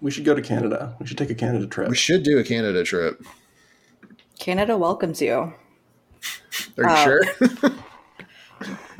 We 0.00 0.10
should 0.10 0.24
go 0.24 0.34
to 0.34 0.42
Canada. 0.42 0.96
We 0.98 1.06
should 1.06 1.18
take 1.18 1.30
a 1.30 1.34
Canada 1.34 1.66
trip. 1.66 1.88
We 1.88 1.94
should 1.94 2.24
do 2.24 2.38
a 2.38 2.44
Canada 2.44 2.82
trip. 2.82 3.24
Canada 4.38 4.76
welcomes 4.76 5.22
you. 5.22 5.34
Are 5.34 5.54
you 6.78 6.84
Uh, 6.84 7.04
sure? 7.04 7.22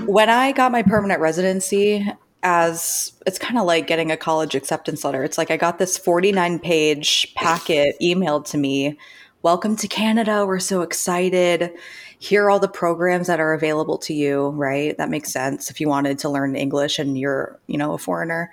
When 0.07 0.29
I 0.29 0.51
got 0.53 0.73
my 0.73 0.83
permanent 0.83 1.21
residency, 1.21 2.09
as 2.43 3.13
it's 3.27 3.39
kind 3.39 3.59
of 3.59 3.65
like 3.65 3.87
getting 3.87 4.11
a 4.11 4.17
college 4.17 4.55
acceptance 4.55 5.05
letter. 5.05 5.23
It's 5.23 5.39
like 5.39 5.51
I 5.51 5.57
got 5.57 5.79
this 5.79 5.97
49 5.97 6.59
page 6.59 7.33
packet 7.35 7.97
emailed 8.03 8.47
to 8.51 8.59
me. 8.59 8.99
Welcome 9.43 9.77
to 9.77 9.89
Canada. 9.89 10.47
We're 10.47 10.59
so 10.59 10.83
excited. 10.83 11.73
Here 12.19 12.45
are 12.45 12.51
all 12.51 12.61
the 12.61 12.69
programs 12.69 13.27
that 13.27 13.41
are 13.41 13.53
available 13.53 13.99
to 13.99 14.15
you, 14.15 14.51
right? 14.51 14.97
That 14.97 15.11
makes 15.11 15.33
sense 15.33 15.71
if 15.71 15.81
you 15.81 15.89
wanted 15.89 16.21
to 16.21 16.29
learn 16.29 16.55
English 16.55 17.01
and 17.01 17.19
you're, 17.19 17.59
you 17.67 17.77
know, 17.77 17.95
a 17.95 17.99
foreigner. 17.99 18.53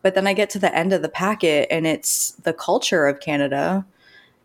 But 0.00 0.14
then 0.14 0.26
I 0.26 0.32
get 0.32 0.48
to 0.50 0.58
the 0.58 0.74
end 0.74 0.94
of 0.94 1.02
the 1.02 1.10
packet 1.10 1.68
and 1.70 1.86
it's 1.86 2.30
the 2.42 2.54
culture 2.54 3.06
of 3.06 3.20
Canada. 3.20 3.84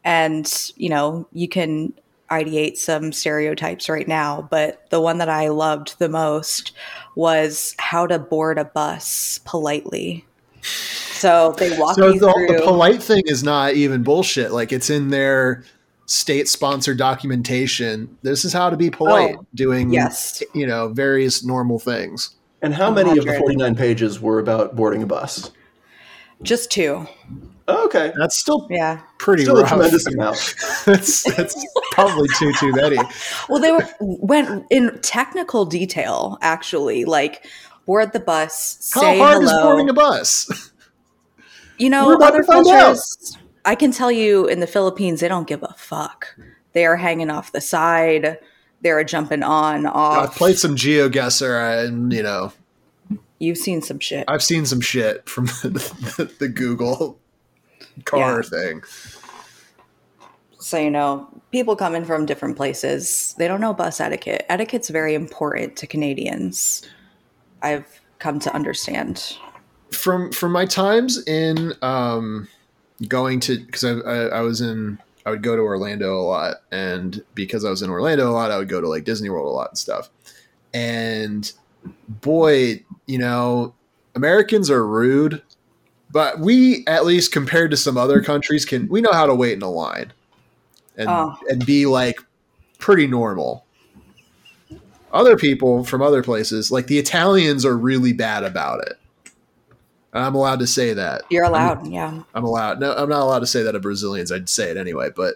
And, 0.03 0.51
you 0.75 0.89
know, 0.89 1.27
you 1.31 1.47
can 1.47 1.93
ideate 2.31 2.77
some 2.77 3.11
stereotypes 3.11 3.87
right 3.89 4.07
now, 4.07 4.47
but 4.49 4.89
the 4.89 4.99
one 5.01 5.19
that 5.19 5.29
I 5.29 5.49
loved 5.49 5.99
the 5.99 6.09
most 6.09 6.71
was 7.15 7.75
how 7.77 8.07
to 8.07 8.19
board 8.19 8.57
a 8.57 8.65
bus 8.65 9.39
politely. 9.45 10.25
So 10.61 11.53
So 11.55 11.55
they 11.57 11.77
walk 11.77 11.95
So 11.95 12.11
the, 12.13 12.55
the 12.57 12.61
polite 12.63 13.01
thing 13.01 13.23
is 13.25 13.43
not 13.43 13.73
even 13.75 14.03
bullshit. 14.03 14.51
Like 14.51 14.71
it's 14.73 14.89
in 14.89 15.09
their 15.09 15.63
state-sponsored 16.07 16.97
documentation. 16.97 18.17
This 18.21 18.45
is 18.45 18.53
how 18.53 18.69
to 18.69 18.77
be 18.77 18.89
polite, 18.89 19.35
Oh, 19.39 19.45
doing 19.55 19.91
yes. 19.93 20.43
you 20.53 20.67
know 20.67 20.89
various 20.89 21.43
normal 21.43 21.79
things. 21.79 22.35
And 22.61 22.73
how 22.73 22.89
many 22.91 23.17
of 23.17 23.25
the 23.25 23.37
49 23.37 23.75
pages 23.75 24.19
were 24.19 24.39
about 24.39 24.75
boarding 24.75 25.03
a 25.03 25.05
bus? 25.05 25.51
Just 26.41 26.71
two. 26.71 27.07
Oh, 27.67 27.85
okay. 27.85 28.13
That's 28.15 28.37
still 28.37 28.67
Yeah. 28.69 29.01
pretty 29.17 29.43
Still 29.43 29.57
a 29.57 29.67
tremendous 29.67 30.05
amount. 30.07 30.55
that's, 30.85 31.23
that's 31.35 31.65
probably 31.91 32.27
too 32.37 32.53
too 32.53 32.71
many. 32.73 32.97
Well, 33.49 33.61
they 33.61 33.71
were 33.71 33.87
went 33.99 34.65
in 34.69 34.99
technical 35.01 35.65
detail, 35.65 36.37
actually. 36.41 37.05
Like 37.05 37.45
board 37.85 38.13
the 38.13 38.19
bus, 38.19 38.91
How 38.93 39.01
say 39.01 39.17
hard 39.17 39.43
is 39.43 39.51
boarding 39.51 39.89
a 39.89 39.93
bus? 39.93 40.71
you 41.77 41.89
know, 41.89 42.07
We're 42.07 42.15
about 42.15 42.29
other 42.33 42.41
to 42.41 42.43
find 42.43 42.65
cultures. 42.65 43.37
I 43.65 43.75
can 43.75 43.91
tell 43.91 44.11
you, 44.11 44.47
in 44.47 44.59
the 44.59 44.67
Philippines, 44.67 45.21
they 45.21 45.27
don't 45.27 45.47
give 45.47 45.63
a 45.63 45.73
fuck. 45.77 46.35
They 46.73 46.85
are 46.85 46.97
hanging 46.97 47.31
off 47.31 47.51
the 47.51 47.61
side. 47.61 48.37
They're 48.81 49.03
jumping 49.03 49.41
on, 49.41 49.87
off. 49.87 50.29
I've 50.29 50.35
played 50.35 50.59
some 50.59 50.75
GeoGuessr, 50.75 51.87
and 51.87 52.13
you 52.13 52.21
know 52.21 52.53
You've 53.39 53.57
seen 53.57 53.81
some 53.81 53.99
shit. 53.99 54.25
I've 54.27 54.43
seen 54.43 54.65
some 54.65 54.81
shit 54.81 55.27
from 55.27 55.45
the, 55.45 56.31
the 56.39 56.47
Google 56.47 57.19
car 58.03 58.43
Yeah. 58.43 58.49
thing. 58.49 58.83
So, 60.59 60.77
you 60.77 60.89
know, 60.89 61.27
people 61.51 61.75
coming 61.75 62.05
from 62.05 62.25
different 62.25 62.57
places, 62.57 63.35
they 63.37 63.47
don't 63.47 63.61
know 63.61 63.73
bus 63.73 63.99
etiquette. 63.99 64.45
Etiquette's 64.49 64.89
very 64.89 65.13
important 65.13 65.75
to 65.77 65.87
Canadians. 65.87 66.81
I've 67.61 68.01
come 68.19 68.39
to 68.39 68.53
understand. 68.53 69.37
from 69.91 70.31
from 70.31 70.51
my 70.51 70.65
times 70.65 71.25
in 71.27 71.73
um 71.81 72.47
going 73.07 73.39
to 73.41 73.59
because 73.59 73.83
I, 73.83 73.91
I 73.99 74.17
I 74.27 74.41
was 74.41 74.61
in 74.61 74.97
I 75.25 75.29
would 75.29 75.43
go 75.43 75.55
to 75.55 75.61
Orlando 75.61 76.17
a 76.19 76.23
lot 76.23 76.55
and 76.71 77.23
because 77.35 77.63
I 77.65 77.69
was 77.69 77.81
in 77.81 77.89
Orlando 77.89 78.29
a 78.29 78.33
lot 78.33 78.51
I 78.51 78.57
would 78.57 78.69
go 78.69 78.81
to 78.81 78.87
like 78.87 79.03
Disney 79.03 79.29
World 79.29 79.47
a 79.47 79.49
lot 79.49 79.69
and 79.69 79.77
stuff 79.77 80.09
and 80.73 81.51
boy 82.07 82.83
you 83.05 83.17
know 83.19 83.73
Americans 84.15 84.69
are 84.69 84.85
rude 84.85 85.41
but 86.15 86.39
we 86.39 86.85
at 86.87 87.03
least 87.05 87.33
compared 87.33 87.69
to 87.71 87.75
some 87.77 87.97
other 87.97 88.21
countries 88.21 88.63
can 88.63 88.87
we 88.87 89.01
know 89.01 89.11
how 89.11 89.25
to 89.25 89.35
wait 89.35 89.51
in 89.51 89.61
a 89.61 89.69
line 89.69 90.13
and 90.95 91.09
Oh. 91.09 91.35
and 91.49 91.65
be 91.65 91.85
like 91.85 92.17
pretty 92.79 93.05
normal 93.05 93.65
other 95.11 95.35
people 95.35 95.83
from 95.83 96.01
other 96.01 96.23
places 96.23 96.71
like 96.71 96.87
the 96.87 96.97
Italians 96.99 97.65
are 97.65 97.75
really 97.77 98.13
bad 98.13 98.45
about 98.45 98.79
it 98.87 98.93
and 100.13 100.23
I'm 100.23 100.33
allowed 100.33 100.59
to 100.59 100.67
say 100.67 100.93
that. 100.93 101.23
You're 101.29 101.43
allowed, 101.43 101.87
yeah. 101.87 102.21
I'm 102.33 102.45
allowed. 102.45 102.79
No, 102.79 102.93
I'm 102.93 103.09
not 103.09 103.19
allowed 103.19 103.39
to 103.39 103.45
say 103.47 103.63
that 103.63 103.75
of 103.75 103.81
Brazilians. 103.81 104.31
I'd 104.31 104.47
say 104.47 104.71
it 104.71 104.77
anyway, 104.77 105.09
but 105.13 105.33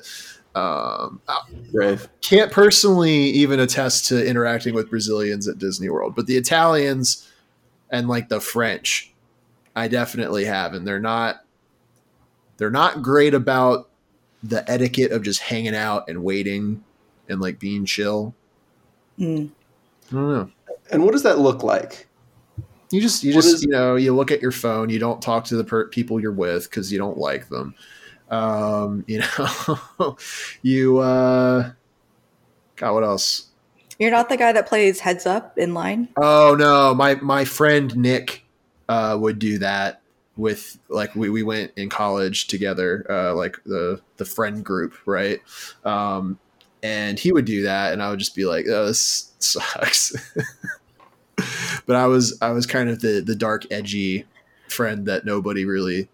um, 0.56 1.20
I 1.28 1.42
Brave. 1.74 2.08
can't 2.22 2.50
personally 2.50 3.12
even 3.12 3.60
attest 3.60 4.08
to 4.08 4.26
interacting 4.26 4.74
with 4.74 4.90
Brazilians 4.90 5.50
at 5.50 5.58
Disney 5.60 5.90
World. 5.90 6.16
But 6.16 6.28
the 6.28 6.38
Italians 6.38 7.30
and 7.90 8.08
like 8.08 8.30
the 8.30 8.40
French, 8.40 9.09
I 9.80 9.88
definitely 9.88 10.46
have, 10.46 10.74
and 10.74 10.86
they're 10.86 11.00
not. 11.00 11.38
They're 12.58 12.70
not 12.70 13.02
great 13.02 13.34
about 13.34 13.90
the 14.44 14.70
etiquette 14.70 15.12
of 15.12 15.24
just 15.24 15.40
hanging 15.40 15.76
out 15.76 16.10
and 16.10 16.24
waiting 16.24 16.84
and 17.30 17.40
like 17.40 17.58
being 17.60 17.86
chill. 17.86 18.36
Mm. 19.18 19.50
I 20.12 20.14
don't 20.14 20.34
know. 20.34 20.52
And 20.92 21.04
what 21.06 21.14
does 21.14 21.24
that 21.24 21.40
look 21.40 21.64
like? 21.64 22.08
You 22.92 23.00
just, 23.00 23.24
you 23.24 23.34
What 23.36 23.44
just, 23.44 23.56
is- 23.56 23.64
you 23.64 23.70
know, 23.70 23.96
you 23.96 24.14
look 24.16 24.32
at 24.32 24.42
your 24.42 24.52
phone. 24.52 24.90
You 24.90 25.00
don't 25.00 25.22
talk 25.22 25.46
to 25.46 25.56
the 25.56 25.64
per- 25.64 25.88
people 25.88 26.20
you're 26.20 26.32
with 26.34 26.70
because 26.70 26.92
you 26.92 26.98
don't 26.98 27.18
like 27.18 27.48
them. 27.48 27.76
Um, 28.30 29.06
you 29.08 29.22
know, 29.38 30.18
you, 30.62 30.98
uh, 30.98 31.72
God, 32.76 32.94
what 32.94 33.04
else? 33.04 33.46
You're 34.00 34.12
not 34.12 34.28
the 34.30 34.38
guy 34.38 34.52
that 34.54 34.68
plays 34.68 35.00
heads 35.00 35.26
up 35.26 35.58
in 35.58 35.74
line? 35.74 36.10
Oh 36.18 36.56
no, 36.58 36.96
my 36.96 37.16
my 37.16 37.44
friend 37.46 37.96
Nick 37.98 38.46
uh, 38.90 39.16
would 39.18 39.40
do 39.40 39.60
that 39.60 40.02
with 40.36 40.80
like 40.90 41.16
we, 41.16 41.30
we 41.30 41.44
went 41.44 41.72
in 41.78 41.90
college 41.90 42.48
together, 42.48 43.06
uh, 43.10 43.34
like 43.36 43.58
the 43.66 44.02
the 44.18 44.26
friend 44.26 44.66
group, 44.66 44.96
right? 45.06 45.40
Um, 45.86 46.40
and 46.82 47.20
he 47.20 47.32
would 47.32 47.46
do 47.46 47.64
that, 47.64 47.94
and 47.94 48.02
I 48.02 48.10
would 48.10 48.20
just 48.20 48.36
be 48.36 48.46
like, 48.46 48.66
"Oh, 48.68 48.88
this 48.88 49.32
sucks." 49.40 50.14
but 51.86 51.96
I 51.96 52.08
was 52.08 52.38
I 52.42 52.50
was 52.50 52.66
kind 52.66 52.90
of 52.90 53.02
the 53.02 53.22
the 53.22 53.36
dark, 53.36 53.66
edgy 53.70 54.26
friend 54.68 55.06
that 55.06 55.24
nobody 55.24 55.66
really 55.66 56.10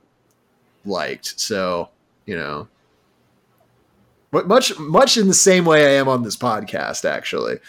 liked. 0.86 1.40
So 1.40 1.90
you 2.26 2.36
know, 2.36 2.68
but 4.32 4.48
much 4.48 4.78
much 4.78 5.18
in 5.18 5.28
the 5.30 5.34
same 5.34 5.64
way 5.64 5.86
I 5.86 6.00
am 6.00 6.10
on 6.10 6.24
this 6.24 6.36
podcast, 6.36 7.06
actually. 7.06 7.60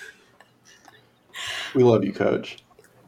We 1.74 1.84
love 1.84 2.02
you, 2.02 2.12
coach. 2.12 2.57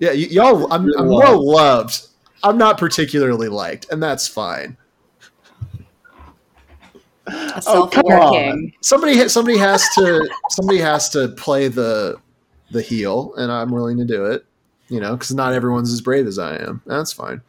Yeah, 0.00 0.10
y- 0.10 0.28
y'all. 0.30 0.72
I'm, 0.72 0.86
You're 0.86 0.98
I'm 0.98 1.06
loved. 1.08 1.24
well 1.28 1.46
loved. 1.52 2.06
I'm 2.42 2.56
not 2.58 2.78
particularly 2.78 3.48
liked, 3.48 3.86
and 3.90 4.02
that's 4.02 4.28
fine. 4.28 4.76
A 7.26 7.62
Oh, 7.66 7.86
come 7.92 8.04
self-aware 8.06 8.20
on. 8.20 8.32
king. 8.32 8.72
Somebody, 8.80 9.18
ha- 9.18 9.28
somebody 9.28 9.58
has 9.58 9.86
to, 9.96 10.28
somebody 10.50 10.78
has 10.78 11.10
to 11.10 11.28
play 11.28 11.68
the, 11.68 12.16
the 12.70 12.80
heel, 12.80 13.34
and 13.36 13.50
I'm 13.52 13.70
willing 13.70 13.98
to 13.98 14.04
do 14.04 14.26
it. 14.26 14.44
You 14.88 15.00
know, 15.00 15.12
because 15.12 15.34
not 15.34 15.52
everyone's 15.52 15.92
as 15.92 16.00
brave 16.00 16.26
as 16.26 16.38
I 16.38 16.56
am. 16.56 16.80
That's 16.86 17.12
fine. 17.12 17.42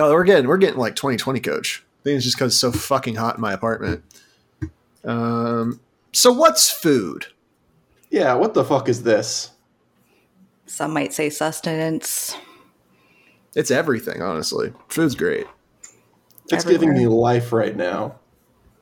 Oh, 0.00 0.12
we're 0.12 0.24
getting, 0.24 0.48
we're 0.48 0.56
getting 0.58 0.78
like 0.80 0.96
2020 0.96 1.38
coach. 1.40 1.84
I 2.00 2.02
think 2.04 2.16
it's 2.16 2.24
just 2.24 2.36
because 2.36 2.52
it's 2.52 2.60
so 2.60 2.72
fucking 2.72 3.14
hot 3.16 3.36
in 3.36 3.40
my 3.40 3.52
apartment. 3.52 4.02
Um. 5.04 5.80
So 6.12 6.32
what's 6.32 6.70
food? 6.70 7.26
Yeah, 8.10 8.34
what 8.34 8.54
the 8.54 8.64
fuck 8.64 8.88
is 8.88 9.02
this? 9.04 9.50
Some 10.68 10.92
might 10.92 11.12
say 11.14 11.30
sustenance. 11.30 12.36
It's 13.54 13.70
everything, 13.70 14.20
honestly. 14.22 14.72
Food's 14.88 15.14
great. 15.14 15.46
It's 16.50 16.64
giving 16.64 16.92
me 16.92 17.06
life 17.06 17.52
right 17.52 17.74
now. 17.74 18.16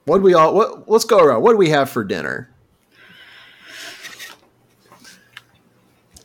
What 0.04 0.18
do 0.18 0.22
we 0.24 0.34
all? 0.34 0.54
What? 0.54 0.88
Let's 0.88 1.04
go 1.04 1.18
around. 1.20 1.42
What 1.42 1.52
do 1.52 1.56
we 1.58 1.70
have 1.70 1.88
for 1.88 2.04
dinner? 2.04 2.50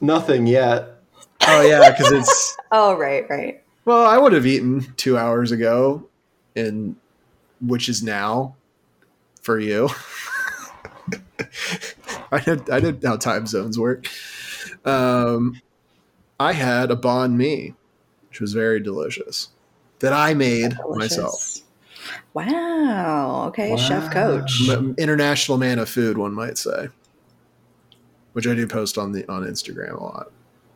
Nothing 0.02 0.48
yet. 0.48 1.00
Oh 1.48 1.62
yeah, 1.62 1.92
because 1.92 2.12
it's 2.12 2.58
Oh, 2.72 2.96
right, 2.98 3.30
right. 3.30 3.62
well, 3.86 4.06
I 4.06 4.18
would 4.18 4.34
have 4.34 4.46
eaten 4.46 4.94
two 4.98 5.18
hours 5.18 5.52
ago, 5.52 6.08
and 6.56 6.96
which 7.60 7.88
is 7.88 8.02
now 8.02 8.56
for 9.42 9.60
you. 9.60 9.90
I 12.32 12.40
did. 12.40 12.70
I 12.70 12.80
did 12.80 13.04
how 13.04 13.18
time 13.18 13.46
zones 13.46 13.78
work. 13.78 14.08
Um, 14.86 15.62
I 16.40 16.54
had 16.54 16.92
a 16.92 16.96
banh 16.96 17.34
mi, 17.34 17.74
which 18.30 18.42
was 18.42 18.54
very 18.54 18.80
delicious, 18.80 19.50
that 20.00 20.14
I 20.14 20.34
made 20.34 20.78
myself. 20.90 21.60
Wow. 22.34 23.46
Okay, 23.50 23.76
chef 23.78 24.12
coach. 24.12 24.68
M- 24.70 24.96
international 24.98 25.58
man 25.58 25.80
of 25.80 25.90
food, 25.90 26.18
one 26.18 26.34
might 26.34 26.58
say. 26.58 26.88
Which 28.34 28.48
I 28.48 28.56
do 28.56 28.66
post 28.66 28.98
on 28.98 29.12
the 29.12 29.30
on 29.30 29.44
Instagram 29.44 30.00
a 30.00 30.04
lot. 30.04 30.32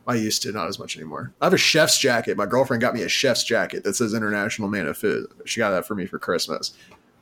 I 0.06 0.14
used 0.14 0.42
to, 0.42 0.52
not 0.52 0.68
as 0.68 0.78
much 0.78 0.96
anymore. 0.96 1.32
I 1.40 1.46
have 1.46 1.54
a 1.54 1.58
chef's 1.58 1.98
jacket. 1.98 2.36
My 2.36 2.46
girlfriend 2.46 2.80
got 2.80 2.94
me 2.94 3.02
a 3.02 3.08
chef's 3.08 3.42
jacket 3.42 3.82
that 3.82 3.96
says 3.96 4.14
International 4.14 4.68
Man 4.68 4.86
of 4.86 4.96
Food. 4.96 5.26
She 5.46 5.58
got 5.58 5.70
that 5.70 5.84
for 5.86 5.96
me 5.96 6.06
for 6.06 6.18
Christmas. 6.18 6.74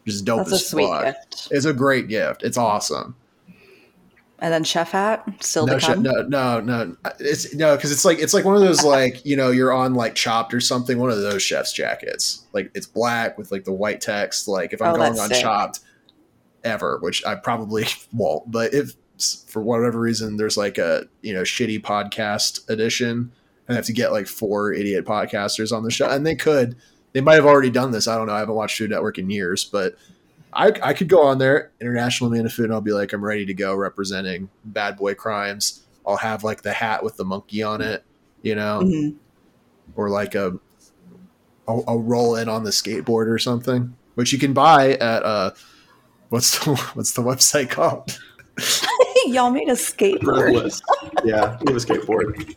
Which 0.04 0.14
is 0.14 0.20
dope 0.20 0.40
That's 0.40 0.52
a 0.52 0.54
as 0.56 0.68
sweet 0.68 0.86
fuck. 0.88 1.04
gift. 1.04 1.48
It's 1.50 1.64
a 1.64 1.72
great 1.72 2.08
gift. 2.08 2.42
It's 2.42 2.58
awesome. 2.58 3.16
And 4.44 4.52
then 4.52 4.62
chef 4.62 4.90
hat, 4.90 5.24
still 5.40 5.66
No, 5.66 5.78
no, 5.78 6.20
no, 6.28 6.60
no. 6.60 6.96
It's 7.18 7.54
no, 7.54 7.76
because 7.76 7.90
it's 7.90 8.04
like 8.04 8.18
it's 8.18 8.34
like 8.34 8.44
one 8.44 8.54
of 8.54 8.60
those 8.60 8.84
like 8.84 9.24
you 9.24 9.36
know 9.36 9.50
you're 9.50 9.72
on 9.72 9.94
like 9.94 10.14
Chopped 10.14 10.52
or 10.52 10.60
something. 10.60 10.98
One 10.98 11.08
of 11.08 11.16
those 11.16 11.42
chef's 11.42 11.72
jackets. 11.72 12.44
Like 12.52 12.70
it's 12.74 12.86
black 12.86 13.38
with 13.38 13.50
like 13.50 13.64
the 13.64 13.72
white 13.72 14.02
text. 14.02 14.46
Like 14.46 14.74
if 14.74 14.82
I'm 14.82 14.92
Oh, 14.92 14.96
going 14.96 15.18
on 15.18 15.30
sick. 15.30 15.40
Chopped, 15.40 15.80
ever, 16.62 16.98
which 17.00 17.24
I 17.24 17.36
probably 17.36 17.86
won't. 18.12 18.50
But 18.50 18.74
if 18.74 18.92
for 19.46 19.62
whatever 19.62 19.98
reason 19.98 20.36
there's 20.36 20.58
like 20.58 20.76
a 20.76 21.04
you 21.22 21.32
know 21.32 21.40
shitty 21.40 21.80
podcast 21.80 22.68
edition, 22.68 23.32
and 23.66 23.70
I 23.70 23.74
have 23.76 23.86
to 23.86 23.94
get 23.94 24.12
like 24.12 24.26
four 24.26 24.74
idiot 24.74 25.06
podcasters 25.06 25.74
on 25.74 25.84
the 25.84 25.90
show, 25.90 26.10
and 26.10 26.26
they 26.26 26.34
could, 26.34 26.76
they 27.14 27.22
might 27.22 27.36
have 27.36 27.46
already 27.46 27.70
done 27.70 27.92
this. 27.92 28.06
I 28.06 28.18
don't 28.18 28.26
know. 28.26 28.34
I 28.34 28.40
haven't 28.40 28.56
watched 28.56 28.76
Food 28.76 28.90
Network 28.90 29.16
in 29.16 29.30
years, 29.30 29.64
but 29.64 29.94
I, 30.54 30.72
I 30.82 30.92
could 30.94 31.08
go 31.08 31.22
on 31.22 31.38
there, 31.38 31.72
International 31.80 32.30
Man 32.30 32.46
of 32.46 32.52
Food, 32.52 32.66
and 32.66 32.74
I'll 32.74 32.80
be 32.80 32.92
like, 32.92 33.12
I'm 33.12 33.24
ready 33.24 33.44
to 33.46 33.54
go 33.54 33.74
representing 33.74 34.48
Bad 34.64 34.96
Boy 34.96 35.14
Crimes. 35.14 35.82
I'll 36.06 36.16
have 36.16 36.44
like 36.44 36.62
the 36.62 36.72
hat 36.72 37.02
with 37.02 37.16
the 37.16 37.24
monkey 37.24 37.62
on 37.62 37.80
it, 37.80 38.04
you 38.42 38.54
know, 38.54 38.80
Mhm. 38.84 39.14
or 39.96 40.10
like 40.10 40.34
a, 40.34 40.58
a 41.66 41.80
a 41.88 41.96
roll 41.98 42.36
in 42.36 42.48
on 42.48 42.62
the 42.64 42.70
skateboard 42.70 43.26
or 43.26 43.38
something, 43.38 43.96
which 44.14 44.32
you 44.32 44.38
can 44.38 44.52
buy 44.52 44.92
at 44.92 45.22
uh, 45.24 45.50
what's 46.28 46.58
the 46.64 46.74
what's 46.94 47.12
the 47.14 47.22
website 47.22 47.70
called? 47.70 48.18
Y'all 49.26 49.50
made 49.50 49.68
a 49.68 49.72
skateboard. 49.72 50.20
Threadless. 50.52 50.80
yeah, 51.24 51.58
we 51.62 51.72
have 51.72 51.82
a 51.82 51.84
skateboard. 51.86 52.54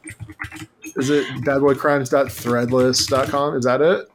is 0.98 1.10
it 1.10 1.26
bad 1.46 1.62
boy 1.62 1.74
badboycrimes.threadless.com? 1.74 3.56
Is 3.56 3.66
that 3.66 3.82
it? 3.82 4.08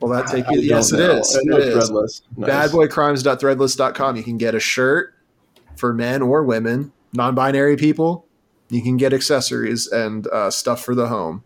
Will 0.00 0.08
that 0.10 0.26
take 0.28 0.46
I 0.48 0.52
you? 0.52 0.56
don't 0.56 0.64
Yes, 0.78 0.92
it 0.92 0.98
know. 0.98 1.18
is. 1.18 1.36
I 1.36 1.40
know 1.44 1.56
It 1.58 1.68
is. 1.68 1.90
Threadless. 1.90 2.20
Nice. 2.36 2.70
Badboycrimes.threadless.com. 2.72 4.16
You 4.16 4.22
can 4.22 4.38
get 4.38 4.54
a 4.54 4.60
shirt 4.60 5.14
for 5.76 5.92
men 5.92 6.22
or 6.22 6.42
women, 6.44 6.92
non-binary 7.12 7.76
people. 7.76 8.26
You 8.70 8.82
can 8.82 8.96
get 8.96 9.12
accessories 9.12 9.86
and 9.88 10.26
uh, 10.28 10.50
stuff 10.50 10.84
for 10.84 10.94
the 10.94 11.08
home. 11.08 11.44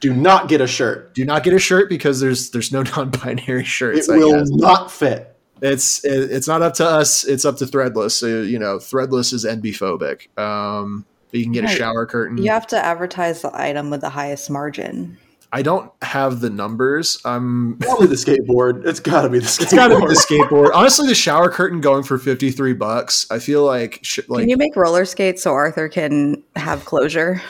Do 0.00 0.12
not 0.12 0.48
get 0.48 0.60
a 0.60 0.66
shirt. 0.66 1.14
Do 1.14 1.24
not 1.24 1.44
get 1.44 1.52
a 1.54 1.58
shirt 1.58 1.88
because 1.88 2.20
there's 2.20 2.50
there's 2.50 2.72
no 2.72 2.82
non-binary 2.96 3.64
shirts. 3.64 4.08
It 4.08 4.12
I 4.14 4.16
will 4.18 4.38
guess. 4.38 4.50
not 4.50 4.90
fit. 4.90 5.30
It's 5.62 6.04
it, 6.04 6.30
it's 6.32 6.48
not 6.48 6.62
up 6.62 6.74
to 6.74 6.86
us. 6.86 7.24
It's 7.24 7.44
up 7.44 7.56
to 7.58 7.64
Threadless. 7.64 8.10
So 8.12 8.42
you 8.42 8.58
know, 8.58 8.78
Threadless 8.78 9.32
is 9.32 9.44
NB 9.44 9.62
phobic. 9.78 10.36
Um, 10.38 11.06
but 11.30 11.38
you 11.38 11.44
can 11.46 11.52
get 11.52 11.64
a 11.64 11.68
shower 11.68 12.06
curtain. 12.06 12.38
You 12.38 12.50
have 12.50 12.66
to 12.68 12.84
advertise 12.84 13.42
the 13.42 13.50
item 13.58 13.88
with 13.90 14.00
the 14.02 14.10
highest 14.10 14.50
margin. 14.50 15.16
I 15.56 15.62
don't 15.62 15.92
have 16.02 16.40
the 16.40 16.50
numbers. 16.50 17.20
I'm. 17.24 17.78
Probably 17.78 18.08
the 18.08 18.16
skateboard. 18.16 18.84
It's 18.84 18.98
got 18.98 19.22
to 19.22 19.28
be 19.28 19.38
the 19.38 19.44
skateboard. 19.46 19.62
It's 19.62 19.72
got 19.72 19.86
to 19.88 20.00
be 20.00 20.06
the 20.06 20.14
skateboard. 20.14 20.70
Honestly, 20.74 21.06
the 21.06 21.14
shower 21.14 21.48
curtain 21.48 21.80
going 21.80 22.02
for 22.02 22.18
fifty 22.18 22.50
three 22.50 22.72
bucks. 22.72 23.24
I 23.30 23.38
feel 23.38 23.64
like 23.64 24.00
sh- 24.02 24.18
like 24.26 24.40
Can 24.42 24.48
you 24.48 24.56
make 24.56 24.74
roller 24.74 25.04
skates 25.04 25.44
so 25.44 25.52
Arthur 25.52 25.88
can 25.88 26.42
have 26.56 26.84
closure? 26.84 27.40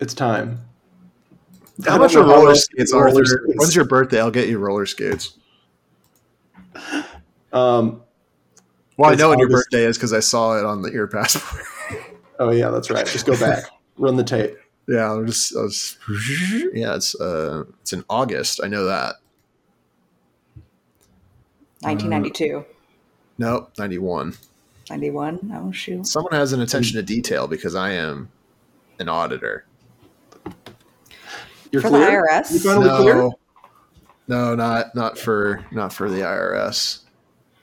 It's 0.00 0.12
time. 0.12 0.60
I 1.86 1.90
how 1.92 1.98
much 1.98 2.14
know 2.14 2.22
are 2.22 2.24
how 2.24 2.34
roller 2.34 2.54
skates, 2.56 2.92
roller 2.92 3.06
Arthur? 3.06 3.24
skates. 3.24 3.54
When's 3.58 3.76
your 3.76 3.84
birthday? 3.84 4.18
I'll 4.20 4.32
get 4.32 4.48
you 4.48 4.58
roller 4.58 4.84
skates. 4.86 5.34
Um, 7.52 8.02
Well, 8.96 9.12
I 9.12 9.14
know 9.14 9.30
when 9.30 9.38
your 9.38 9.48
birthday 9.50 9.84
is 9.84 9.96
because 9.96 10.12
I 10.12 10.20
saw 10.20 10.58
it 10.58 10.64
on 10.64 10.82
the 10.82 10.90
your 10.90 11.06
passport. 11.06 11.62
oh 12.40 12.50
yeah, 12.50 12.70
that's 12.70 12.90
right. 12.90 13.06
Just 13.06 13.24
go 13.24 13.38
back. 13.38 13.64
Run 13.98 14.16
the 14.16 14.24
tape. 14.24 14.56
Yeah, 14.88 15.04
I'll 15.06 15.24
just, 15.24 15.56
I'll 15.56 15.68
just 15.68 15.98
yeah. 16.74 16.94
It's 16.94 17.14
uh, 17.20 17.64
it's 17.80 17.92
in 17.92 18.04
August. 18.08 18.60
I 18.62 18.68
know 18.68 18.84
that. 18.84 19.16
1992, 21.80 22.64
Nope, 23.38 23.72
ninety 23.78 23.98
one. 23.98 24.34
91. 24.88 25.52
Oh 25.54 25.72
shoot. 25.72 26.06
Someone 26.06 26.32
has 26.32 26.52
an 26.52 26.60
attention 26.60 26.96
to 26.96 27.02
detail 27.02 27.48
because 27.48 27.74
I 27.74 27.90
am 27.90 28.30
an 28.98 29.08
auditor. 29.08 29.66
You're 31.72 31.82
For 31.82 31.90
the. 31.90 31.98
IRS? 31.98 32.52
You 32.52 32.58
finally 32.60 32.88
clear. 32.90 33.14
No, 33.16 33.38
no, 34.28 34.54
not 34.54 34.94
not 34.94 35.18
for 35.18 35.64
not 35.70 35.92
for 35.92 36.08
the 36.08 36.20
IRS. 36.20 37.00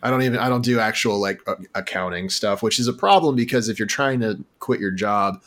I 0.01 0.09
don't 0.09 0.21
even 0.21 0.37
I 0.37 0.49
don't 0.49 0.63
do 0.63 0.79
actual 0.79 1.19
like 1.19 1.41
accounting 1.75 2.29
stuff, 2.29 2.61
which 2.61 2.77
is 2.77 2.87
a 2.87 2.93
problem 2.93 3.35
because 3.35 3.69
if 3.69 3.79
you're 3.79 3.87
trying 3.87 4.19
to 4.19 4.43
quit 4.59 4.79
your 4.81 4.91
job, 4.91 5.41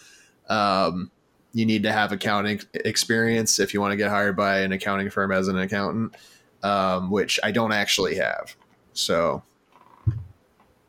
um, 0.49 1.11
you 1.53 1.65
need 1.67 1.83
to 1.85 1.93
have 1.93 2.13
accounting 2.13 2.61
experience 2.75 3.59
if 3.59 3.73
you 3.73 3.81
want 3.81 3.93
to 3.93 3.97
get 3.97 4.11
hired 4.11 4.37
by 4.37 4.59
an 4.61 4.73
accounting 4.73 5.09
firm 5.11 5.33
as 5.33 5.49
an 5.49 5.59
accountant, 5.59 6.15
um, 6.63 7.11
which 7.11 7.41
I 7.43 7.51
don't 7.51 7.73
actually 7.73 8.17
have. 8.17 8.55
So 8.93 9.43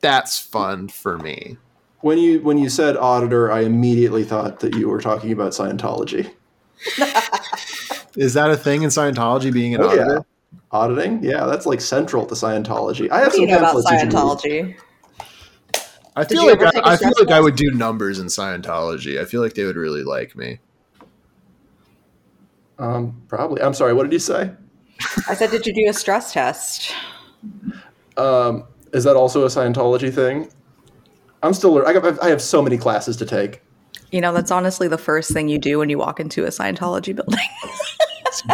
that's 0.01 0.39
fun 0.39 0.87
for 0.89 1.17
me. 1.17 1.57
When 2.01 2.17
you 2.17 2.41
when 2.41 2.57
you 2.57 2.69
said 2.69 2.95
auditor, 2.97 3.51
I 3.51 3.61
immediately 3.61 4.23
thought 4.23 4.59
that 4.59 4.75
you 4.75 4.87
were 4.87 5.01
talking 5.01 5.31
about 5.31 5.53
Scientology. 5.53 6.31
Is 8.15 8.33
that 8.33 8.49
a 8.51 8.57
thing 8.57 8.83
in 8.83 8.89
Scientology 8.89 9.51
being 9.51 9.75
an 9.75 9.81
Oh, 9.81 9.93
yeah. 9.93 10.01
auditor? 10.01 10.25
Auditing, 10.71 11.23
yeah, 11.23 11.45
that's 11.45 11.65
like 11.65 11.81
central 11.81 12.25
to 12.25 12.35
Scientology. 12.35 13.09
I 13.09 13.17
have 13.19 13.27
What 13.27 13.33
some 13.33 13.41
you 13.41 13.47
know 13.47 13.57
about 13.57 13.73
pamphlets 13.83 13.91
you 13.91 13.97
can 13.97 14.07
read. 14.09 14.13
Scientology? 14.13 14.77
I 16.17 16.23
Did 16.23 16.29
feel 16.29 16.47
like 16.47 16.55
ever 16.55 16.65
I, 16.65 16.71
take 16.71 16.83
a 16.83 16.87
I 16.87 16.97
feel 16.97 17.11
stress 17.11 17.27
like 17.27 17.37
I 17.37 17.39
would 17.39 17.55
do 17.55 17.69
numbers 17.69 18.17
in 18.17 18.25
Scientology. 18.25 19.21
I 19.21 19.25
feel 19.25 19.39
like 19.39 19.53
they 19.53 19.65
would 19.65 19.75
really 19.75 20.03
like 20.03 20.35
me. 20.35 20.57
Um, 22.79 23.21
probably. 23.27 23.61
I'm 23.61 23.75
sorry. 23.75 23.93
What 23.93 24.01
did 24.03 24.13
you 24.13 24.19
say? 24.19 24.51
I 25.29 25.35
said, 25.35 25.51
did 25.51 25.67
you 25.67 25.73
do 25.75 25.87
a 25.87 25.93
stress 25.93 26.33
test? 26.33 26.91
Um, 28.17 28.63
is 28.93 29.03
that 29.03 29.15
also 29.15 29.43
a 29.43 29.47
Scientology 29.47 30.11
thing? 30.11 30.49
I'm 31.43 31.53
still. 31.53 31.73
lear- 31.73 31.87
I, 31.87 31.93
got, 31.93 32.23
I 32.23 32.29
have 32.29 32.41
so 32.41 32.63
many 32.63 32.79
classes 32.79 33.15
to 33.17 33.25
take. 33.25 33.61
You 34.11 34.19
know, 34.19 34.33
that's 34.33 34.49
honestly 34.49 34.87
the 34.87 34.97
first 34.97 35.31
thing 35.31 35.49
you 35.49 35.59
do 35.59 35.77
when 35.77 35.89
you 35.89 35.99
walk 35.99 36.19
into 36.19 36.45
a 36.45 36.47
Scientology 36.47 37.15
building. 37.15 37.39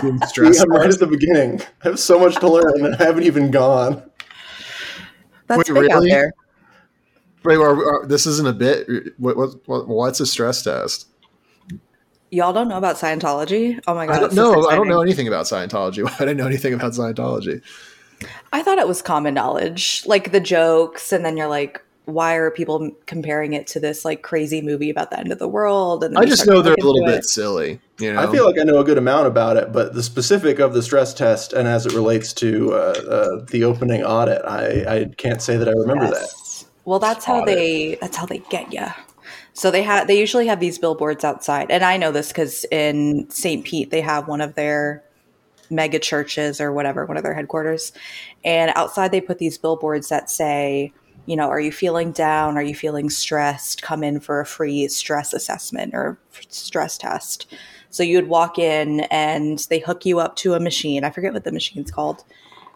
Doing 0.01 0.19
See, 0.19 0.27
stress 0.27 0.59
I'm 0.59 0.69
right 0.69 0.89
at 0.89 0.99
the 0.99 1.07
beginning. 1.07 1.61
I 1.61 1.89
have 1.89 1.99
so 1.99 2.19
much 2.19 2.35
to 2.35 2.49
learn, 2.49 2.85
and 2.85 2.95
I 2.95 3.03
haven't 3.05 3.23
even 3.23 3.51
gone. 3.51 4.03
That's 5.47 5.69
Wait, 5.69 5.81
big 5.81 5.91
out 5.91 5.95
really? 5.95 6.09
there. 6.09 6.33
Wait, 7.43 7.57
are, 7.57 8.03
are- 8.03 8.05
this 8.05 8.25
isn't 8.25 8.47
a 8.47 8.53
bit. 8.53 8.87
What, 9.17 9.37
what, 9.37 9.67
what, 9.67 9.87
what's 9.87 10.19
a 10.19 10.25
stress 10.25 10.61
test? 10.61 11.07
Y'all 12.31 12.53
don't 12.53 12.67
know 12.67 12.77
about 12.77 12.95
Scientology? 12.95 13.79
Oh 13.85 13.93
my 13.93 14.07
god! 14.07 14.15
I 14.15 14.19
don't 14.19 14.33
it's. 14.33 14.67
I 14.67 14.75
don't 14.75 14.87
know 14.87 15.01
anything 15.01 15.27
about 15.27 15.45
Scientology. 15.45 16.03
Why 16.05 16.15
would 16.19 16.29
I 16.29 16.33
know 16.33 16.47
anything 16.47 16.73
about 16.73 16.93
Scientology? 16.93 17.61
I 18.51 18.63
thought 18.63 18.79
it 18.79 18.87
was 18.87 19.01
common 19.01 19.33
knowledge, 19.33 20.03
like 20.05 20.31
the 20.31 20.39
jokes, 20.39 21.11
and 21.11 21.23
then 21.23 21.37
you're 21.37 21.47
like, 21.47 21.83
why 22.05 22.35
are 22.35 22.51
people 22.51 22.91
comparing 23.05 23.53
it 23.53 23.67
to 23.67 23.79
this 23.79 24.03
like 24.03 24.21
crazy 24.23 24.61
movie 24.61 24.89
about 24.89 25.09
the 25.09 25.19
end 25.19 25.31
of 25.31 25.39
the 25.39 25.47
world? 25.47 26.03
And 26.03 26.17
I 26.17 26.25
just 26.25 26.45
know 26.45 26.61
they're 26.61 26.73
a 26.73 26.83
little 26.83 27.03
into 27.03 27.11
bit 27.17 27.25
silly. 27.25 27.79
You 27.99 28.13
know, 28.13 28.19
I 28.21 28.31
feel 28.31 28.45
like 28.45 28.59
I 28.59 28.63
know 28.63 28.79
a 28.79 28.83
good 28.83 28.97
amount 28.97 29.27
about 29.27 29.55
it, 29.57 29.71
but 29.71 29.93
the 29.93 30.03
specific 30.03 30.59
of 30.59 30.73
the 30.73 30.81
stress 30.81 31.13
test 31.13 31.53
and 31.53 31.67
as 31.67 31.85
it 31.85 31.93
relates 31.93 32.33
to 32.33 32.73
uh, 32.73 32.75
uh, 32.75 33.45
the 33.49 33.63
opening 33.63 34.03
audit, 34.03 34.41
I, 34.45 34.95
I 34.95 35.05
can't 35.17 35.41
say 35.41 35.55
that 35.55 35.67
I 35.67 35.71
remember 35.71 36.07
that. 36.07 36.29
Well, 36.85 36.99
that's 36.99 37.25
how 37.25 37.45
they 37.45 37.97
that's 38.01 38.17
how 38.17 38.25
they 38.25 38.39
get 38.49 38.73
you. 38.73 38.85
So 39.53 39.71
they 39.71 39.83
have 39.83 40.07
they 40.07 40.19
usually 40.19 40.47
have 40.47 40.59
these 40.59 40.77
billboards 40.77 41.23
outside, 41.23 41.71
and 41.71 41.83
I 41.83 41.97
know 41.97 42.11
this 42.11 42.29
because 42.29 42.65
in 42.71 43.29
St. 43.29 43.63
Pete 43.63 43.89
they 43.89 44.01
have 44.01 44.27
one 44.27 44.41
of 44.41 44.55
their 44.55 45.03
mega 45.69 45.99
churches 45.99 46.59
or 46.59 46.71
whatever, 46.73 47.05
one 47.05 47.17
of 47.17 47.23
their 47.23 47.33
headquarters, 47.33 47.93
and 48.43 48.71
outside 48.75 49.11
they 49.11 49.21
put 49.21 49.39
these 49.39 49.57
billboards 49.57 50.09
that 50.09 50.29
say, 50.29 50.91
you 51.25 51.35
know, 51.35 51.47
are 51.49 51.59
you 51.59 51.71
feeling 51.71 52.11
down? 52.11 52.57
Are 52.57 52.63
you 52.63 52.75
feeling 52.75 53.09
stressed? 53.09 53.81
Come 53.81 54.03
in 54.03 54.19
for 54.19 54.41
a 54.41 54.45
free 54.45 54.87
stress 54.89 55.33
assessment 55.33 55.93
or 55.93 56.17
stress 56.49 56.97
test. 56.97 57.47
So 57.89 58.03
you 58.03 58.17
would 58.17 58.27
walk 58.27 58.59
in 58.59 59.01
and 59.11 59.59
they 59.69 59.79
hook 59.79 60.05
you 60.05 60.19
up 60.19 60.35
to 60.37 60.55
a 60.55 60.59
machine. 60.59 61.03
I 61.03 61.11
forget 61.11 61.31
what 61.31 61.43
the 61.43 61.51
machine's 61.51 61.91
called. 61.91 62.23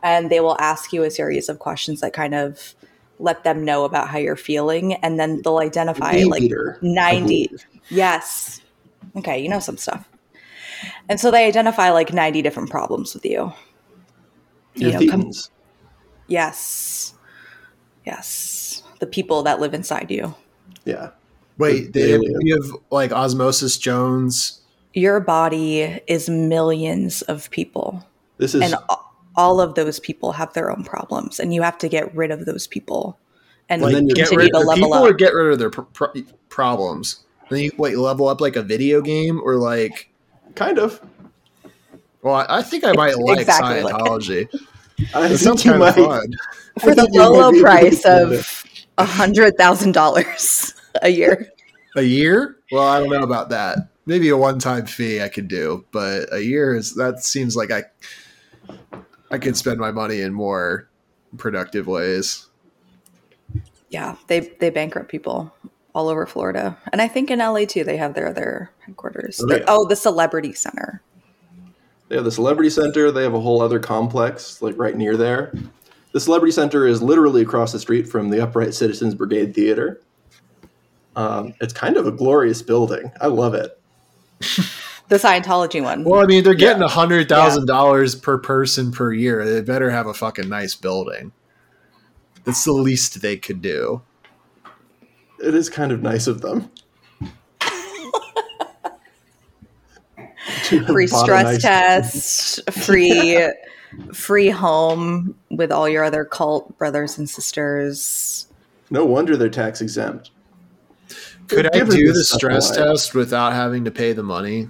And 0.03 0.29
they 0.29 0.39
will 0.39 0.55
ask 0.59 0.93
you 0.93 1.03
a 1.03 1.11
series 1.11 1.49
of 1.49 1.59
questions 1.59 2.01
that 2.01 2.13
kind 2.13 2.35
of 2.35 2.75
let 3.19 3.43
them 3.43 3.65
know 3.65 3.83
about 3.83 4.09
how 4.09 4.17
you're 4.17 4.35
feeling. 4.35 4.93
And 4.95 5.19
then 5.19 5.41
they'll 5.43 5.57
identify 5.59 6.13
Bee 6.13 6.25
like 6.25 6.41
eater, 6.43 6.77
90. 6.81 7.51
Yes. 7.89 8.61
Okay, 9.15 9.41
you 9.41 9.49
know 9.49 9.59
some 9.59 9.77
stuff. 9.77 10.07
And 11.09 11.19
so 11.19 11.31
they 11.31 11.45
identify 11.47 11.89
like 11.89 12.13
90 12.13 12.41
different 12.41 12.69
problems 12.69 13.13
with 13.13 13.25
you. 13.25 13.51
Your 14.75 14.91
You 14.91 15.05
know, 15.07 15.11
come- 15.11 15.23
thetans. 15.23 15.49
yes. 16.27 17.13
Yes. 18.05 18.83
The 18.99 19.07
people 19.07 19.43
that 19.43 19.59
live 19.59 19.73
inside 19.73 20.11
you. 20.11 20.35
yeah. 20.85 21.11
wait, 21.57 21.93
they 21.93 22.11
have, 22.11 22.21
you 22.23 22.61
have 22.61 22.71
like 22.91 23.11
Osmosis 23.11 23.77
Jones. 23.77 24.61
Your 24.93 25.19
body 25.19 25.99
is 26.07 26.29
millions 26.29 27.21
of 27.23 27.49
people. 27.51 28.05
This 28.37 28.53
is 28.55 28.61
and 28.61 28.73
a- 28.73 28.97
all 29.37 29.61
of 29.61 29.75
those 29.75 29.99
people 29.99 30.33
have 30.33 30.51
their 30.53 30.69
own 30.71 30.83
problems 30.83 31.39
and 31.39 31.53
you 31.53 31.61
have 31.61 31.77
to 31.77 31.87
get 31.87 32.13
rid 32.15 32.31
of 32.31 32.45
those 32.45 32.67
people 32.67 33.17
and 33.69 33.81
Like, 33.81 33.93
Like, 33.93 34.07
get 34.15 34.31
rid 34.31 34.51
to 34.51 34.57
of 34.59 34.65
level 34.65 34.87
people 34.87 34.93
up 34.95 35.03
or 35.09 35.13
get 35.13 35.33
rid 35.33 35.53
of 35.53 35.59
their 35.59 35.69
pr- 35.69 35.81
pr- 35.81 36.19
problems. 36.49 37.23
Then 37.49 37.59
you 37.59 37.71
wait, 37.77 37.97
level 37.97 38.27
up 38.27 38.41
like 38.41 38.55
a 38.55 38.63
video 38.63 39.01
game 39.01 39.39
or 39.43 39.55
like. 39.55 40.09
kind 40.55 40.79
of. 40.79 40.99
Well, 42.21 42.33
I, 42.35 42.57
I 42.57 42.61
think 42.61 42.83
I 42.83 42.91
might 42.93 43.17
like 43.17 43.39
Exactly 43.39 43.83
like 43.83 43.93
it. 43.93 44.01
Scientology. 44.01 44.67
I 45.13 45.27
It 45.27 45.37
sounds 45.37 45.63
you 45.63 45.71
kind 45.71 45.83
of 45.83 45.95
fun. 45.95 46.33
for 46.79 46.95
the 46.95 47.07
low 47.11 47.31
low 47.31 47.51
be 47.51 47.59
able 47.59 47.69
to 47.69 47.71
price 47.71 48.05
of 48.05 48.63
a 48.97 49.05
hundred 49.05 49.55
thousand 49.57 49.91
dollars 49.91 50.73
a 51.03 51.09
year 51.09 51.51
A 51.95 52.01
year? 52.01 52.57
Well, 52.71 52.87
I 52.87 52.99
don't 52.99 53.09
know 53.11 53.21
about 53.21 53.49
that. 53.49 53.77
Maybe 54.07 54.29
a 54.29 54.37
one-time 54.37 54.85
fee 54.87 55.21
I 55.21 55.27
could 55.29 55.47
do, 55.47 55.85
but 55.91 56.33
a 56.33 56.43
year 56.43 56.75
is 56.75 56.95
that 56.95 57.23
seems 57.23 57.55
like 57.55 57.71
I 57.71 57.83
I 59.31 59.37
could 59.37 59.57
spend 59.57 59.79
my 59.79 59.91
money 59.91 60.21
in 60.21 60.33
more 60.33 60.87
productive 61.37 61.87
ways. 61.87 62.47
yeah 63.89 64.15
they 64.27 64.39
they 64.59 64.69
bankrupt 64.69 65.09
people 65.09 65.53
all 65.93 66.07
over 66.09 66.25
florida 66.25 66.77
and 66.91 67.01
i 67.01 67.07
think 67.07 67.29
in 67.31 67.39
la 67.39 67.65
too 67.65 67.83
they 67.83 67.97
have 67.97 68.13
their 68.13 68.31
their 68.33 68.71
headquarters 68.85 69.39
Oh, 69.43 69.47
The- 69.47 69.59
yeah. 69.59 69.65
oh 69.67 69.85
the 69.87 69.95
celebrity 69.95 70.53
center 70.53 71.01
They 72.09 72.15
have 72.15 72.23
the 72.23 72.31
Celebrity 72.31 72.69
Center. 72.69 73.11
They 73.11 73.23
have 73.23 73.33
a 73.33 73.39
whole 73.41 73.61
other 73.61 73.79
complex, 73.79 74.61
like 74.61 74.77
right 74.77 74.95
near 74.95 75.17
there. 75.17 75.51
The 76.13 76.21
Celebrity 76.21 76.53
Center 76.53 76.87
is 76.87 77.01
literally 77.03 77.41
across 77.41 77.73
the 77.73 77.79
street 77.79 78.07
from 78.07 78.29
the 78.29 78.39
Upright 78.41 78.73
Citizens 78.73 79.13
Brigade 79.13 79.53
Theater. 79.53 79.99
Um, 81.17 81.53
it's 81.59 81.73
kind 81.73 81.97
of 81.97 82.07
a 82.07 82.11
glorious 82.13 82.61
building. 82.61 83.11
I 83.19 83.27
love 83.27 83.53
it. 83.55 83.77
the 85.09 85.15
scientology 85.17 85.81
one 85.81 86.03
Well, 86.03 86.21
I 86.21 86.25
mean, 86.25 86.43
they're 86.43 86.53
getting 86.53 86.81
Yeah. 86.81 86.87
a 86.87 86.89
hundred 86.89 87.29
thousand 87.29 87.65
dollars 87.67 88.15
per 88.15 88.37
person 88.37 88.91
per 88.91 89.11
year. 89.13 89.45
They 89.45 89.61
better 89.61 89.89
have 89.89 90.07
a 90.07 90.13
fucking 90.13 90.49
nice 90.49 90.75
building. 90.75 91.31
That's 92.43 92.63
the 92.63 92.71
least 92.73 93.21
they 93.21 93.37
could 93.37 93.61
do. 93.61 94.01
It 95.43 95.53
is 95.53 95.69
kind 95.69 95.91
of 95.91 96.01
nice 96.01 96.27
of 96.27 96.41
them. 96.41 96.71
free 100.87 101.07
stress 101.07 101.61
test, 101.61 102.71
free 102.71 103.49
free 104.13 104.49
home 104.49 105.35
with 105.49 105.71
all 105.71 105.87
your 105.87 106.03
other 106.03 106.25
cult 106.25 106.77
brothers 106.77 107.17
and 107.17 107.29
sisters. 107.29 108.47
No 108.89 109.05
wonder 109.05 109.35
they're 109.37 109.49
tax 109.49 109.81
exempt. 109.81 110.31
Could 111.47 111.73
I 111.75 111.83
do 111.83 112.11
the 112.11 112.23
stress 112.23 112.75
away. 112.75 112.87
test 112.87 113.13
without 113.13 113.53
having 113.53 113.85
to 113.85 113.91
pay 113.91 114.13
the 114.13 114.23
money? 114.23 114.69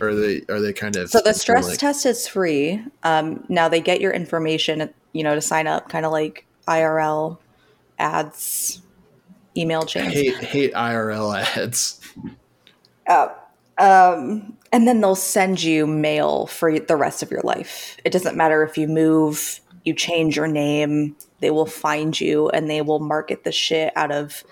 Or 0.00 0.08
are 0.08 0.14
they 0.14 0.42
are 0.48 0.60
they 0.60 0.72
kind 0.72 0.96
of 0.96 1.10
So 1.10 1.20
the 1.24 1.32
stress 1.32 1.68
like- 1.68 1.78
test 1.78 2.06
is 2.06 2.26
free. 2.28 2.84
Um, 3.02 3.44
now 3.48 3.68
they 3.68 3.80
get 3.80 4.00
your 4.00 4.12
information, 4.12 4.90
you 5.12 5.22
know, 5.22 5.34
to 5.34 5.40
sign 5.40 5.66
up, 5.66 5.88
kind 5.88 6.04
of 6.04 6.12
like 6.12 6.46
IRL 6.68 7.38
ads, 7.98 8.82
email 9.56 9.82
chains. 9.82 10.12
hate 10.12 10.36
hate 10.36 10.74
IRL 10.74 11.34
ads. 11.56 12.00
Uh, 13.06 13.28
um, 13.78 14.56
and 14.72 14.88
then 14.88 15.00
they'll 15.00 15.14
send 15.14 15.62
you 15.62 15.86
mail 15.86 16.46
for 16.46 16.78
the 16.78 16.96
rest 16.96 17.22
of 17.22 17.30
your 17.30 17.42
life. 17.42 17.96
It 18.04 18.12
doesn't 18.12 18.36
matter 18.36 18.62
if 18.62 18.76
you 18.76 18.88
move, 18.88 19.60
you 19.84 19.94
change 19.94 20.36
your 20.36 20.48
name, 20.48 21.16
they 21.40 21.50
will 21.50 21.66
find 21.66 22.18
you 22.18 22.48
and 22.50 22.68
they 22.68 22.82
will 22.82 22.98
market 22.98 23.44
the 23.44 23.52
shit 23.52 23.92
out 23.96 24.10
of 24.10 24.42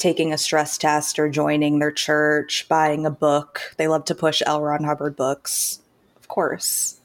taking 0.00 0.32
a 0.32 0.38
stress 0.38 0.76
test 0.78 1.18
or 1.18 1.28
joining 1.28 1.78
their 1.78 1.92
church, 1.92 2.66
buying 2.68 3.06
a 3.06 3.10
book. 3.10 3.60
They 3.76 3.86
love 3.86 4.04
to 4.06 4.14
push 4.14 4.42
L. 4.46 4.62
Ron 4.62 4.82
Hubbard 4.82 5.14
books, 5.14 5.80
of 6.16 6.26
course. 6.26 7.00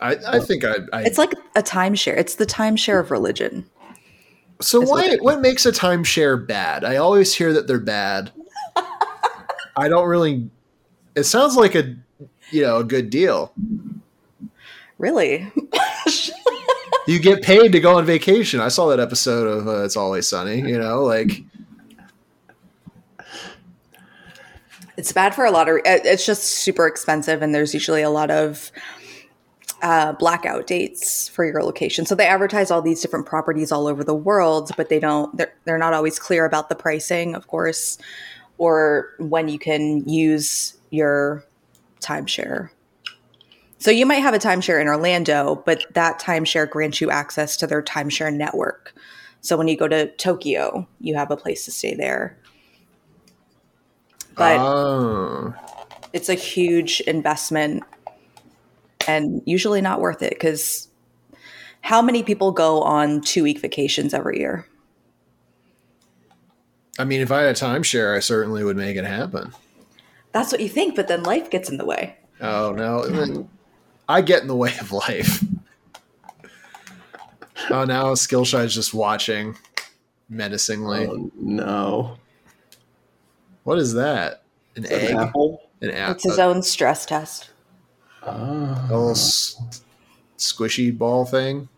I, 0.00 0.16
I 0.28 0.38
think 0.38 0.64
I, 0.64 0.76
I 0.92 1.02
It's 1.02 1.18
like 1.18 1.32
a 1.56 1.62
timeshare. 1.62 2.16
It's 2.16 2.36
the 2.36 2.46
timeshare 2.46 3.00
of 3.00 3.10
religion. 3.10 3.68
so 4.60 4.80
why 4.80 5.08
like- 5.08 5.22
what 5.22 5.40
makes 5.40 5.66
a 5.66 5.72
timeshare 5.72 6.46
bad? 6.46 6.84
I 6.84 6.96
always 6.96 7.34
hear 7.34 7.52
that 7.52 7.66
they're 7.66 7.80
bad. 7.80 8.30
I 9.76 9.88
don't 9.88 10.06
really 10.08 10.48
it 11.16 11.24
sounds 11.24 11.56
like 11.56 11.74
a 11.74 11.96
you 12.50 12.62
know 12.62 12.78
a 12.78 12.84
good 12.84 13.10
deal. 13.10 13.52
Really? 14.98 15.50
You 17.08 17.18
get 17.18 17.42
paid 17.42 17.72
to 17.72 17.80
go 17.80 17.96
on 17.96 18.04
vacation. 18.04 18.60
I 18.60 18.68
saw 18.68 18.88
that 18.88 19.00
episode 19.00 19.46
of 19.46 19.66
uh, 19.66 19.82
It's 19.84 19.96
Always 19.96 20.28
Sunny. 20.28 20.58
You 20.58 20.78
know, 20.78 21.02
like 21.04 21.42
It's 24.98 25.10
bad 25.10 25.34
for 25.34 25.46
a 25.46 25.50
lot 25.50 25.70
of. 25.70 25.78
It's 25.86 26.26
just 26.26 26.42
super 26.42 26.86
expensive, 26.86 27.40
and 27.40 27.54
there's 27.54 27.72
usually 27.72 28.02
a 28.02 28.10
lot 28.10 28.30
of 28.30 28.70
uh, 29.80 30.12
blackout 30.12 30.66
dates 30.66 31.28
for 31.28 31.46
your 31.46 31.62
location. 31.62 32.04
So 32.04 32.14
they 32.14 32.26
advertise 32.26 32.70
all 32.70 32.82
these 32.82 33.00
different 33.00 33.24
properties 33.24 33.72
all 33.72 33.86
over 33.86 34.04
the 34.04 34.14
world, 34.14 34.72
but 34.76 34.90
they 34.90 34.98
don't. 34.98 35.34
They're 35.34 35.54
they're 35.64 35.78
not 35.78 35.94
always 35.94 36.18
clear 36.18 36.44
about 36.44 36.68
the 36.68 36.74
pricing, 36.74 37.34
of 37.34 37.46
course, 37.46 37.96
or 38.58 39.14
when 39.18 39.48
you 39.48 39.58
can 39.58 40.06
use 40.06 40.76
your 40.90 41.42
timeshare. 42.00 42.68
So 43.78 43.90
you 43.90 44.06
might 44.06 44.16
have 44.16 44.34
a 44.34 44.38
timeshare 44.38 44.80
in 44.80 44.88
Orlando, 44.88 45.62
but 45.64 45.84
that 45.94 46.20
timeshare 46.20 46.68
grants 46.68 47.00
you 47.00 47.10
access 47.10 47.56
to 47.58 47.66
their 47.66 47.82
timeshare 47.82 48.34
network. 48.34 48.92
So 49.40 49.56
when 49.56 49.68
you 49.68 49.76
go 49.76 49.86
to 49.86 50.10
Tokyo, 50.16 50.86
you 51.00 51.14
have 51.14 51.30
a 51.30 51.36
place 51.36 51.64
to 51.66 51.70
stay 51.70 51.94
there. 51.94 52.36
But 54.34 54.58
oh. 54.58 55.54
it's 56.12 56.28
a 56.28 56.34
huge 56.34 57.00
investment 57.02 57.84
and 59.06 59.42
usually 59.46 59.80
not 59.80 60.00
worth 60.00 60.22
it 60.22 60.30
because 60.30 60.88
how 61.80 62.02
many 62.02 62.22
people 62.22 62.52
go 62.52 62.82
on 62.82 63.20
two 63.20 63.42
week 63.44 63.60
vacations 63.60 64.12
every 64.12 64.40
year? 64.40 64.66
I 66.98 67.04
mean, 67.04 67.20
if 67.20 67.30
I 67.30 67.42
had 67.42 67.50
a 67.50 67.58
timeshare, 67.58 68.16
I 68.16 68.18
certainly 68.18 68.64
would 68.64 68.76
make 68.76 68.96
it 68.96 69.04
happen. 69.04 69.52
That's 70.32 70.50
what 70.50 70.60
you 70.60 70.68
think, 70.68 70.96
but 70.96 71.06
then 71.06 71.22
life 71.22 71.48
gets 71.48 71.70
in 71.70 71.78
the 71.78 71.84
way. 71.84 72.16
Oh 72.40 72.72
no, 72.72 73.48
I 74.08 74.22
get 74.22 74.42
in 74.42 74.48
the 74.48 74.56
way 74.56 74.74
of 74.80 74.90
life. 74.92 75.42
Oh, 77.70 77.84
now 77.84 78.14
Skillshy's 78.14 78.74
just 78.74 78.94
watching 78.94 79.56
menacingly. 80.30 81.06
Oh, 81.06 81.30
no. 81.36 82.16
What 83.64 83.78
is 83.78 83.92
that? 83.94 84.42
An 84.76 84.84
Is 84.84 84.90
egg? 84.90 85.10
an 85.10 85.16
apple? 85.18 85.62
An 85.82 85.90
It's 85.90 86.24
his 86.24 86.38
own 86.38 86.62
stress 86.62 87.04
test. 87.04 87.50
A 88.22 88.30
Ah. 88.30 88.86
little 88.88 89.10
s- 89.10 89.60
squishy 90.38 90.96
ball 90.96 91.24
thing. 91.26 91.68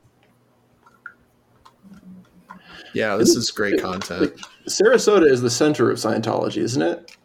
Yeah, 2.93 3.17
this 3.17 3.31
is 3.37 3.51
great 3.51 3.81
content. 3.81 4.33
Sarasota 4.69 5.29
is 5.29 5.43
the 5.43 5.51
center 5.51 5.91
of 5.91 5.99
Scientology, 5.99 6.59
isn't 6.59 6.83
it? 6.83 7.17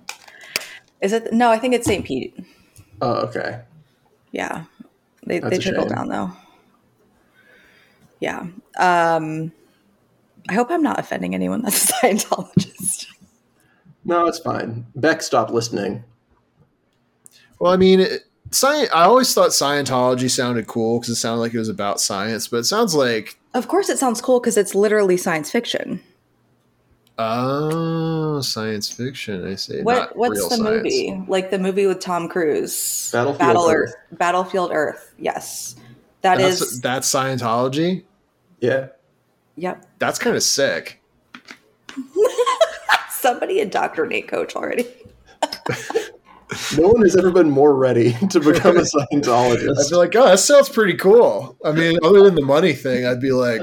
Is 1.02 1.12
it? 1.14 1.34
No, 1.34 1.50
I 1.52 1.58
think 1.60 1.74
it's 1.74 1.86
St. 1.86 2.06
Pete. 2.06 2.38
Oh, 3.02 3.14
okay. 3.28 3.62
Yeah. 4.32 4.64
They, 5.26 5.40
That's 5.40 5.52
they 5.52 5.58
a 5.58 5.62
trickle 5.62 5.88
down 5.88 6.10
though. 6.10 6.32
Yeah. 8.20 8.48
Um, 8.78 9.52
I 10.50 10.54
hope 10.54 10.70
I'm 10.70 10.84
not 10.84 11.00
offending 11.00 11.34
anyone 11.34 11.62
that's 11.62 11.90
a 11.90 11.94
Scientologist. 11.94 13.08
No, 14.06 14.28
it's 14.28 14.40
fine. 14.40 14.86
Beck 14.96 15.22
stopped 15.22 15.52
listening. 15.52 16.04
Well, 17.60 17.74
I 17.74 17.78
mean, 17.78 18.02
it, 18.02 18.26
sci- 18.52 18.88
I 18.94 19.04
always 19.06 19.34
thought 19.34 19.50
Scientology 19.50 20.30
sounded 20.30 20.68
cool 20.68 21.00
because 21.00 21.10
it 21.10 21.16
sounded 21.16 21.42
like 21.42 21.54
it 21.54 21.60
was 21.60 21.70
about 21.70 22.00
science, 22.00 22.48
but 22.48 22.58
it 22.58 22.66
sounds 22.66 22.94
like 22.94 23.40
Of 23.54 23.68
course, 23.68 23.90
it 23.90 23.98
sounds 23.98 24.22
cool 24.22 24.40
because 24.40 24.58
it's 24.58 24.76
literally 24.76 25.18
science 25.18 25.50
fiction. 25.50 26.02
Oh, 27.18 28.42
science 28.42 28.90
fiction. 28.90 29.46
I 29.46 29.56
say 29.56 29.82
What 29.82 30.16
what's 30.16 30.42
the 30.50 30.56
science. 30.58 30.84
movie? 30.84 31.24
Like 31.28 31.52
the 31.52 31.60
movie 31.60 31.88
with 31.88 32.00
Tom 32.00 32.28
Cruise, 32.30 33.10
Battlefield 33.12 33.40
Battle 33.40 33.70
Earth. 33.70 33.90
Earth, 34.12 34.18
Battlefield 34.20 34.72
Earth. 34.74 35.14
Yes, 35.18 35.76
That 36.22 36.38
That's 36.40 36.62
is. 36.62 36.82
that's 36.82 37.10
Scientology. 37.12 38.04
Yeah. 38.60 38.88
Yep. 39.58 39.86
That's 40.00 40.20
kind 40.20 40.36
of 40.36 40.44
sick. 40.44 41.02
Somebody 43.10 43.60
indoctrinate 43.60 44.28
Coach 44.28 44.56
already. 44.56 44.88
No 46.78 46.90
one 46.90 47.02
has 47.02 47.16
ever 47.18 47.32
been 47.32 47.50
more 47.50 47.74
ready 47.76 48.14
to 48.30 48.40
become 48.40 48.78
a 48.78 48.82
I'd 48.82 48.86
Scientologist. 48.86 49.90
be 49.90 49.96
like, 49.96 50.16
oh, 50.16 50.26
that 50.26 50.40
sounds 50.40 50.70
pretty 50.70 50.94
cool. 50.94 51.58
I 51.66 51.72
mean, 51.72 51.98
other 52.04 52.22
than 52.22 52.36
the 52.36 52.44
money 52.46 52.72
thing, 52.74 53.06
I'd 53.06 53.20
be 53.20 53.32
like, 53.32 53.62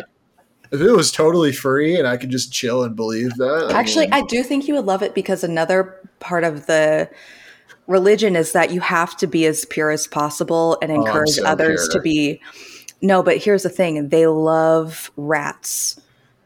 if 0.73 0.81
it 0.81 0.91
was 0.91 1.12
totally 1.12 1.53
free 1.53 1.99
and 1.99 2.09
I 2.09 2.16
could 2.16 2.31
just 2.31 2.51
chill 2.53 2.83
and 2.83 2.97
believe 2.97 3.35
that. 3.35 3.68
I 3.70 3.79
Actually, 3.79 4.07
mean, 4.07 4.14
I 4.14 4.23
do 4.23 4.43
think 4.43 4.66
you 4.66 4.75
would 4.75 4.87
love 4.87 5.03
it 5.03 5.14
because 5.14 5.45
another 5.45 6.01
part 6.18 6.45
of 6.45 6.66
the 6.66 7.11
religion 7.87 8.37
is 8.37 8.53
that 8.53 8.73
you 8.73 8.81
have 8.81 9.16
to 9.18 9.27
be 9.27 9.45
as 9.45 9.66
pure 9.66 9.91
as 9.91 10.07
possible 10.07 10.79
and 10.81 10.91
Oh, 10.91 10.95
encourage 11.05 11.33
so 11.33 11.45
others 11.45 11.89
pure. 11.89 12.01
to 12.01 12.03
be. 12.03 12.41
No, 13.03 13.23
but 13.23 13.37
here's 13.37 13.64
the 13.64 13.68
thing 13.68 14.09
they 14.09 14.27
love 14.27 15.11
rats. 15.16 16.01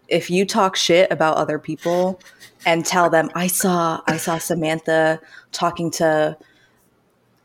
If 0.08 0.28
you 0.28 0.44
talk 0.44 0.74
shit 0.74 1.10
about 1.12 1.36
other 1.36 1.58
people 1.58 2.20
and 2.64 2.84
tell 2.84 3.08
them, 3.08 3.30
I 3.34 3.46
saw, 3.46 4.00
I 4.08 4.16
saw 4.16 4.38
Samantha 4.38 5.20
talking 5.52 5.90
to 5.92 6.36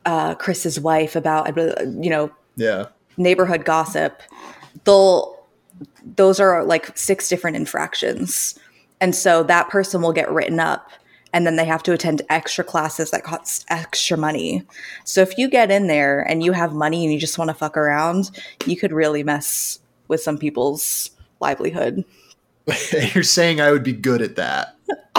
uh, 0.06 0.34
Chris's 0.36 0.80
wife 0.80 1.16
about, 1.16 1.56
you 1.56 2.10
know, 2.10 2.32
yeah. 2.56 2.88
neighborhood 3.18 3.66
gossip, 3.66 4.22
they'll 4.84 5.41
those 6.16 6.40
are 6.40 6.64
like 6.64 6.98
six 6.98 7.30
different 7.30 7.58
infractions. 7.58 8.58
And 9.00 9.16
so 9.16 9.44
that 9.44 9.70
person 9.70 10.02
will 10.02 10.14
get 10.14 10.32
written 10.32 10.60
up 10.60 10.90
and 11.34 11.46
then 11.46 11.56
they 11.56 11.66
have 11.66 11.82
to 11.84 11.94
attend 11.94 12.22
extra 12.30 12.64
classes 12.64 13.12
that 13.12 13.24
cost 13.24 13.66
extra 13.70 14.18
money. 14.18 14.64
So 15.06 15.22
if 15.22 15.38
you 15.38 15.50
get 15.50 15.72
in 15.72 15.88
there 15.88 16.22
and 16.22 16.44
you 16.44 16.52
have 16.52 16.74
money 16.74 17.04
and 17.06 17.14
you 17.14 17.20
just 17.20 17.38
want 17.38 17.50
to 17.50 17.54
fuck 17.54 17.78
around, 17.78 18.32
you 18.66 18.76
could 18.78 18.92
really 18.92 19.24
mess 19.24 19.80
with 20.08 20.22
some 20.22 20.38
people's 20.38 21.12
livelihood. 21.40 22.04
You're 23.14 23.24
saying 23.24 23.62
I 23.62 23.72
would 23.72 23.84
be 23.84 23.94
good 23.94 24.22
at 24.22 24.36
that. 24.36 24.76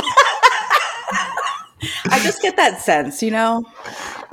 I 2.04 2.20
just 2.22 2.42
get 2.42 2.56
that 2.56 2.80
sense, 2.82 3.22
you 3.22 3.30
know, 3.32 3.64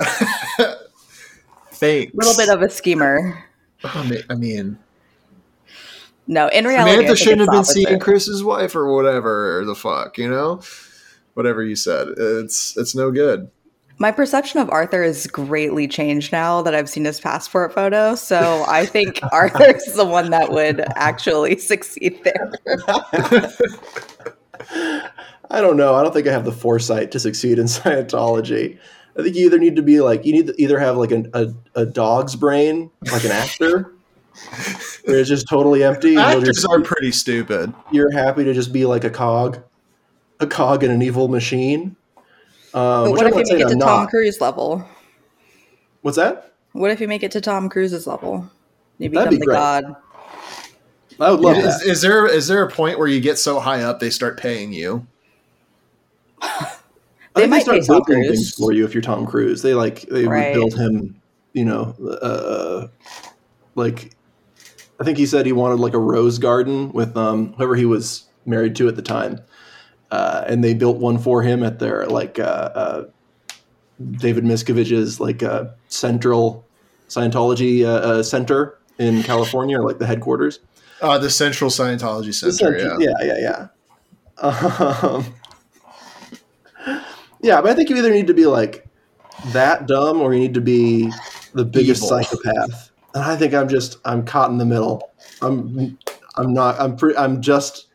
Thanks. 1.72 2.12
a 2.12 2.16
little 2.16 2.36
bit 2.36 2.48
of 2.48 2.62
a 2.62 2.70
schemer. 2.70 3.44
Oh, 3.84 3.92
I 3.94 4.08
mean- 4.08 4.22
I 4.30 4.34
mean, 4.34 4.78
No, 6.26 6.48
in 6.48 6.66
reality, 6.66 6.90
I 6.90 6.94
Samantha 6.94 7.16
shouldn't 7.16 7.40
have 7.40 7.48
been 7.48 7.58
opposite. 7.58 7.86
seeing 7.86 7.98
Chris's 7.98 8.44
wife 8.44 8.76
or 8.76 8.94
whatever 8.94 9.58
or 9.58 9.64
the 9.64 9.74
fuck, 9.74 10.16
you 10.18 10.30
know? 10.30 10.60
Whatever 11.34 11.62
you 11.62 11.76
said. 11.76 12.08
It's 12.16 12.76
it's 12.76 12.94
no 12.94 13.10
good. 13.10 13.50
My 13.98 14.10
perception 14.10 14.60
of 14.60 14.70
Arthur 14.70 15.02
is 15.02 15.26
greatly 15.26 15.86
changed 15.86 16.32
now 16.32 16.62
that 16.62 16.74
I've 16.74 16.88
seen 16.88 17.04
his 17.04 17.20
passport 17.20 17.74
photo. 17.74 18.14
So 18.14 18.64
I 18.66 18.86
think 18.86 19.20
Arthur's 19.32 19.84
the 19.94 20.06
one 20.06 20.30
that 20.30 20.50
would 20.52 20.80
actually 20.96 21.58
succeed 21.58 22.18
there. 22.24 22.50
I 25.50 25.60
don't 25.60 25.76
know. 25.76 25.94
I 25.96 26.02
don't 26.02 26.12
think 26.14 26.26
I 26.26 26.32
have 26.32 26.44
the 26.44 26.52
foresight 26.52 27.10
to 27.12 27.20
succeed 27.20 27.58
in 27.58 27.66
Scientology. 27.66 28.78
I 29.18 29.22
think 29.22 29.36
you 29.36 29.46
either 29.46 29.58
need 29.58 29.76
to 29.76 29.82
be 29.82 30.00
like 30.00 30.24
you 30.24 30.32
need 30.32 30.46
to 30.46 30.62
either 30.62 30.78
have 30.78 30.96
like 30.96 31.10
an, 31.10 31.30
a 31.34 31.52
a 31.74 31.84
dog's 31.84 32.36
brain, 32.36 32.90
like 33.12 33.24
an 33.24 33.32
actor, 33.32 33.92
where 35.04 35.18
it's 35.18 35.28
just 35.28 35.48
totally 35.48 35.82
empty. 35.84 36.10
you'll 36.12 36.20
Actors 36.20 36.56
just- 36.56 36.68
are 36.70 36.80
pretty 36.80 37.12
stupid. 37.12 37.72
you're 37.90 38.10
happy 38.12 38.44
to 38.44 38.52
just 38.54 38.72
be 38.72 38.84
like 38.86 39.04
a 39.04 39.10
cog, 39.10 39.58
a 40.40 40.46
cog 40.46 40.84
in 40.84 40.90
an 40.90 41.02
evil 41.02 41.28
machine, 41.28 41.96
Um, 42.72 43.04
But 43.06 43.10
what 43.12 43.26
if 43.26 43.34
you 43.34 43.38
make 43.38 43.52
it 43.62 43.68
to 43.68 43.72
I'm 43.74 43.78
Tom 43.80 44.00
not. 44.02 44.10
Cruise 44.10 44.40
level? 44.40 44.84
What's 46.02 46.16
that? 46.16 46.52
What 46.72 46.90
if 46.92 47.00
you 47.00 47.08
make 47.08 47.22
it 47.24 47.32
to 47.32 47.40
Tom 47.40 47.68
Cruise's 47.68 48.06
level? 48.06 48.48
You 48.98 49.08
That'd 49.08 49.30
become 49.30 49.30
be 49.30 49.36
the 49.38 49.46
great. 49.46 49.54
god. 49.56 49.96
I 51.18 51.30
would 51.32 51.40
love 51.40 51.56
is, 51.58 51.80
that. 51.80 51.86
is 51.86 52.00
there 52.00 52.26
is 52.26 52.46
there 52.48 52.62
a 52.62 52.70
point 52.70 52.98
where 52.98 53.08
you 53.08 53.20
get 53.20 53.38
so 53.38 53.58
high 53.60 53.82
up 53.82 53.98
they 54.00 54.08
start 54.10 54.38
paying 54.38 54.72
you? 54.72 55.06
They 57.36 57.44
I 57.44 57.46
think 57.46 57.50
might 57.50 57.58
pay 57.66 57.80
start 57.80 58.06
Tom 58.06 58.14
building 58.16 58.24
things 58.32 58.54
for 58.54 58.72
you 58.72 58.84
if 58.84 58.92
you're 58.92 59.02
Tom 59.02 59.24
Cruise. 59.24 59.62
They 59.62 59.72
like 59.74 60.00
they 60.02 60.24
Right. 60.26 60.48
would 60.48 60.54
build 60.60 60.74
him, 60.74 61.20
you 61.52 61.64
know, 61.64 61.94
uh, 62.20 62.88
like 63.76 64.10
I 65.00 65.04
think 65.04 65.16
he 65.16 65.26
said 65.26 65.46
he 65.46 65.52
wanted 65.52 65.80
like 65.80 65.94
a 65.94 65.98
rose 65.98 66.38
garden 66.38 66.92
with 66.92 67.16
um 67.16 67.54
whoever 67.54 67.74
he 67.74 67.86
was 67.86 68.24
married 68.44 68.76
to 68.76 68.88
at 68.88 68.96
the 68.96 69.02
time, 69.02 69.40
uh, 70.10 70.44
and 70.46 70.62
they 70.62 70.74
built 70.74 70.98
one 70.98 71.18
for 71.18 71.42
him 71.42 71.62
at 71.62 71.78
their 71.78 72.06
like 72.06 72.38
uh, 72.38 72.42
uh, 72.42 73.04
David 74.12 74.44
Miscavige's 74.44 75.20
like 75.20 75.42
uh, 75.42 75.66
central 75.88 76.66
Scientology 77.08 77.84
uh, 77.84 77.88
uh, 77.88 78.22
center 78.22 78.78
in 78.98 79.22
California, 79.22 79.78
or 79.78 79.84
like 79.84 79.98
the 79.98 80.06
headquarters. 80.06 80.60
Uh, 81.00 81.18
the 81.18 81.30
Central 81.30 81.70
Scientology 81.70 82.32
Center. 82.34 82.52
center- 82.52 82.98
yeah. 83.00 83.12
yeah, 83.20 83.34
yeah, 83.34 83.68
yeah. 84.38 85.02
Um, 85.02 85.34
yeah, 87.40 87.60
but 87.60 87.70
I 87.70 87.74
think 87.74 87.90
you 87.90 87.96
either 87.96 88.10
need 88.10 88.26
to 88.26 88.34
be 88.34 88.46
like 88.46 88.86
that 89.48 89.86
dumb 89.86 90.20
or 90.20 90.34
you 90.34 90.40
need 90.40 90.54
to 90.54 90.60
be 90.60 91.10
the 91.54 91.64
biggest 91.64 92.04
Evil. 92.04 92.22
psychopath. 92.22 92.89
And 93.14 93.24
I 93.24 93.36
think 93.36 93.54
I'm 93.54 93.68
just 93.68 93.98
I'm 94.04 94.24
caught 94.24 94.50
in 94.50 94.58
the 94.58 94.64
middle. 94.64 95.10
I'm 95.42 95.98
I'm 96.36 96.52
not 96.52 96.80
I'm 96.80 96.96
pre- 96.96 97.16
I'm 97.16 97.42
just 97.42 97.86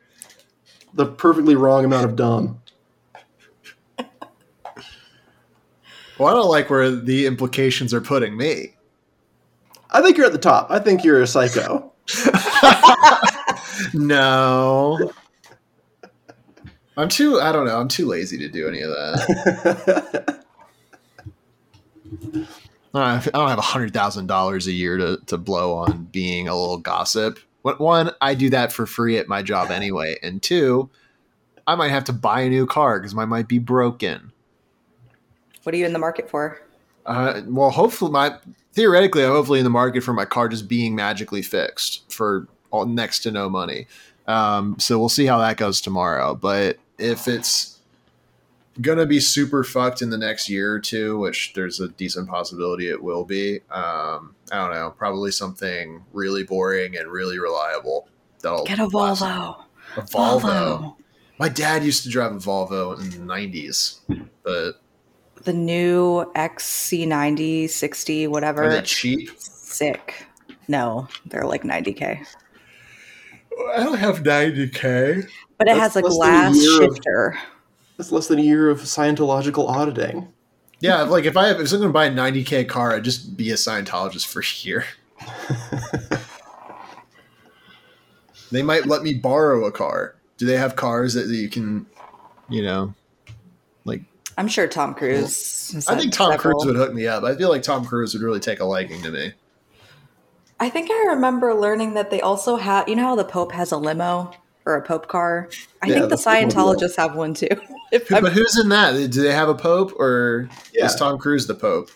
the 0.93 1.05
perfectly 1.05 1.55
wrong 1.55 1.85
amount 1.85 2.05
of 2.05 2.15
dumb. 2.15 2.61
Well, 6.17 6.29
I 6.29 6.33
don't 6.33 6.49
like 6.49 6.69
where 6.69 6.89
the 6.91 7.25
implications 7.25 7.93
are 7.93 7.99
putting 7.99 8.37
me. 8.37 8.75
I 9.91 10.01
think 10.01 10.15
you're 10.15 10.25
at 10.25 10.31
the 10.31 10.37
top. 10.37 10.71
I 10.71 10.79
think 10.79 11.03
you're 11.03 11.21
a 11.21 11.27
psycho. 11.27 11.91
No. 13.93 15.11
I'm 16.97 17.09
too. 17.09 17.39
I 17.39 17.51
don't 17.51 17.65
know. 17.65 17.79
I'm 17.79 17.87
too 17.87 18.05
lazy 18.07 18.37
to 18.37 18.47
do 18.47 18.67
any 18.67 18.81
of 18.81 18.89
that. 18.91 20.43
I 22.95 23.19
don't 23.19 23.49
have- 23.49 23.59
hundred 23.59 23.93
thousand 23.93 24.27
dollars 24.27 24.67
a 24.67 24.71
year 24.71 24.97
to 24.97 25.17
to 25.25 25.37
blow 25.37 25.73
on 25.77 26.05
being 26.11 26.47
a 26.47 26.55
little 26.55 26.77
gossip. 26.77 27.39
One, 27.61 28.11
I 28.21 28.35
do 28.35 28.51
that 28.51 28.71
for 28.71 28.85
free 28.85 29.17
at 29.17 29.27
my 29.27 29.41
job 29.41 29.71
anyway, 29.71 30.17
and 30.21 30.41
two, 30.41 30.89
I 31.65 31.73
might 31.73 31.89
have 31.89 32.03
to 32.05 32.13
buy 32.13 32.41
a 32.41 32.49
new 32.49 32.67
car 32.67 32.99
because 32.99 33.15
mine 33.15 33.29
might 33.29 33.47
be 33.47 33.57
broken. 33.57 34.31
What 35.63 35.73
are 35.73 35.77
you 35.77 35.87
in 35.87 35.93
the 35.93 35.99
market 35.99 36.29
for? 36.29 36.61
Uh, 37.07 37.41
well, 37.47 37.71
hopefully, 37.71 38.11
my 38.11 38.35
theoretically, 38.73 39.23
I'm 39.23 39.31
hopefully 39.31 39.59
in 39.59 39.63
the 39.63 39.71
market 39.71 40.03
for 40.03 40.13
my 40.13 40.25
car 40.25 40.47
just 40.47 40.67
being 40.67 40.93
magically 40.95 41.41
fixed 41.41 42.11
for 42.11 42.47
all, 42.69 42.85
next 42.85 43.19
to 43.21 43.31
no 43.31 43.49
money. 43.49 43.87
Um, 44.27 44.77
so 44.79 44.99
we'll 44.99 45.09
see 45.09 45.25
how 45.25 45.39
that 45.39 45.57
goes 45.57 45.81
tomorrow. 45.81 46.35
But 46.35 46.77
if 46.99 47.27
it's 47.27 47.74
gonna 48.81 49.05
be 49.05 49.19
super 49.19 49.63
fucked 49.63 50.01
in 50.01 50.09
the 50.09 50.17
next 50.17 50.49
year 50.49 50.73
or 50.73 50.79
two, 50.79 51.17
which 51.19 51.53
there's 51.53 51.79
a 51.79 51.87
decent 51.89 52.27
possibility 52.27 52.89
it 52.89 53.01
will 53.01 53.23
be, 53.23 53.61
um, 53.71 54.35
I 54.51 54.57
don't 54.57 54.71
know, 54.73 54.93
probably 54.97 55.31
something 55.31 56.03
really 56.13 56.43
boring 56.43 56.97
and 56.97 57.09
really 57.09 57.39
reliable. 57.39 58.07
That'll 58.41 58.65
Get 58.65 58.79
a 58.79 58.87
Volvo. 58.87 59.63
A 59.97 60.01
Volvo. 60.01 60.95
My 61.39 61.49
dad 61.49 61.83
used 61.83 62.03
to 62.03 62.09
drive 62.09 62.31
a 62.33 62.35
Volvo 62.37 62.99
in 62.99 63.09
the 63.09 63.17
'90s, 63.33 63.99
but 64.43 64.81
The 65.43 65.53
new 65.53 66.25
XC90, 66.35 67.69
60, 67.69 68.25
are 68.25 68.29
whatever. 68.29 68.69
they 68.69 68.81
cheap? 68.81 69.29
Sick. 69.37 70.25
No, 70.67 71.07
they're 71.25 71.45
like 71.45 71.63
90k. 71.63 72.25
I 73.75 73.83
don't 73.83 73.97
have 73.97 74.23
90k. 74.23 75.27
But 75.57 75.67
it 75.69 75.75
That's 75.77 75.93
has 75.93 75.95
a 75.95 75.99
less 76.01 76.17
than 76.17 76.33
a 76.35 76.51
glass 76.51 76.55
year 76.57 76.83
of- 76.89 76.95
shifter. 76.95 77.37
That's 77.97 78.11
less 78.11 78.27
than 78.27 78.39
a 78.39 78.43
year 78.43 78.69
of 78.69 78.81
Scientological 78.81 79.69
auditing. 79.69 80.31
Yeah, 80.79 81.03
like 81.03 81.25
if 81.25 81.37
I 81.37 81.51
if 81.51 81.57
I'm 81.71 81.79
going 81.79 81.81
to 81.83 81.89
buy 81.89 82.05
a 82.05 82.11
90k 82.11 82.67
car, 82.67 82.93
I'd 82.93 83.03
just 83.03 83.37
be 83.37 83.51
a 83.51 83.55
Scientologist 83.55 84.27
for 84.27 84.41
a 84.41 84.45
year. 84.65 84.85
they 88.51 88.61
might 88.61 88.85
let 88.85 89.01
me 89.01 89.13
borrow 89.13 89.65
a 89.65 89.71
car. 89.71 90.15
Do 90.37 90.45
they 90.45 90.57
have 90.57 90.75
cars 90.75 91.13
that 91.13 91.27
you 91.27 91.49
can, 91.49 91.85
you 92.49 92.61
know, 92.61 92.93
like? 93.85 94.01
I'm 94.37 94.49
sure 94.49 94.67
Tom 94.67 94.93
Cruise. 94.93 95.71
has 95.71 95.87
I 95.87 95.97
think 95.97 96.11
Tom 96.11 96.31
several. 96.31 96.59
Cruise 96.59 96.65
would 96.65 96.75
hook 96.75 96.93
me 96.93 97.07
up. 97.07 97.23
I 97.23 97.35
feel 97.35 97.49
like 97.49 97.63
Tom 97.63 97.85
Cruise 97.85 98.13
would 98.13 98.21
really 98.21 98.41
take 98.41 98.59
a 98.59 98.65
liking 98.65 99.01
to 99.03 99.11
me. 99.11 99.31
I 100.59 100.69
think 100.69 100.91
I 100.91 101.05
remember 101.09 101.53
learning 101.53 101.93
that 101.93 102.11
they 102.11 102.19
also 102.19 102.57
have. 102.57 102.89
You 102.89 102.97
know 102.97 103.03
how 103.03 103.15
the 103.15 103.23
Pope 103.23 103.53
has 103.53 103.71
a 103.71 103.77
limo 103.77 104.31
or 104.65 104.75
a 104.75 104.81
Pope 104.81 105.07
car? 105.07 105.49
I 105.83 105.87
Yeah, 105.87 105.93
think 105.93 106.03
the 106.03 106.07
that's 106.09 106.23
the 106.23 106.29
one, 106.29 106.37
yeah. 106.41 106.47
Scientologists 106.47 106.95
have 106.97 107.15
one 107.15 107.33
too. 107.33 107.47
If 107.91 108.11
I'm- 108.11 108.23
But 108.23 108.33
who's 108.33 108.57
in 108.59 108.69
that? 108.69 108.93
Do 109.11 109.21
they 109.21 109.31
have 109.31 109.47
a 109.47 109.53
pope, 109.55 109.93
or 109.99 110.49
Yeah. 110.73 110.85
is 110.87 110.95
Tom 110.95 111.17
Cruise 111.19 111.45
the 111.47 111.53
pope? 111.53 111.89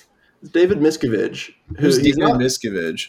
David 0.54 0.80
Miscavige, 0.80 1.50
who 1.70 1.76
Who's 1.78 1.98
David 1.98 2.20
not- 2.20 2.40
Miscavige? 2.40 3.08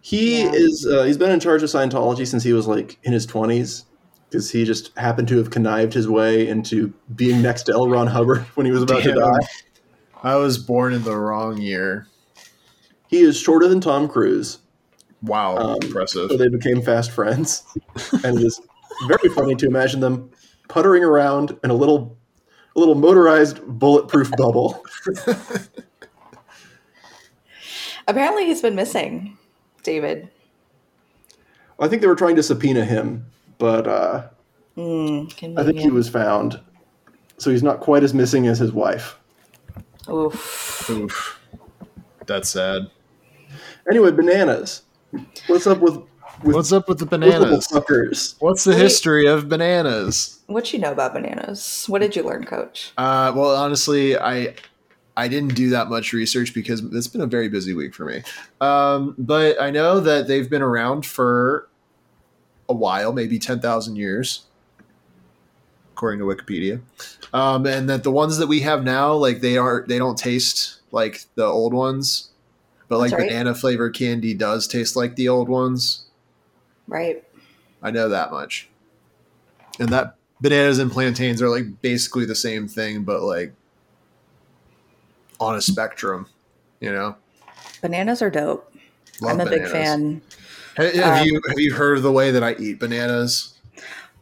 He 0.00 0.42
Yeah. 0.42 0.50
is. 0.52 0.84
Uh, 0.86 1.04
he's 1.04 1.16
been 1.16 1.30
in 1.30 1.38
charge 1.40 1.62
of 1.62 1.70
Scientology 1.70 2.26
since 2.26 2.42
he 2.42 2.52
was 2.52 2.66
like 2.66 2.98
in 3.04 3.12
his 3.12 3.24
twenties, 3.24 3.84
because 4.28 4.50
he 4.50 4.64
just 4.64 4.90
happened 4.98 5.28
to 5.28 5.38
have 5.38 5.50
connived 5.50 5.94
his 5.94 6.08
way 6.08 6.46
into 6.48 6.92
being 7.14 7.40
next 7.40 7.62
to 7.64 7.72
L. 7.72 7.88
Ron 7.88 8.08
Hubbard 8.08 8.44
when 8.56 8.66
he 8.66 8.72
was 8.72 8.82
about 8.82 9.04
Damn. 9.04 9.14
to 9.14 9.20
die. 9.20 9.46
I 10.24 10.34
was 10.36 10.58
born 10.58 10.92
in 10.92 11.04
the 11.04 11.16
wrong 11.16 11.56
year. 11.58 12.08
He 13.06 13.20
is 13.20 13.36
shorter 13.38 13.68
than 13.68 13.80
Tom 13.80 14.08
Cruise, 14.08 14.58
Wow, 15.22 15.56
Um, 15.56 15.78
impressive. 15.82 16.30
so 16.30 16.36
they 16.36 16.48
became 16.48 16.82
fast 16.82 17.12
friends, 17.12 17.62
and 18.24 18.38
it 18.38 18.44
is 18.44 18.60
very 19.08 19.28
funny 19.34 19.54
to 19.56 19.66
imagine 19.66 20.00
them 20.00 20.30
puttering 20.68 21.04
around 21.04 21.58
in 21.64 21.70
a 21.70 21.74
little, 21.74 22.16
a 22.76 22.78
little 22.78 22.94
motorized 22.94 23.60
bulletproof 23.66 24.30
bubble. 24.36 24.84
apparently, 28.08 28.46
he's 28.46 28.62
been 28.62 28.74
missing, 28.74 29.36
David. 29.82 30.28
I 31.78 31.88
think 31.88 32.00
they 32.02 32.08
were 32.08 32.14
trying 32.14 32.36
to 32.36 32.42
subpoena 32.42 32.84
him, 32.84 33.26
but 33.58 33.86
uh, 33.86 34.28
Mm, 34.76 35.58
I 35.58 35.64
think 35.64 35.80
he 35.80 35.90
was 35.90 36.08
found, 36.08 36.58
so 37.36 37.50
he's 37.50 37.62
not 37.62 37.80
quite 37.80 38.02
as 38.02 38.14
missing 38.14 38.46
as 38.46 38.58
his 38.58 38.72
wife. 38.72 39.18
Oof. 40.08 40.88
Oof. 40.90 41.40
That's 42.26 42.48
sad. 42.48 42.90
Anyway, 43.88 44.12
bananas. 44.12 44.82
What's 45.46 45.66
up 45.66 45.80
with, 45.80 45.96
with 45.96 46.11
What's 46.40 46.72
up 46.72 46.88
with 46.88 46.98
the 46.98 47.06
bananas? 47.06 47.66
suckers? 47.66 48.34
What's 48.40 48.64
the 48.64 48.72
Wait. 48.72 48.80
history 48.80 49.26
of 49.26 49.48
bananas? 49.48 50.40
What 50.46 50.72
you 50.72 50.78
know 50.78 50.90
about 50.90 51.12
bananas? 51.12 51.84
What 51.88 52.00
did 52.00 52.16
you 52.16 52.22
learn, 52.22 52.44
Coach? 52.44 52.92
Uh, 52.96 53.32
well, 53.34 53.54
honestly, 53.54 54.18
I 54.18 54.54
I 55.16 55.28
didn't 55.28 55.54
do 55.54 55.70
that 55.70 55.88
much 55.88 56.12
research 56.12 56.54
because 56.54 56.80
it's 56.80 57.06
been 57.06 57.20
a 57.20 57.26
very 57.26 57.48
busy 57.48 57.74
week 57.74 57.94
for 57.94 58.06
me. 58.06 58.22
Um, 58.60 59.14
but 59.18 59.60
I 59.60 59.70
know 59.70 60.00
that 60.00 60.26
they've 60.26 60.48
been 60.48 60.62
around 60.62 61.04
for 61.04 61.68
a 62.68 62.74
while, 62.74 63.12
maybe 63.12 63.38
ten 63.38 63.60
thousand 63.60 63.96
years, 63.96 64.46
according 65.92 66.20
to 66.20 66.26
Wikipedia. 66.26 66.80
Um, 67.32 67.66
and 67.66 67.88
that 67.88 68.02
the 68.04 68.10
ones 68.10 68.38
that 68.38 68.48
we 68.48 68.60
have 68.60 68.84
now, 68.84 69.12
like 69.12 69.40
they 69.40 69.58
are, 69.58 69.84
they 69.86 69.98
don't 69.98 70.18
taste 70.18 70.80
like 70.90 71.24
the 71.34 71.44
old 71.44 71.72
ones, 71.74 72.30
but 72.88 72.98
like 72.98 73.12
right. 73.12 73.28
banana 73.28 73.54
flavored 73.54 73.94
candy 73.94 74.34
does 74.34 74.66
taste 74.66 74.96
like 74.96 75.16
the 75.16 75.28
old 75.28 75.48
ones. 75.48 76.06
Right. 76.86 77.22
I 77.82 77.90
know 77.90 78.08
that 78.08 78.30
much. 78.30 78.68
And 79.78 79.88
that 79.90 80.16
bananas 80.40 80.78
and 80.78 80.90
plantains 80.90 81.40
are 81.40 81.48
like 81.48 81.80
basically 81.80 82.24
the 82.24 82.34
same 82.34 82.68
thing, 82.68 83.02
but 83.04 83.22
like 83.22 83.52
on 85.40 85.56
a 85.56 85.60
spectrum, 85.60 86.26
you 86.80 86.92
know? 86.92 87.16
Bananas 87.80 88.22
are 88.22 88.30
dope. 88.30 88.72
Love 89.20 89.40
I'm 89.40 89.46
a 89.46 89.50
big 89.50 89.66
fan. 89.68 90.22
Ha- 90.76 90.82
Have, 90.84 91.20
Um, 91.20 91.26
you 91.26 91.40
have 91.48 91.58
you 91.58 91.74
heard 91.74 91.96
of 91.98 92.02
the 92.02 92.12
way 92.12 92.30
that 92.30 92.42
I 92.42 92.54
eat 92.54 92.78
bananas? 92.78 93.54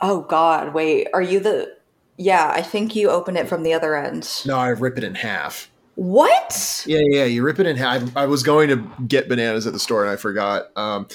Oh 0.00 0.22
God, 0.22 0.74
wait. 0.74 1.08
Are 1.12 1.22
you 1.22 1.40
the? 1.40 1.76
Yeah, 2.16 2.50
I 2.54 2.62
think 2.62 2.94
you 2.96 3.10
open 3.10 3.36
it 3.36 3.48
from 3.48 3.62
the 3.62 3.72
other 3.72 3.96
end. 3.96 4.28
No, 4.44 4.56
I 4.56 4.68
rip 4.68 4.98
it 4.98 5.04
in 5.04 5.14
half. 5.14 5.70
What? 5.94 6.84
Yeah, 6.86 7.00
yeah, 7.02 7.24
you 7.24 7.42
rip 7.42 7.58
it 7.60 7.66
in 7.66 7.76
half. 7.76 8.14
I 8.16 8.26
was 8.26 8.42
going 8.42 8.68
to 8.68 8.90
get 9.06 9.28
bananas 9.28 9.66
at 9.66 9.72
the 9.72 9.78
store 9.78 10.02
and 10.02 10.10
I 10.10 10.16
forgot. 10.16 10.70
Um, 10.76 11.08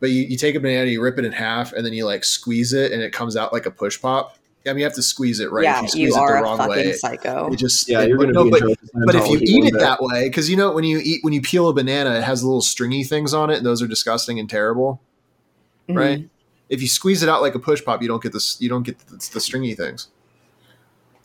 but 0.00 0.10
you, 0.10 0.22
you 0.24 0.36
take 0.36 0.54
a 0.54 0.60
banana, 0.60 0.90
you 0.90 1.00
rip 1.02 1.18
it 1.18 1.24
in 1.24 1.32
half, 1.32 1.72
and 1.72 1.84
then 1.86 1.92
you 1.92 2.04
like 2.06 2.24
squeeze 2.24 2.72
it, 2.72 2.92
and 2.92 3.02
it 3.02 3.12
comes 3.12 3.36
out 3.36 3.52
like 3.52 3.66
a 3.66 3.70
push 3.70 4.00
pop. 4.00 4.36
I 4.66 4.70
mean, 4.70 4.78
you 4.78 4.84
have 4.84 4.94
to 4.94 5.02
squeeze 5.02 5.40
it 5.40 5.50
right. 5.50 5.62
yeah, 5.64 5.82
if 5.84 5.94
you, 5.94 6.02
you 6.02 6.10
squeeze 6.10 6.16
it 6.16 6.20
are 6.20 6.32
the 6.32 6.38
a 6.38 6.42
wrong 6.42 6.58
fucking 6.58 6.70
way, 6.70 6.92
psycho. 6.92 7.50
it 7.52 7.56
just 7.56 7.88
Yeah, 7.88 8.02
it- 8.02 8.08
you're 8.08 8.18
going 8.18 8.28
to 8.28 8.34
no, 8.34 8.44
be 8.44 8.50
but, 8.50 8.60
in 8.62 8.66
charge 8.68 8.78
of 8.82 9.06
But 9.06 9.14
if 9.14 9.28
you 9.28 9.38
eat 9.40 9.64
it 9.66 9.72
day. 9.72 9.78
that 9.78 10.02
way, 10.02 10.28
because 10.28 10.50
you 10.50 10.56
know 10.56 10.72
when 10.72 10.84
you 10.84 11.00
eat 11.02 11.24
when 11.24 11.32
you 11.32 11.40
peel 11.40 11.68
a 11.68 11.72
banana, 11.72 12.10
it 12.16 12.22
has 12.24 12.44
little 12.44 12.60
stringy 12.60 13.02
things 13.04 13.32
on 13.32 13.48
it, 13.50 13.56
and 13.56 13.64
those 13.64 13.80
are 13.80 13.86
disgusting 13.86 14.38
and 14.38 14.50
terrible, 14.50 15.00
Mhm. 15.88 15.96
right? 15.96 16.28
If 16.68 16.82
you 16.82 16.88
squeeze 16.88 17.22
it 17.22 17.28
out 17.28 17.40
like 17.42 17.54
a 17.54 17.58
push 17.58 17.82
pop, 17.84 18.02
you 18.02 18.08
don't 18.08 18.22
get 18.22 18.32
this. 18.32 18.58
You 18.60 18.68
don't 18.68 18.82
get 18.82 18.98
the, 19.00 19.16
the 19.32 19.40
stringy 19.40 19.74
things. 19.74 20.08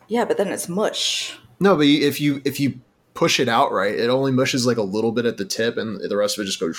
Yeah, 0.08 0.24
but 0.26 0.38
then 0.38 0.48
it's 0.48 0.70
mush. 0.70 1.38
No, 1.60 1.76
but 1.76 1.86
if 1.88 2.22
you 2.22 2.42
if 2.46 2.60
you 2.60 2.80
push 3.16 3.40
it 3.40 3.48
out 3.50 3.72
right, 3.72 3.94
it 3.96 4.10
only 4.10 4.32
mushes 4.32 4.66
like 4.66 4.78
a 4.78 4.82
little 4.84 5.12
bit 5.12 5.26
at 5.26 5.38
the 5.38 5.46
tip, 5.46 5.78
and 5.78 6.00
the 6.00 6.16
rest 6.18 6.38
of 6.38 6.44
it 6.44 6.46
just 6.46 6.60
goes. 6.60 6.78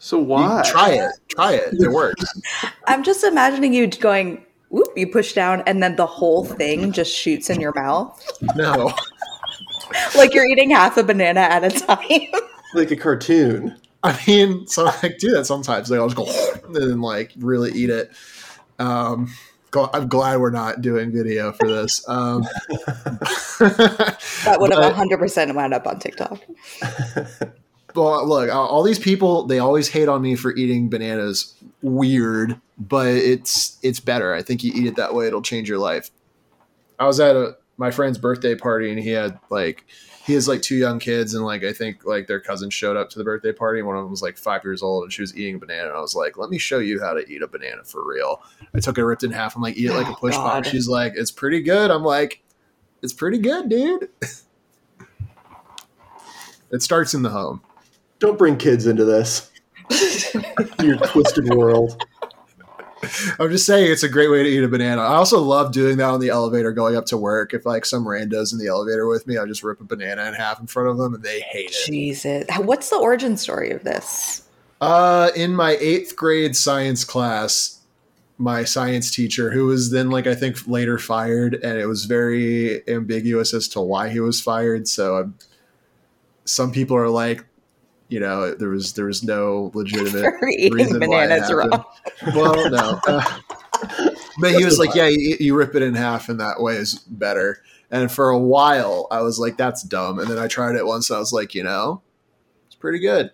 Shoop. 0.00 0.02
So 0.02 0.18
You 0.18 0.24
why? 0.24 0.62
try 0.66 0.90
it, 0.92 1.12
try 1.28 1.52
it. 1.54 1.74
It 1.74 1.90
works. 1.90 2.24
I'm 2.86 3.02
just 3.04 3.22
imagining 3.24 3.72
you 3.74 3.86
going, 3.86 4.44
whoop, 4.70 4.88
you 4.96 5.06
push 5.06 5.32
down, 5.34 5.62
and 5.66 5.82
then 5.82 5.96
the 5.96 6.06
whole 6.06 6.44
thing 6.44 6.90
just 6.92 7.14
shoots 7.14 7.50
in 7.50 7.60
your 7.60 7.72
mouth. 7.74 8.20
No, 8.56 8.92
Like 10.16 10.34
you're 10.34 10.46
eating 10.46 10.70
half 10.70 10.96
a 10.96 11.02
banana 11.02 11.40
at 11.40 11.64
a 11.64 11.70
time. 11.70 12.00
Like 12.72 12.92
a 12.92 12.96
cartoon. 12.96 13.76
I 14.04 14.16
mean, 14.28 14.64
so 14.68 14.86
I 14.86 15.08
do 15.18 15.30
that 15.32 15.44
sometimes. 15.44 15.90
Like 15.90 15.98
I'll 15.98 16.08
just 16.08 16.16
go 16.16 16.62
and 16.64 16.72
then 16.76 17.00
like 17.00 17.32
really 17.36 17.72
eat 17.72 17.90
it. 17.90 18.12
Um, 18.78 19.28
I'm 19.74 20.06
glad 20.06 20.38
we're 20.38 20.50
not 20.50 20.80
doing 20.80 21.10
video 21.10 21.50
for 21.50 21.66
this. 21.66 22.08
Um, 22.08 22.42
that 23.58 24.56
would 24.60 24.70
But- 24.70 24.82
have 24.94 24.94
100% 24.94 25.52
wound 25.56 25.74
up 25.74 25.86
on 25.88 25.98
TikTok. 25.98 26.38
Well, 27.94 28.26
look, 28.26 28.52
all 28.52 28.82
these 28.82 28.98
people 28.98 29.46
they 29.46 29.58
always 29.58 29.88
hate 29.88 30.08
on 30.08 30.22
me 30.22 30.36
for 30.36 30.54
eating 30.54 30.88
bananas. 30.88 31.54
Weird, 31.82 32.60
but 32.78 33.08
it's 33.08 33.78
it's 33.82 34.00
better. 34.00 34.34
I 34.34 34.42
think 34.42 34.62
you 34.62 34.72
eat 34.74 34.86
it 34.86 34.96
that 34.96 35.14
way, 35.14 35.26
it'll 35.26 35.42
change 35.42 35.68
your 35.68 35.78
life. 35.78 36.10
I 36.98 37.06
was 37.06 37.20
at 37.20 37.36
a 37.36 37.56
my 37.78 37.90
friend's 37.90 38.18
birthday 38.18 38.54
party, 38.54 38.90
and 38.90 38.98
he 38.98 39.10
had 39.10 39.38
like 39.48 39.86
he 40.26 40.34
has 40.34 40.46
like 40.46 40.60
two 40.62 40.76
young 40.76 40.98
kids, 40.98 41.32
and 41.32 41.44
like 41.44 41.64
I 41.64 41.72
think 41.72 42.04
like 42.04 42.26
their 42.26 42.40
cousins 42.40 42.74
showed 42.74 42.96
up 42.96 43.08
to 43.10 43.18
the 43.18 43.24
birthday 43.24 43.52
party, 43.52 43.80
and 43.80 43.88
one 43.88 43.96
of 43.96 44.04
them 44.04 44.10
was 44.10 44.22
like 44.22 44.36
five 44.36 44.62
years 44.62 44.82
old, 44.82 45.04
and 45.04 45.12
she 45.12 45.22
was 45.22 45.34
eating 45.36 45.54
a 45.56 45.58
banana, 45.58 45.88
and 45.88 45.96
I 45.96 46.00
was 46.00 46.14
like, 46.14 46.36
"Let 46.36 46.50
me 46.50 46.58
show 46.58 46.78
you 46.78 47.00
how 47.00 47.14
to 47.14 47.26
eat 47.26 47.42
a 47.42 47.48
banana 47.48 47.82
for 47.84 48.06
real." 48.06 48.42
I 48.74 48.80
took 48.80 48.98
it, 48.98 49.04
ripped 49.04 49.24
in 49.24 49.32
half. 49.32 49.56
I'm 49.56 49.62
like, 49.62 49.76
"Eat 49.76 49.86
it 49.86 49.94
like 49.94 50.08
a 50.08 50.14
push 50.14 50.34
pop." 50.34 50.64
She's 50.66 50.88
like, 50.88 51.14
"It's 51.16 51.30
pretty 51.30 51.62
good." 51.62 51.90
I'm 51.90 52.04
like, 52.04 52.42
"It's 53.02 53.14
pretty 53.14 53.38
good, 53.38 53.70
dude." 53.70 54.10
it 56.70 56.82
starts 56.82 57.14
in 57.14 57.22
the 57.22 57.30
home. 57.30 57.62
Don't 58.20 58.38
bring 58.38 58.56
kids 58.56 58.86
into 58.86 59.04
this. 59.04 59.50
Your 60.82 60.96
twisted 60.98 61.52
world. 61.52 62.00
I'm 63.38 63.50
just 63.50 63.64
saying 63.64 63.90
it's 63.90 64.02
a 64.02 64.08
great 64.08 64.30
way 64.30 64.42
to 64.42 64.48
eat 64.48 64.62
a 64.62 64.68
banana. 64.68 65.00
I 65.00 65.14
also 65.14 65.40
love 65.40 65.72
doing 65.72 65.96
that 65.96 66.10
on 66.10 66.20
the 66.20 66.28
elevator 66.28 66.70
going 66.70 66.96
up 66.96 67.06
to 67.06 67.16
work. 67.16 67.54
If 67.54 67.64
like 67.64 67.86
some 67.86 68.04
randos 68.04 68.52
in 68.52 68.58
the 68.58 68.68
elevator 68.68 69.06
with 69.06 69.26
me, 69.26 69.38
I 69.38 69.46
just 69.46 69.62
rip 69.62 69.80
a 69.80 69.84
banana 69.84 70.26
in 70.26 70.34
half 70.34 70.60
in 70.60 70.66
front 70.66 70.90
of 70.90 70.98
them 70.98 71.14
and 71.14 71.22
they 71.22 71.40
hate 71.40 71.70
it. 71.70 71.86
Jesus. 71.86 72.46
What's 72.58 72.90
the 72.90 72.96
origin 72.96 73.38
story 73.38 73.70
of 73.70 73.84
this? 73.84 74.42
Uh, 74.82 75.30
in 75.34 75.54
my 75.54 75.76
eighth 75.80 76.14
grade 76.14 76.54
science 76.54 77.04
class, 77.04 77.80
my 78.36 78.64
science 78.64 79.10
teacher, 79.10 79.50
who 79.50 79.66
was 79.66 79.90
then 79.90 80.10
like 80.10 80.26
I 80.26 80.34
think 80.34 80.66
later 80.66 80.98
fired, 80.98 81.54
and 81.54 81.78
it 81.78 81.86
was 81.86 82.06
very 82.06 82.86
ambiguous 82.88 83.52
as 83.52 83.68
to 83.68 83.80
why 83.80 84.08
he 84.08 84.20
was 84.20 84.40
fired. 84.40 84.88
So 84.88 85.16
I'm, 85.16 85.34
some 86.46 86.72
people 86.72 86.96
are 86.96 87.10
like, 87.10 87.44
you 88.10 88.20
know, 88.20 88.52
there 88.54 88.68
was 88.68 88.92
there 88.92 89.06
was 89.06 89.22
no 89.24 89.70
legitimate 89.74 90.34
For 90.40 90.48
eating 90.48 90.72
reason 90.74 91.00
why 91.08 91.24
it 91.24 91.30
happened. 91.30 91.70
raw. 91.72 91.84
Well, 92.34 92.70
no. 92.70 93.00
Uh, 93.82 94.10
but 94.38 94.52
he 94.54 94.62
was 94.62 94.78
like, 94.78 94.94
yeah, 94.94 95.06
you, 95.08 95.38
you 95.40 95.56
rip 95.56 95.74
it 95.74 95.80
in 95.80 95.94
half, 95.94 96.28
and 96.28 96.38
that 96.38 96.60
way 96.60 96.74
is 96.76 96.98
better. 96.98 97.62
And 97.90 98.12
for 98.12 98.28
a 98.28 98.38
while, 98.38 99.06
I 99.10 99.22
was 99.22 99.38
like, 99.38 99.56
that's 99.56 99.82
dumb. 99.82 100.18
And 100.18 100.28
then 100.30 100.38
I 100.38 100.48
tried 100.48 100.74
it 100.76 100.84
once, 100.84 101.08
and 101.08 101.16
I 101.16 101.18
was 101.18 101.32
like, 101.32 101.54
you 101.54 101.62
know, 101.62 102.02
it's 102.66 102.74
pretty 102.74 102.98
good. 102.98 103.30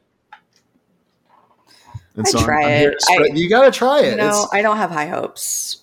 And 2.15 2.27
I'd 2.27 2.35
I'm- 2.37 2.45
try 2.45 2.63
I'm 2.63 2.71
it. 2.89 2.91
to 2.93 2.97
spread- 3.01 3.31
I- 3.33 3.35
you 3.35 3.49
got 3.51 3.65
to 3.65 3.71
try 3.77 4.01
it. 4.03 4.11
You 4.13 4.17
know, 4.19 4.47
I 4.53 4.63
don't 4.63 4.77
have 4.77 4.91
high 4.91 5.07
hopes. 5.09 5.79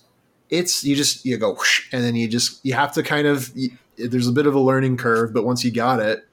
it's 0.50 0.82
you 0.84 0.96
just 0.96 1.24
you 1.26 1.36
go 1.36 1.52
whoosh, 1.54 1.88
and 1.92 2.02
then 2.02 2.16
you 2.16 2.26
just 2.26 2.64
you 2.64 2.72
have 2.74 2.92
to 2.94 3.02
kind 3.02 3.26
of 3.26 3.50
you, 3.54 3.70
there's 3.98 4.28
a 4.28 4.32
bit 4.32 4.46
of 4.46 4.54
a 4.54 4.60
learning 4.60 4.96
curve, 4.96 5.32
but 5.34 5.44
once 5.44 5.62
you 5.62 5.70
got 5.70 6.00
it, 6.00 6.26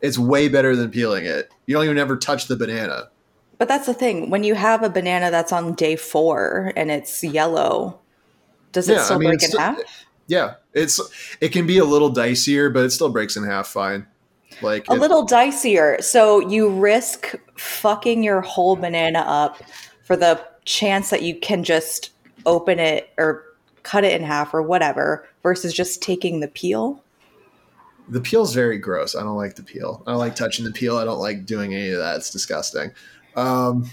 it's 0.00 0.18
way 0.18 0.48
better 0.48 0.76
than 0.76 0.90
peeling 0.90 1.24
it. 1.24 1.50
You 1.66 1.74
don't 1.74 1.84
even 1.84 1.98
ever 1.98 2.16
touch 2.16 2.46
the 2.46 2.56
banana. 2.56 3.08
But 3.58 3.66
that's 3.68 3.86
the 3.86 3.94
thing. 3.94 4.30
When 4.30 4.44
you 4.44 4.54
have 4.54 4.82
a 4.82 4.88
banana 4.90 5.30
that's 5.30 5.52
on 5.52 5.74
day 5.74 5.96
four 5.96 6.72
and 6.76 6.90
it's 6.90 7.24
yellow, 7.24 7.98
does 8.72 8.88
it 8.88 8.94
Yeah, 8.94 9.00
I 9.00 9.04
still 9.04 9.18
mean, 9.18 9.28
break 9.30 9.42
in 9.42 9.48
still- 9.48 9.60
half? 9.60 9.78
Yeah, 10.28 10.54
it's 10.74 11.00
it 11.40 11.48
can 11.48 11.66
be 11.66 11.78
a 11.78 11.84
little 11.84 12.12
dicier, 12.12 12.72
but 12.72 12.84
it 12.84 12.90
still 12.90 13.08
breaks 13.08 13.36
in 13.36 13.44
half 13.44 13.66
fine. 13.66 14.06
Like 14.62 14.86
A 14.90 14.92
it- 14.94 15.00
little 15.00 15.26
dicier. 15.26 16.02
So 16.04 16.40
you 16.48 16.68
risk 16.68 17.34
fucking 17.56 18.22
your 18.22 18.40
whole 18.42 18.76
banana 18.76 19.20
up 19.20 19.62
for 20.04 20.16
the 20.16 20.40
chance 20.64 21.10
that 21.10 21.22
you 21.22 21.34
can 21.34 21.64
just 21.64 22.10
open 22.46 22.78
it 22.78 23.10
or 23.18 23.44
cut 23.82 24.04
it 24.04 24.12
in 24.20 24.22
half 24.26 24.52
or 24.52 24.62
whatever 24.62 25.26
versus 25.42 25.72
just 25.72 26.02
taking 26.02 26.40
the 26.40 26.48
peel. 26.48 27.02
The 28.08 28.20
peel's 28.20 28.54
very 28.54 28.78
gross. 28.78 29.14
I 29.14 29.22
don't 29.22 29.36
like 29.36 29.56
the 29.56 29.62
peel. 29.62 30.02
I 30.06 30.12
don't 30.12 30.18
like 30.18 30.34
touching 30.34 30.64
the 30.64 30.72
peel. 30.72 30.96
I 30.96 31.04
don't 31.04 31.18
like 31.18 31.44
doing 31.44 31.74
any 31.74 31.90
of 31.90 31.98
that. 31.98 32.16
It's 32.16 32.30
disgusting. 32.30 32.92
Um, 33.36 33.90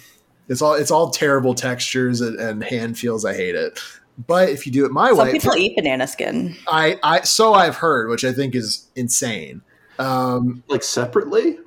it's 0.47 0.61
all 0.61 0.73
it's 0.73 0.91
all 0.91 1.09
terrible 1.09 1.53
textures 1.53 2.21
and, 2.21 2.39
and 2.39 2.63
hand 2.63 2.97
feels. 2.97 3.25
I 3.25 3.33
hate 3.33 3.55
it. 3.55 3.79
But 4.27 4.49
if 4.49 4.65
you 4.65 4.71
do 4.71 4.85
it 4.85 4.91
my 4.91 5.09
Some 5.09 5.17
way, 5.17 5.31
people 5.33 5.55
eat 5.55 5.75
banana 5.75 6.07
skin. 6.07 6.55
I, 6.67 6.97
I 7.03 7.21
so 7.21 7.53
I've 7.53 7.75
heard, 7.75 8.09
which 8.09 8.23
I 8.23 8.31
think 8.31 8.55
is 8.55 8.87
insane. 8.95 9.61
Um, 9.99 10.63
Like 10.67 10.83
separately? 10.83 11.57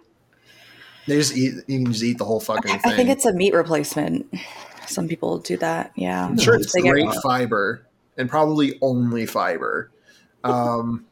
they 1.07 1.17
just 1.17 1.37
eat. 1.37 1.55
You 1.67 1.83
can 1.83 1.93
just 1.93 2.05
eat 2.05 2.19
the 2.19 2.25
whole 2.25 2.41
fucking 2.41 2.71
I 2.71 2.79
thing. 2.79 2.93
I 2.93 2.97
think 2.97 3.09
it's 3.11 3.27
a 3.27 3.33
meat 3.33 3.55
replacement. 3.55 4.33
Some 4.87 5.09
people 5.09 5.39
do 5.39 5.57
that. 5.59 5.93
Yeah. 5.97 6.27
I'm 6.27 6.39
sure 6.39 6.55
it's 6.55 6.73
great 6.73 7.13
fiber 7.23 7.87
and 8.17 8.29
probably 8.29 8.79
only 8.81 9.27
fiber, 9.27 9.91
um, 10.45 11.07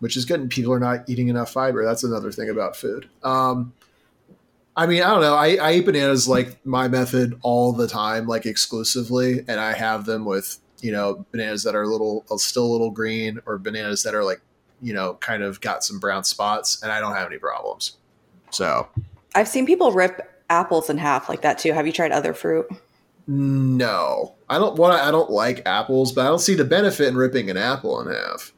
which 0.00 0.16
is 0.16 0.24
good. 0.24 0.40
And 0.40 0.50
people 0.50 0.72
are 0.72 0.80
not 0.80 1.08
eating 1.08 1.28
enough 1.28 1.52
fiber. 1.52 1.84
That's 1.84 2.04
another 2.04 2.32
thing 2.32 2.50
about 2.50 2.76
food. 2.76 3.08
Um, 3.22 3.72
I 4.76 4.86
mean, 4.86 5.02
I 5.02 5.08
don't 5.08 5.20
know. 5.20 5.34
I, 5.34 5.56
I 5.56 5.72
eat 5.74 5.86
bananas 5.86 6.28
like 6.28 6.64
my 6.64 6.88
method 6.88 7.38
all 7.42 7.72
the 7.72 7.86
time, 7.86 8.26
like 8.26 8.46
exclusively, 8.46 9.40
and 9.46 9.60
I 9.60 9.72
have 9.72 10.06
them 10.06 10.24
with 10.24 10.58
you 10.80 10.92
know 10.92 11.26
bananas 11.30 11.64
that 11.64 11.74
are 11.74 11.82
a 11.82 11.88
little 11.88 12.24
still 12.38 12.64
a 12.64 12.72
little 12.72 12.90
green 12.90 13.40
or 13.46 13.58
bananas 13.58 14.02
that 14.04 14.14
are 14.14 14.24
like 14.24 14.40
you 14.80 14.94
know 14.94 15.14
kind 15.14 15.42
of 15.42 15.60
got 15.60 15.84
some 15.84 15.98
brown 15.98 16.24
spots, 16.24 16.82
and 16.82 16.90
I 16.90 17.00
don't 17.00 17.14
have 17.14 17.26
any 17.26 17.38
problems. 17.38 17.98
So 18.50 18.88
I've 19.34 19.48
seen 19.48 19.66
people 19.66 19.92
rip 19.92 20.44
apples 20.48 20.88
in 20.88 20.98
half 20.98 21.28
like 21.28 21.42
that 21.42 21.58
too. 21.58 21.72
Have 21.72 21.86
you 21.86 21.92
tried 21.92 22.12
other 22.12 22.32
fruit? 22.32 22.66
no, 23.26 24.34
I 24.48 24.58
don't 24.58 24.76
want. 24.76 24.94
I 24.94 25.10
don't 25.10 25.30
like 25.30 25.62
apples, 25.66 26.12
but 26.12 26.22
I 26.22 26.28
don't 26.28 26.40
see 26.40 26.54
the 26.54 26.64
benefit 26.64 27.08
in 27.08 27.16
ripping 27.16 27.50
an 27.50 27.56
apple 27.56 28.00
in 28.00 28.12
half. 28.12 28.52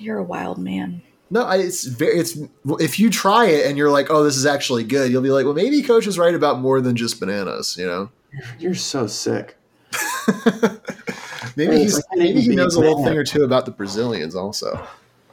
You're 0.00 0.18
a 0.18 0.24
wild 0.24 0.58
man. 0.58 1.02
No, 1.30 1.42
I, 1.42 1.58
it's 1.58 1.84
very. 1.84 2.18
It's 2.18 2.36
if 2.80 2.98
you 2.98 3.08
try 3.10 3.46
it 3.46 3.66
and 3.66 3.78
you're 3.78 3.90
like, 3.90 4.10
"Oh, 4.10 4.24
this 4.24 4.36
is 4.36 4.46
actually 4.46 4.82
good," 4.82 5.12
you'll 5.12 5.22
be 5.22 5.30
like, 5.30 5.44
"Well, 5.44 5.54
maybe 5.54 5.82
Coach 5.82 6.06
is 6.08 6.18
right 6.18 6.34
about 6.34 6.58
more 6.58 6.80
than 6.80 6.96
just 6.96 7.20
bananas." 7.20 7.76
You 7.78 7.86
know, 7.86 8.10
You're 8.58 8.74
so 8.74 9.06
sick. 9.06 9.56
maybe 11.56 11.78
he's 11.78 11.94
like 11.94 12.04
maybe 12.14 12.40
he 12.40 12.54
knows 12.54 12.76
a 12.76 12.80
little 12.80 13.04
thing 13.04 13.16
or 13.16 13.24
two 13.24 13.44
about 13.44 13.64
the 13.64 13.72
Brazilians 13.72 14.34
also. 14.34 14.86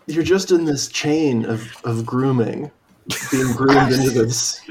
You're 0.07 0.23
just 0.23 0.51
in 0.51 0.65
this 0.65 0.87
chain 0.87 1.45
of, 1.45 1.69
of 1.83 2.05
grooming, 2.05 2.71
being 3.29 3.51
groomed 3.51 3.91
into 3.91 4.09
this, 4.11 4.61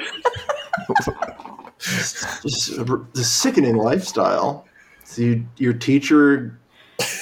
just 2.43 2.79
a, 2.79 3.07
this 3.13 3.31
sickening 3.31 3.77
lifestyle. 3.77 4.67
So 5.05 5.23
you, 5.23 5.47
your 5.59 5.75
teacher 5.75 6.59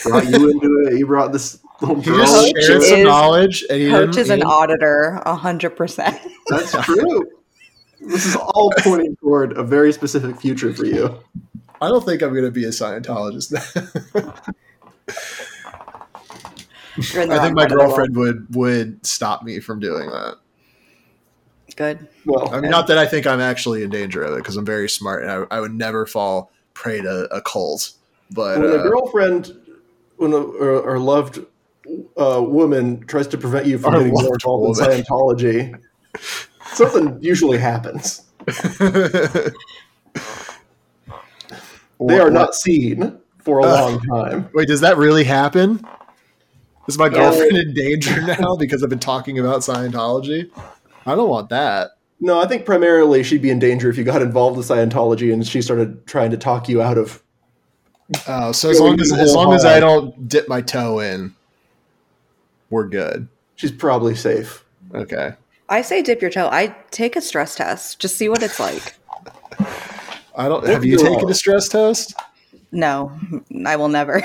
brought 0.04 0.26
you 0.26 0.48
into 0.48 0.86
it. 0.86 0.98
You 0.98 1.06
brought 1.06 1.32
this 1.32 1.58
little 1.58 1.62
He 1.62 1.62
girl. 1.62 1.63
Just 2.01 2.35
Coach 2.35 2.64
shared 2.64 2.82
some 2.82 2.99
is- 3.01 3.05
knowledge, 3.07 3.64
and 3.68 3.80
he 3.80 3.91
Coach 3.91 4.16
is 4.16 4.30
an 4.30 4.39
he- 4.39 4.45
auditor, 4.45 5.22
a 5.24 5.35
hundred 5.35 5.70
percent. 5.70 6.18
That's 6.49 6.72
true. 6.85 7.30
This 8.01 8.26
is 8.26 8.37
all 8.37 8.70
pointing 8.78 9.16
toward 9.16 9.57
a 9.57 9.62
very 9.62 9.93
specific 9.93 10.41
future 10.41 10.74
for 10.74 10.85
you. 10.85 11.18
I 11.80 11.89
don't 11.89 12.05
think 12.05 12.22
I'm 12.22 12.32
going 12.32 12.45
to 12.45 12.51
be 12.51 12.64
a 12.64 12.68
Scientologist. 12.68 13.53
You're 17.12 17.22
in 17.22 17.28
the 17.28 17.35
I 17.35 17.43
think 17.43 17.57
my 17.57 17.66
part 17.66 17.72
of 17.72 17.78
girlfriend 17.78 18.16
would 18.16 18.55
would 18.55 19.05
stop 19.07 19.43
me 19.43 19.61
from 19.61 19.80
doing 19.80 20.11
that. 20.11 20.37
Good. 21.76 22.09
Well, 22.24 22.55
I 22.55 22.61
mean, 22.61 22.70
not 22.70 22.87
that 22.87 22.99
I 22.99 23.07
think 23.07 23.26
I'm 23.26 23.41
actually 23.41 23.82
in 23.82 23.91
danger 23.91 24.22
of 24.22 24.35
it 24.35 24.39
because 24.39 24.57
I'm 24.57 24.64
very 24.64 24.89
smart 24.89 25.22
and 25.22 25.30
I, 25.30 25.57
I 25.57 25.61
would 25.61 25.74
never 25.74 26.07
fall 26.07 26.53
prey 26.72 27.01
to 27.01 27.28
a 27.35 27.41
cult. 27.41 27.93
But 28.30 28.61
when 28.61 28.70
a 28.70 28.74
uh, 28.74 28.82
girlfriend, 28.82 29.57
when 30.16 30.32
a 30.32 30.37
or, 30.37 30.80
or 30.82 30.99
loved 30.99 31.41
uh, 32.16 32.43
woman 32.43 33.05
tries 33.07 33.26
to 33.28 33.39
prevent 33.39 33.66
you 33.66 33.78
from 33.78 33.95
Or 33.95 33.99
getting 33.99 34.12
more 34.12 34.35
involved 34.35 34.80
in. 34.80 34.85
Scientology, 34.87 35.78
something 36.72 37.18
usually 37.20 37.59
happens. 37.59 38.22
They 42.01 42.18
are 42.18 42.30
not 42.30 42.55
seen 42.55 43.18
for 43.39 43.61
a 43.61 43.64
Uh, 43.64 43.80
long 43.80 44.01
time. 44.01 44.51
Wait, 44.55 44.68
does 44.68 44.80
that 44.80 44.97
really 44.99 45.24
happen? 45.24 45.80
Is 46.89 46.99
my 46.99 47.09
girlfriend 47.09 47.57
in 47.57 47.72
danger 47.72 48.20
now 48.41 48.57
because 48.57 48.82
I've 48.82 48.91
been 48.91 48.99
talking 48.99 49.39
about 49.39 49.61
Scientology? 49.61 50.51
I 51.07 51.14
don't 51.14 51.28
want 51.30 51.49
that. 51.51 51.93
No, 52.20 52.39
I 52.41 52.47
think 52.47 52.64
primarily 52.66 53.22
she'd 53.22 53.43
be 53.43 53.51
in 53.51 53.59
danger 53.59 53.89
if 53.91 53.97
you 53.97 54.05
got 54.05 54.22
involved 54.22 54.57
with 54.57 54.66
Scientology 54.68 55.32
and 55.32 55.47
she 55.47 55.62
started 55.62 56.07
trying 56.07 56.30
to 56.30 56.37
talk 56.37 56.68
you 56.68 56.82
out 56.82 56.99
of 56.99 57.22
Oh, 58.28 58.53
so 58.53 58.68
as 58.68 58.78
long 58.80 59.01
as 59.01 59.11
as 59.12 59.35
long 59.35 59.55
as 59.55 59.64
I 59.64 59.80
don't 59.80 60.28
dip 60.28 60.47
my 60.47 60.61
toe 60.61 60.99
in, 61.01 61.35
we're 62.74 62.88
good. 62.88 63.28
She's 63.54 63.70
probably 63.70 64.16
safe. 64.16 64.64
Okay. 64.94 65.32
I 65.68 65.80
say 65.82 66.02
dip 66.02 66.20
your 66.20 66.30
toe. 66.30 66.48
I 66.50 66.74
take 66.90 67.14
a 67.14 67.20
stress 67.20 67.54
test. 67.54 68.00
Just 68.00 68.16
see 68.16 68.28
what 68.28 68.42
it's 68.42 68.58
like. 68.58 68.94
I 70.36 70.48
don't. 70.48 70.66
Have 70.66 70.84
you 70.84 70.98
taken 70.98 71.30
a 71.30 71.34
stress 71.34 71.68
test? 71.68 72.14
No, 72.72 73.12
I 73.64 73.76
will 73.76 73.88
never. 73.88 74.20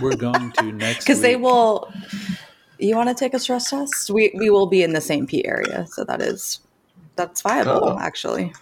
We're 0.00 0.14
going 0.14 0.52
to 0.52 0.72
next 0.72 1.00
Because 1.00 1.20
they 1.20 1.34
will. 1.34 1.92
You 2.78 2.94
want 2.94 3.08
to 3.08 3.14
take 3.14 3.34
a 3.34 3.40
stress 3.40 3.68
test? 3.70 4.08
We 4.10 4.32
we 4.38 4.48
will 4.48 4.66
be 4.66 4.84
in 4.84 4.92
the 4.92 5.00
same 5.00 5.26
P 5.26 5.44
area, 5.44 5.86
so 5.88 6.04
that 6.04 6.22
is 6.22 6.60
that's 7.16 7.42
viable 7.42 7.80
Oh. 7.84 7.98
actually. 7.98 8.52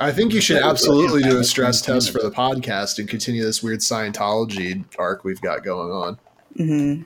I 0.00 0.12
think 0.12 0.32
you 0.32 0.40
should 0.40 0.62
absolutely 0.62 1.22
do 1.22 1.38
a 1.38 1.44
stress 1.44 1.80
test 1.82 2.10
for 2.10 2.18
the 2.22 2.30
podcast 2.30 2.98
and 2.98 3.08
continue 3.08 3.42
this 3.42 3.62
weird 3.62 3.80
Scientology 3.80 4.84
arc 4.98 5.24
we've 5.24 5.40
got 5.40 5.62
going 5.64 5.90
on. 5.90 6.18
hmm 6.56 7.02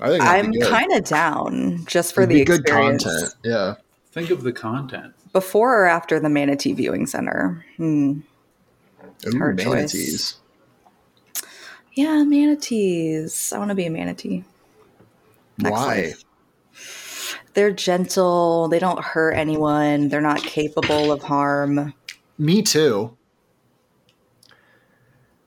I 0.00 0.08
think 0.08 0.22
that'd 0.22 0.46
I'm 0.46 0.70
kind 0.70 0.92
of 0.92 1.04
down 1.04 1.84
just 1.86 2.14
for 2.14 2.22
It'd 2.22 2.34
the 2.34 2.40
be 2.40 2.44
good 2.44 2.64
content. 2.66 3.34
Yeah. 3.44 3.74
Think 4.12 4.30
of 4.30 4.42
the 4.42 4.52
content. 4.52 5.14
Before 5.32 5.82
or 5.82 5.86
after 5.86 6.18
the 6.20 6.28
Manatee 6.28 6.72
Viewing 6.72 7.06
Center? 7.06 7.64
Hmm. 7.76 8.20
Ooh, 9.26 9.38
Hard 9.38 9.58
choice. 9.58 9.66
manatees. 9.74 10.36
Yeah, 11.94 12.22
manatees. 12.24 13.52
I 13.52 13.58
want 13.58 13.70
to 13.70 13.74
be 13.74 13.86
a 13.86 13.90
manatee. 13.90 14.44
Next 15.58 15.72
Why? 15.72 15.86
life. 15.96 16.24
They're 17.54 17.72
gentle. 17.72 18.68
They 18.68 18.78
don't 18.78 19.00
hurt 19.02 19.32
anyone. 19.32 20.08
They're 20.08 20.20
not 20.20 20.40
capable 20.42 21.10
of 21.10 21.22
harm. 21.24 21.92
Me 22.38 22.62
too. 22.62 23.16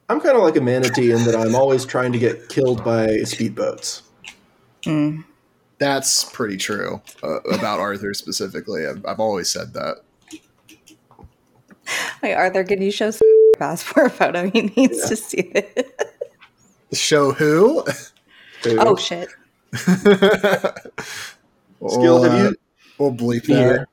I'm 0.09 0.19
kind 0.19 0.35
of 0.35 0.43
like 0.43 0.57
a 0.57 0.61
manatee 0.61 1.11
in 1.13 1.23
that 1.23 1.35
I'm 1.35 1.55
always 1.55 1.85
trying 1.85 2.11
to 2.11 2.19
get 2.19 2.49
killed 2.49 2.83
by 2.83 3.07
speedboats. 3.23 4.01
Mm. 4.83 5.23
That's 5.77 6.25
pretty 6.25 6.57
true 6.57 7.01
uh, 7.23 7.39
about 7.41 7.79
Arthur 7.79 8.13
specifically. 8.13 8.85
I've, 8.85 9.03
I've 9.05 9.19
always 9.19 9.49
said 9.49 9.73
that. 9.73 9.97
Wait, 12.21 12.35
Arthur, 12.35 12.63
can 12.63 12.81
you 12.81 12.91
show 12.91 13.07
s- 13.07 13.19
passport 13.57 14.11
photo? 14.11 14.49
He 14.49 14.61
needs 14.75 15.09
to 15.09 15.15
see 15.15 15.51
it. 15.55 15.99
Show 16.93 17.31
who? 17.31 17.83
oh 18.65 18.95
shit! 18.95 19.29
Skill, 21.87 22.23
have 22.23 22.39
you? 22.39 22.55
We'll 22.97 23.13
bleep 23.13 23.45
that. 23.47 23.55
hear? 23.55 23.87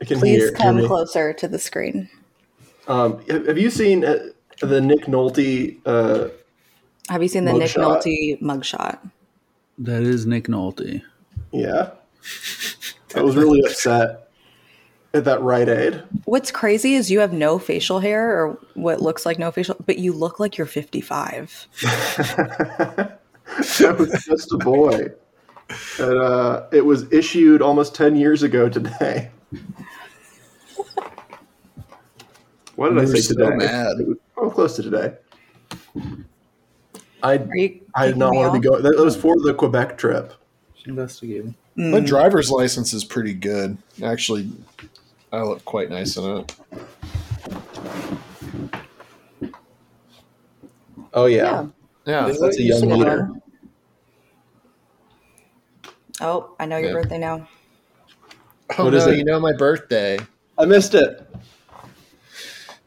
I 0.00 0.04
can 0.04 0.18
Please 0.18 0.38
hear, 0.38 0.46
hear 0.48 0.56
come 0.56 0.86
closer 0.86 1.32
to 1.32 1.46
the 1.46 1.58
screen. 1.58 2.08
Um, 2.88 3.22
have, 3.28 3.46
have 3.46 3.58
you 3.58 3.70
seen 3.70 4.04
uh, 4.04 4.30
the 4.60 4.80
Nick 4.80 5.04
Nolte? 5.04 5.78
Uh, 5.86 6.28
Have 7.08 7.22
you 7.22 7.28
seen 7.28 7.44
the 7.44 7.52
Nick 7.52 7.70
Mugshot. 7.72 8.02
Nolte 8.02 8.40
mugshot? 8.42 8.98
That 9.78 10.02
is 10.02 10.26
Nick 10.26 10.46
Nolte. 10.48 11.02
yeah, 11.52 11.90
I 13.14 13.22
was 13.22 13.36
really 13.36 13.60
upset 13.64 14.28
at 15.14 15.24
that 15.24 15.40
Rite 15.42 15.68
Aid. 15.68 16.02
What's 16.24 16.50
crazy 16.50 16.94
is 16.94 17.10
you 17.10 17.20
have 17.20 17.32
no 17.32 17.58
facial 17.58 18.00
hair 18.00 18.30
or 18.44 18.58
what 18.74 19.00
looks 19.00 19.24
like 19.24 19.38
no 19.38 19.50
facial, 19.50 19.76
but 19.86 19.98
you 19.98 20.12
look 20.12 20.38
like 20.40 20.58
you're 20.58 20.66
55. 20.66 21.68
I 21.84 23.08
was 23.92 24.24
just 24.28 24.52
a 24.52 24.58
boy. 24.58 25.06
And, 25.98 26.18
uh, 26.18 26.66
it 26.72 26.84
was 26.84 27.10
issued 27.12 27.62
almost 27.62 27.94
10 27.94 28.16
years 28.16 28.42
ago 28.42 28.68
today. 28.68 29.30
What 32.76 32.88
did 32.90 32.96
We 32.96 33.00
I 33.02 33.04
were 33.04 33.16
say 33.16 33.20
so 33.20 33.34
today? 33.34 33.56
mad. 33.56 34.00
It 34.00 34.08
was 34.08 34.16
oh, 34.36 34.50
close 34.50 34.76
to 34.76 34.82
today. 34.82 35.14
I, 37.22 37.34
I 37.94 38.06
did 38.06 38.16
not 38.16 38.34
want 38.34 38.52
to 38.54 38.60
be 38.60 38.66
going. 38.68 38.82
That 38.82 38.96
was 38.98 39.16
for 39.16 39.34
the 39.42 39.54
Quebec 39.54 39.98
trip. 39.98 40.34
Investigating. 40.86 41.54
My 41.76 42.00
Mm. 42.00 42.06
driver's 42.06 42.50
license 42.50 42.92
is 42.92 43.04
pretty 43.04 43.34
good. 43.34 43.76
Actually, 44.02 44.50
I 45.32 45.42
look 45.42 45.64
quite 45.64 45.90
nice 45.90 46.16
in 46.16 46.24
it. 46.38 46.56
Oh, 51.14 51.26
yeah. 51.26 51.66
Yeah. 52.06 52.26
Is 52.28 52.40
That's 52.40 52.58
a 52.58 52.62
young 52.62 52.88
leader. 52.88 53.30
Oh, 56.20 56.54
I 56.58 56.66
know 56.66 56.78
your 56.78 56.88
Yeah. 56.88 56.94
birthday 56.94 57.18
now. 57.18 57.48
Oh 58.78 58.84
What 58.84 58.90
no, 58.92 58.98
is 58.98 59.06
it? 59.06 59.16
you 59.18 59.24
know 59.24 59.40
my 59.40 59.52
birthday. 59.52 60.18
I 60.58 60.64
missed 60.64 60.94
it. 60.94 61.26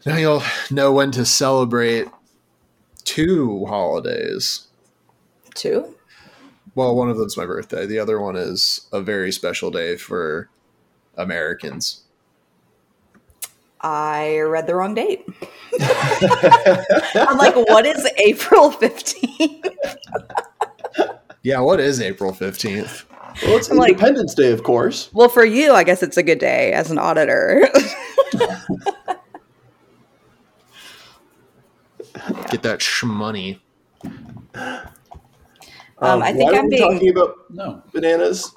Now 0.06 0.18
you'll 0.18 0.44
know 0.70 0.92
when 0.92 1.12
to 1.12 1.26
celebrate 1.26 2.08
two 3.12 3.66
holidays. 3.66 4.68
Two? 5.54 5.96
Well, 6.76 6.96
one 6.96 7.10
of 7.10 7.18
them's 7.18 7.36
my 7.36 7.46
birthday. 7.46 7.86
The 7.86 8.00
other 8.00 8.20
one 8.22 8.38
is 8.38 8.88
a 8.94 9.02
very 9.02 9.32
special 9.34 9.70
day 9.72 9.98
for 9.98 10.50
Americans. 11.18 12.04
I 13.82 14.38
read 14.40 14.68
the 14.68 14.76
wrong 14.76 14.94
date. 14.94 15.26
I'm 15.82 17.38
like, 17.38 17.56
what 17.56 17.86
is 17.86 18.08
April 18.18 18.72
15th? 18.72 19.68
Yeah, 21.44 21.60
what 21.62 21.80
is 21.80 22.00
April 22.00 22.32
15th? 22.34 23.06
Well, 23.42 23.58
it's 23.58 23.68
I'm 23.72 23.78
like- 23.78 23.94
Independence 23.94 24.36
Day, 24.36 24.52
of 24.52 24.62
course. 24.62 25.10
well, 25.12 25.28
for 25.28 25.44
you, 25.44 25.74
I 25.74 25.84
guess 25.84 26.04
it's 26.04 26.16
a 26.18 26.22
good 26.22 26.38
day 26.38 26.72
as 26.72 26.92
an 26.92 27.00
auditor. 27.00 27.68
Get 32.50 32.64
that 32.64 32.80
shmoney. 32.80 33.60
Um, 36.04 36.24
I 36.24 36.34
think 36.34 36.52
why 36.52 36.58
are 36.58 36.60
I'm 36.60 36.66
we 36.66 36.70
being- 36.78 36.82
talking 36.94 37.10
about 37.10 37.36
No. 37.52 37.84
bananas. 37.94 38.52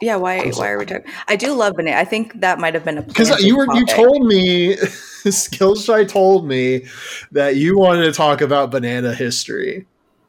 yeah, 0.00 0.16
why 0.16 0.50
why 0.50 0.70
are 0.70 0.78
we 0.78 0.84
talking? 0.86 1.10
I 1.28 1.36
do 1.36 1.52
love 1.52 1.74
banana. 1.76 1.96
I 1.98 2.04
think 2.04 2.40
that 2.40 2.58
might 2.58 2.74
have 2.74 2.84
been 2.84 2.98
a 2.98 3.02
Because 3.02 3.42
you 3.42 3.56
were 3.56 3.66
you 3.74 3.86
told 3.86 4.26
me 4.26 4.74
Skillshy 5.24 6.08
told 6.08 6.46
me 6.46 6.86
that 7.32 7.56
you 7.56 7.78
wanted 7.78 8.04
to 8.04 8.12
talk 8.12 8.40
about 8.40 8.70
banana 8.70 9.14
history. 9.14 9.86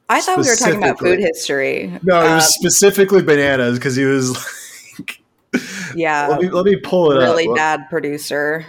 I 0.07 0.21
thought 0.21 0.37
we 0.37 0.43
were 0.47 0.55
talking 0.55 0.77
about 0.77 0.99
food 0.99 1.19
history. 1.19 1.87
No, 2.03 2.19
it 2.21 2.35
was 2.35 2.43
Um, 2.45 2.49
specifically 2.51 3.23
bananas 3.23 3.79
because 3.79 3.95
he 3.95 4.05
was 4.05 4.31
like 4.99 5.21
yeah, 5.95 6.27
let 6.27 6.41
me 6.41 6.49
let 6.49 6.65
me 6.65 6.75
pull 6.75 7.11
it 7.11 7.17
really 7.17 7.47
up. 7.47 7.55
bad 7.55 7.89
producer. 7.89 8.63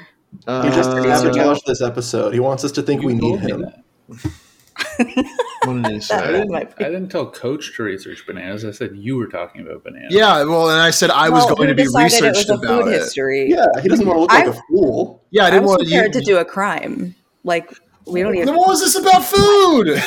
He 0.47 0.69
just 0.71 0.91
Uh, 0.91 0.95
produced 0.95 1.25
it. 1.25 1.35
sabotaged 1.35 1.67
this 1.67 1.83
episode. 1.83 2.35
He 2.35 2.41
wants 2.41 2.65
us 2.65 2.73
to 2.73 2.83
think 2.83 3.03
You 3.03 3.09
we 3.09 3.15
need 3.15 3.41
him. 3.41 3.65
what 4.07 4.19
did 4.99 5.87
he 5.87 5.97
I 5.97 5.99
say? 5.99 6.17
That 6.17 6.33
didn't, 6.33 6.55
I 6.55 6.65
didn't 6.85 7.09
tell 7.09 7.27
Coach 7.31 7.75
to 7.77 7.83
research 7.83 8.25
bananas. 8.27 8.65
I 8.65 8.71
said 8.71 8.93
you 8.95 9.17
were 9.17 9.27
talking 9.27 9.63
about 9.67 9.83
bananas. 9.83 10.13
Yeah, 10.15 10.45
well, 10.45 10.71
and 10.71 10.81
I 10.81 10.91
said 10.91 11.11
I 11.11 11.29
was 11.31 11.47
going 11.47 11.69
to 11.69 11.75
be 11.75 11.85
decided 11.85 12.13
it 12.13 12.23
researched 12.29 12.51
was 12.51 12.51
a 12.51 12.55
about 12.65 12.85
food 12.85 12.93
it. 12.93 12.99
history. 13.01 13.51
Yeah, 13.51 13.67
he 13.83 13.89
doesn't 13.89 14.07
want 14.07 14.19
to 14.19 14.21
look 14.21 14.33
like 14.33 14.47
a 14.47 14.55
fool. 14.71 15.25
Yeah, 15.31 15.45
I 15.45 15.47
I 15.47 15.51
didn't 15.51 15.63
was 15.65 15.71
want 15.71 15.83
you. 15.83 15.89
prepared 15.89 16.13
to 16.13 16.21
do 16.21 16.37
a 16.39 16.45
crime. 16.45 17.17
Like 17.43 17.73
we 18.07 18.23
don't 18.23 18.35
even. 18.37 18.47
Then 18.47 18.57
what 18.57 18.69
was 18.69 18.81
this 18.81 18.95
about 18.95 19.25
food? 19.25 19.89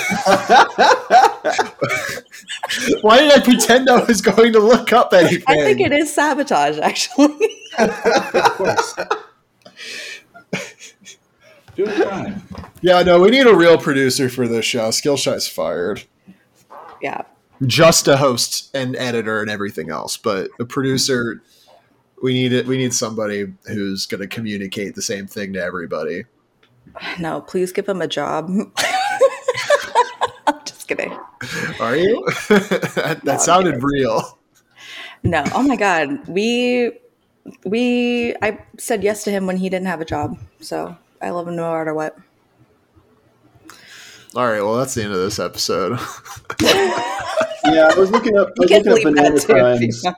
Why 3.02 3.20
did 3.20 3.32
I 3.32 3.40
pretend 3.44 3.90
I 3.90 4.04
was 4.04 4.22
going 4.22 4.54
to 4.54 4.60
look 4.60 4.94
up 4.94 5.14
anything? 5.14 5.44
I 5.48 5.56
think 5.64 5.82
it 5.82 5.92
is 5.92 6.14
sabotage, 6.14 6.78
actually. 6.80 7.56
Of 7.78 7.94
course. 8.58 8.96
Do 11.80 11.86
a 11.86 11.94
crime. 12.06 12.44
Yeah, 12.82 13.04
no, 13.04 13.22
we 13.22 13.30
need 13.30 13.48
a 13.48 13.56
real 13.56 13.78
producer 13.78 14.28
for 14.28 14.50
this 14.50 14.66
show. 14.66 14.90
Skillshy's 14.90 15.48
fired. 15.48 16.04
yeah. 17.02 17.22
Just 17.66 18.06
a 18.10 18.18
host 18.18 18.70
and 18.76 18.98
editor 18.98 19.40
and 19.42 19.50
everything 19.50 19.90
else, 19.90 20.18
but 20.18 20.50
a 20.60 20.66
producer. 20.66 21.42
We 22.22 22.34
need 22.34 22.52
it. 22.52 22.66
We 22.68 22.78
need 22.78 22.94
somebody 22.94 23.54
who's 23.68 24.06
going 24.08 24.20
to 24.20 24.28
communicate 24.28 24.96
the 24.96 25.02
same 25.02 25.26
thing 25.26 25.54
to 25.54 25.64
everybody. 25.64 26.26
No, 27.18 27.40
please 27.40 27.72
give 27.72 27.88
him 27.88 28.02
a 28.02 28.08
job. 28.10 28.50
I'm 28.50 28.74
just 30.66 30.86
kidding. 30.86 31.18
Are 31.80 31.96
you? 31.96 32.26
that 32.50 33.22
that 33.24 33.34
I'm 33.36 33.40
sounded 33.40 33.76
kidding. 33.76 33.86
real. 33.86 34.38
No. 35.24 35.46
Oh 35.54 35.64
my 35.64 35.78
god. 35.78 36.28
We 36.28 36.92
we 37.64 38.36
I 38.42 38.60
said 38.78 39.02
yes 39.02 39.24
to 39.24 39.32
him 39.32 39.46
when 39.46 39.56
he 39.56 39.70
didn't 39.70 39.88
have 39.88 40.02
a 40.02 40.06
job. 40.06 40.38
So 40.60 40.98
I 41.22 41.30
love 41.32 41.48
him 41.48 41.56
no 41.56 41.72
matter 41.72 41.94
what. 41.94 42.18
All 44.36 44.46
right. 44.48 44.62
Well, 44.62 44.76
that's 44.78 44.94
the 44.94 45.04
end 45.04 45.14
of 45.14 45.20
this 45.20 45.40
episode. 45.40 46.00
Yeah, 47.66 47.90
I 47.94 48.00
was 48.00 48.10
looking 48.10 48.36
up. 48.38 48.48
I 48.58 48.62
was 48.62 48.72
looking 48.72 48.92
up 48.94 49.04
banana 49.04 49.36
that 49.36 49.42
too. 49.42 49.54
if 49.54 49.60
crimes. 49.60 50.02
want. 50.04 50.18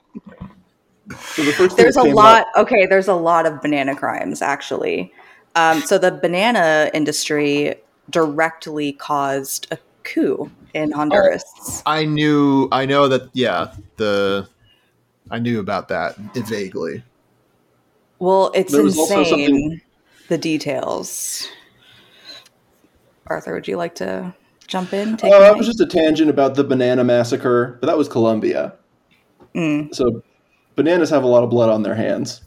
So 1.20 1.42
the 1.42 1.74
There's 1.76 1.96
a 1.96 2.02
lot. 2.04 2.42
up- 2.42 2.62
Okay, 2.62 2.86
there's 2.86 3.08
a 3.08 3.14
lot 3.14 3.46
of 3.46 3.60
banana 3.60 3.96
crimes 3.96 4.40
actually. 4.40 5.12
Um, 5.56 5.80
so 5.80 5.98
the 5.98 6.12
banana 6.12 6.88
industry 6.94 7.74
directly 8.08 8.92
caused 8.92 9.66
a 9.72 9.78
coup 10.04 10.50
in 10.72 10.92
Honduras. 10.92 11.82
I 11.84 12.04
knew. 12.06 12.68
I 12.72 12.86
know 12.86 13.08
that. 13.08 13.28
Yeah, 13.34 13.74
the. 13.96 14.48
I 15.30 15.38
knew 15.40 15.58
about 15.60 15.88
that 15.88 16.16
vaguely. 16.16 17.02
Well, 18.20 18.52
it's 18.54 18.72
There 18.72 18.84
was 18.84 18.96
also 18.96 19.18
insane. 19.18 19.28
something- 19.48 19.80
The 20.32 20.38
details. 20.38 21.46
Arthur, 23.26 23.52
would 23.52 23.68
you 23.68 23.76
like 23.76 23.94
to 23.96 24.34
jump 24.66 24.94
in? 24.94 25.18
Take 25.18 25.30
Oh, 25.30 25.36
a 25.36 25.40
that 25.40 25.58
was 25.58 25.66
just 25.66 25.78
a 25.78 25.84
tangent 25.84 26.30
about 26.30 26.54
the 26.54 26.64
banana 26.64 27.04
massacre, 27.04 27.76
but 27.82 27.86
that 27.86 27.98
was 27.98 28.08
Colombia. 28.08 28.72
Mm. 29.54 29.94
So 29.94 30.22
bananas 30.74 31.10
have 31.10 31.22
a 31.22 31.26
lot 31.26 31.44
of 31.44 31.50
blood 31.50 31.68
on 31.68 31.82
their 31.82 31.96
hands. 31.96 32.40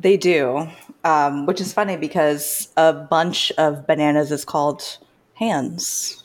They 0.00 0.16
do, 0.16 0.66
um, 1.04 1.44
which 1.44 1.60
is 1.60 1.74
funny 1.74 1.98
because 1.98 2.70
a 2.78 2.94
bunch 2.94 3.52
of 3.58 3.86
bananas 3.86 4.32
is 4.32 4.46
called 4.46 4.96
hands. 5.34 6.24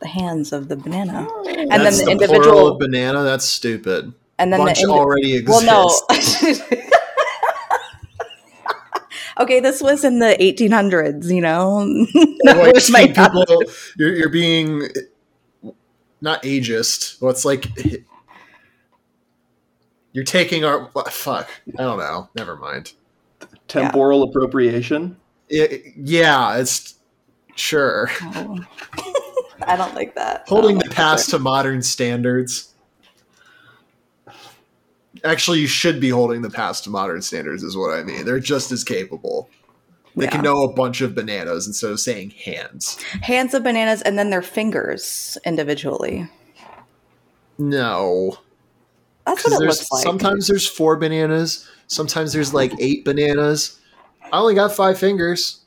The 0.00 0.08
hands 0.08 0.54
of 0.54 0.68
the 0.68 0.76
banana, 0.76 1.28
and 1.46 1.70
That's 1.70 1.98
then 2.02 2.16
the, 2.16 2.26
the 2.26 2.28
plural 2.28 2.34
individual, 2.38 2.68
of 2.68 2.78
banana. 2.78 3.24
That's 3.24 3.44
stupid. 3.44 4.14
and 4.38 4.50
then 4.54 4.60
Bunch 4.60 4.78
the 4.78 4.84
indi- 4.84 4.94
already 4.94 5.34
exists. 5.36 5.66
well, 5.66 5.90
no. 6.10 6.80
okay, 9.38 9.60
this 9.60 9.80
was 9.82 10.04
in 10.04 10.18
the 10.18 10.36
1800s. 10.40 11.32
You 11.32 11.40
know, 11.40 11.86
That 12.44 12.56
like, 12.58 12.74
was 12.74 12.90
my 12.90 13.06
people, 13.06 13.62
you're, 13.96 14.14
you're 14.14 14.28
being 14.28 14.88
not 16.20 16.42
ageist. 16.42 17.20
Well, 17.20 17.30
it's 17.30 17.44
like 17.44 17.66
you're 20.12 20.24
taking 20.24 20.64
our 20.64 20.90
fuck. 21.10 21.48
I 21.78 21.82
don't 21.82 21.98
know. 21.98 22.28
Never 22.34 22.56
mind. 22.56 22.92
Temporal 23.68 24.22
appropriation. 24.22 25.16
It- 25.48 25.92
yeah, 25.96 26.56
it's 26.56 26.94
sure 27.54 28.10
Oh. 28.22 28.58
I 29.62 29.76
don't 29.76 29.94
like 29.94 30.14
that. 30.14 30.44
holding 30.46 30.76
oh, 30.76 30.78
the 30.78 30.84
don't 30.84 30.88
like 30.90 30.96
past 30.96 31.30
to 31.30 31.38
modern 31.38 31.82
standards. 31.82 32.74
Actually, 35.24 35.60
you 35.60 35.66
should 35.66 36.00
be 36.00 36.08
holding 36.10 36.42
the 36.42 36.50
past 36.50 36.84
to 36.84 36.90
modern 36.90 37.22
standards, 37.22 37.62
is 37.62 37.76
what 37.76 37.92
I 37.92 38.02
mean. 38.02 38.24
They're 38.24 38.40
just 38.40 38.70
as 38.72 38.84
capable. 38.84 39.48
They 40.16 40.24
Yeah. 40.24 40.30
can 40.30 40.42
know 40.42 40.62
a 40.62 40.72
bunch 40.72 41.00
of 41.02 41.14
bananas 41.14 41.66
instead 41.66 41.90
of 41.90 42.00
saying 42.00 42.30
hands. 42.30 42.96
hands 43.22 43.52
of 43.54 43.62
bananas 43.62 44.00
and 44.02 44.18
then 44.18 44.30
their 44.30 44.42
fingers 44.42 45.36
individually. 45.44 46.28
No. 47.58 48.38
That's 49.26 49.44
what 49.44 49.60
it 49.60 49.64
looks 49.66 49.90
like. 49.90 50.02
sometimes 50.04 50.46
there's 50.46 50.66
four 50.66 50.96
bananas, 50.96 51.68
sometimes 51.88 52.32
there's 52.32 52.54
like 52.54 52.72
eight 52.78 53.04
bananas. 53.04 53.78
I 54.32 54.38
only 54.38 54.54
got 54.54 54.72
five 54.72 54.98
fingers. 54.98 55.60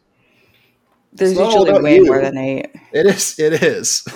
There's 1.14 1.32
It's 1.32 1.39
usually 1.39 1.72
way 1.82 1.95
you. 1.97 2.06
more 2.06 2.22
than 2.22 2.38
eight. 2.38 2.68
It 2.93 3.06
is. 3.08 3.38
It 3.39 3.64
is. 3.64 4.04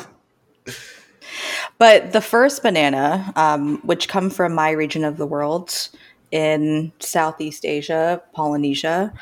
But 1.78 2.14
the 2.14 2.22
first 2.22 2.64
banana, 2.64 3.34
um, 3.36 3.80
which 3.84 4.08
come 4.08 4.30
from 4.30 4.54
my 4.54 4.72
region 4.72 5.04
of 5.04 5.18
the 5.18 5.26
world 5.26 5.90
in 6.32 6.92
Southeast 7.00 7.66
Asia, 7.66 8.22
Polynesia, 8.34 9.14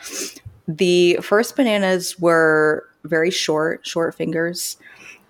the 0.68 1.18
first 1.22 1.56
bananas 1.56 2.20
were 2.20 2.88
very 3.04 3.32
short, 3.32 3.86
short 3.86 4.16
fingers, 4.16 4.78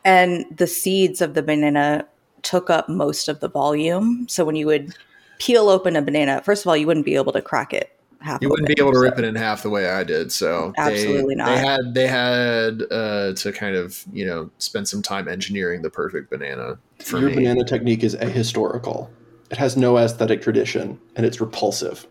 and 0.03 0.45
the 0.55 0.67
seeds 0.67 1.21
of 1.21 1.33
the 1.33 1.43
banana 1.43 2.05
took 2.41 2.69
up 2.69 2.89
most 2.89 3.27
of 3.27 3.39
the 3.39 3.49
volume. 3.49 4.25
So 4.27 4.43
when 4.43 4.55
you 4.55 4.65
would 4.65 4.95
peel 5.39 5.69
open 5.69 5.95
a 5.95 6.01
banana, 6.01 6.41
first 6.43 6.63
of 6.63 6.67
all, 6.67 6.77
you 6.77 6.87
wouldn't 6.87 7.05
be 7.05 7.15
able 7.15 7.33
to 7.33 7.41
crack 7.41 7.73
it. 7.73 7.97
Half 8.21 8.41
You 8.41 8.49
wouldn't 8.49 8.67
be 8.67 8.73
open, 8.75 8.83
able 8.83 8.93
to 8.93 8.99
rip 8.99 9.17
it 9.17 9.25
in 9.25 9.35
half 9.35 9.63
the 9.63 9.69
way 9.69 9.89
I 9.89 10.03
did. 10.03 10.31
So 10.31 10.73
they- 10.77 10.83
Absolutely 10.83 11.35
not. 11.35 11.47
They 11.47 11.57
had 11.57 11.93
they 11.95 12.07
had 12.07 12.83
uh, 12.91 13.33
to 13.33 13.51
kind 13.51 13.75
of 13.75 14.03
you 14.13 14.25
know 14.25 14.49
spend 14.59 14.87
some 14.87 15.01
time 15.01 15.27
engineering 15.27 15.81
the 15.81 15.89
perfect 15.89 16.29
banana 16.29 16.77
Your 17.09 17.21
me. 17.21 17.35
banana 17.35 17.63
technique 17.65 18.03
is 18.03 18.15
ahistorical. 18.15 19.09
It 19.49 19.57
has 19.57 19.75
no 19.75 19.97
aesthetic 19.97 20.41
tradition, 20.41 20.99
and 21.15 21.25
it's 21.25 21.41
repulsive. 21.41 22.07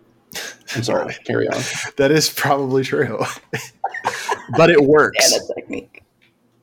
I'm 0.74 0.82
sorry. 0.82 1.14
Carry 1.24 1.48
on. 1.48 1.60
That 1.96 2.10
is 2.10 2.28
probably 2.28 2.82
true, 2.84 3.18
but 4.56 4.70
it 4.70 4.82
works. 4.82 5.32
banana 5.32 5.54
technique. 5.54 6.02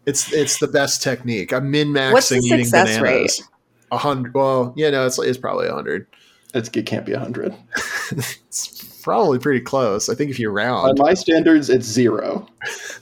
It's 0.05 0.31
it's 0.31 0.59
the 0.59 0.67
best 0.67 1.01
technique. 1.01 1.51
I'm 1.53 1.71
min 1.71 1.89
maxing 1.89 2.41
eating 2.43 2.69
bananas. 2.69 3.43
A 3.91 3.97
hundred. 3.97 4.33
Well, 4.33 4.73
yeah, 4.75 4.89
no, 4.89 5.05
it's 5.05 5.17
it's 5.19 5.37
probably 5.37 5.67
a 5.67 5.73
hundred. 5.73 6.07
It's, 6.53 6.69
it 6.69 6.85
can't 6.85 7.05
be 7.05 7.13
a 7.13 7.19
hundred. 7.19 7.55
It's 8.47 9.01
probably 9.03 9.39
pretty 9.39 9.61
close. 9.61 10.09
I 10.09 10.15
think 10.15 10.31
if 10.31 10.39
you 10.39 10.49
By 10.49 10.55
round, 10.55 10.97
By 10.97 11.09
my 11.09 11.13
standards, 11.13 11.69
it's 11.69 11.85
zero. 11.85 12.47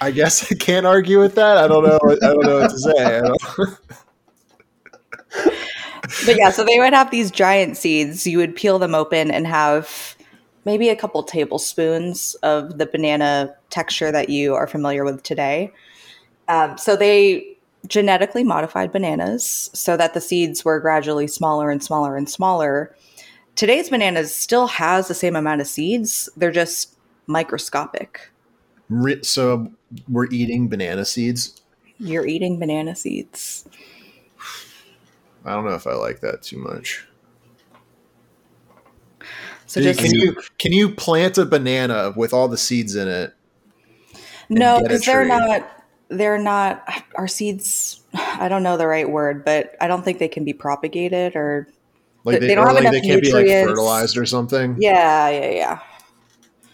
I 0.00 0.10
guess 0.10 0.50
I 0.50 0.56
can't 0.56 0.84
argue 0.84 1.20
with 1.20 1.36
that. 1.36 1.58
I 1.58 1.68
don't 1.68 1.84
know. 1.84 1.98
I 2.02 2.16
don't 2.26 2.44
know 2.44 2.60
what 2.60 2.70
to 2.70 2.78
say. 2.78 3.18
I 3.18 3.20
don't, 3.20 3.78
But 6.26 6.36
yeah, 6.36 6.50
so 6.50 6.64
they 6.64 6.78
would 6.78 6.92
have 6.92 7.10
these 7.10 7.30
giant 7.30 7.76
seeds. 7.76 8.26
You 8.26 8.38
would 8.38 8.56
peel 8.56 8.78
them 8.78 8.94
open 8.94 9.30
and 9.30 9.46
have 9.46 10.16
maybe 10.64 10.88
a 10.88 10.96
couple 10.96 11.22
tablespoons 11.22 12.34
of 12.42 12.78
the 12.78 12.86
banana 12.86 13.54
texture 13.70 14.10
that 14.12 14.28
you 14.28 14.54
are 14.54 14.66
familiar 14.66 15.04
with 15.04 15.22
today. 15.22 15.72
Um, 16.48 16.76
so 16.78 16.96
they 16.96 17.51
genetically 17.86 18.44
modified 18.44 18.92
bananas 18.92 19.70
so 19.72 19.96
that 19.96 20.14
the 20.14 20.20
seeds 20.20 20.64
were 20.64 20.80
gradually 20.80 21.26
smaller 21.26 21.70
and 21.70 21.82
smaller 21.82 22.16
and 22.16 22.28
smaller. 22.28 22.94
Today's 23.54 23.90
bananas 23.90 24.34
still 24.34 24.66
has 24.66 25.08
the 25.08 25.14
same 25.14 25.36
amount 25.36 25.60
of 25.60 25.66
seeds. 25.66 26.28
They're 26.36 26.52
just 26.52 26.96
microscopic. 27.26 28.30
So 29.22 29.54
um, 29.54 29.76
we're 30.08 30.28
eating 30.30 30.68
banana 30.68 31.04
seeds. 31.04 31.60
You're 31.98 32.26
eating 32.26 32.58
banana 32.58 32.94
seeds. 32.94 33.66
I 35.44 35.52
don't 35.52 35.64
know 35.64 35.74
if 35.74 35.86
I 35.86 35.94
like 35.94 36.20
that 36.20 36.42
too 36.42 36.58
much. 36.58 37.06
So 39.66 39.80
Dude, 39.80 39.96
just 39.96 40.00
can 40.00 40.14
you 40.14 40.36
can 40.58 40.72
you 40.72 40.90
plant 40.90 41.38
a 41.38 41.46
banana 41.46 42.12
with 42.14 42.32
all 42.32 42.48
the 42.48 42.58
seeds 42.58 42.94
in 42.94 43.08
it? 43.08 43.34
No, 44.48 44.80
because 44.82 45.04
they're 45.04 45.24
not. 45.24 45.81
They're 46.16 46.38
not. 46.38 46.84
Our 47.16 47.28
seeds. 47.28 48.00
I 48.14 48.48
don't 48.48 48.62
know 48.62 48.76
the 48.76 48.86
right 48.86 49.08
word, 49.08 49.44
but 49.44 49.74
I 49.80 49.88
don't 49.88 50.04
think 50.04 50.18
they 50.18 50.28
can 50.28 50.44
be 50.44 50.52
propagated 50.52 51.34
or. 51.36 51.68
Like 52.24 52.38
They 52.38 52.48
they, 52.48 52.54
don't 52.54 52.64
or 52.64 52.68
have 52.68 52.74
like 52.76 52.82
enough 52.82 52.92
they 52.92 53.00
can't 53.00 53.20
be 53.20 53.32
like 53.32 53.46
nutrients. 53.46 53.68
fertilized 53.70 54.16
or 54.16 54.24
something. 54.26 54.76
Yeah, 54.78 55.28
yeah, 55.28 55.50
yeah. 55.50 55.80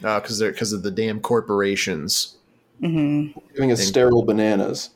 No, 0.02 0.20
because 0.20 0.38
they're 0.38 0.52
because 0.52 0.72
of 0.74 0.82
the 0.82 0.90
damn 0.90 1.20
corporations. 1.20 2.36
hmm 2.80 3.28
Giving 3.54 3.72
us 3.72 3.82
sterile 3.86 4.24
bananas. 4.24 4.90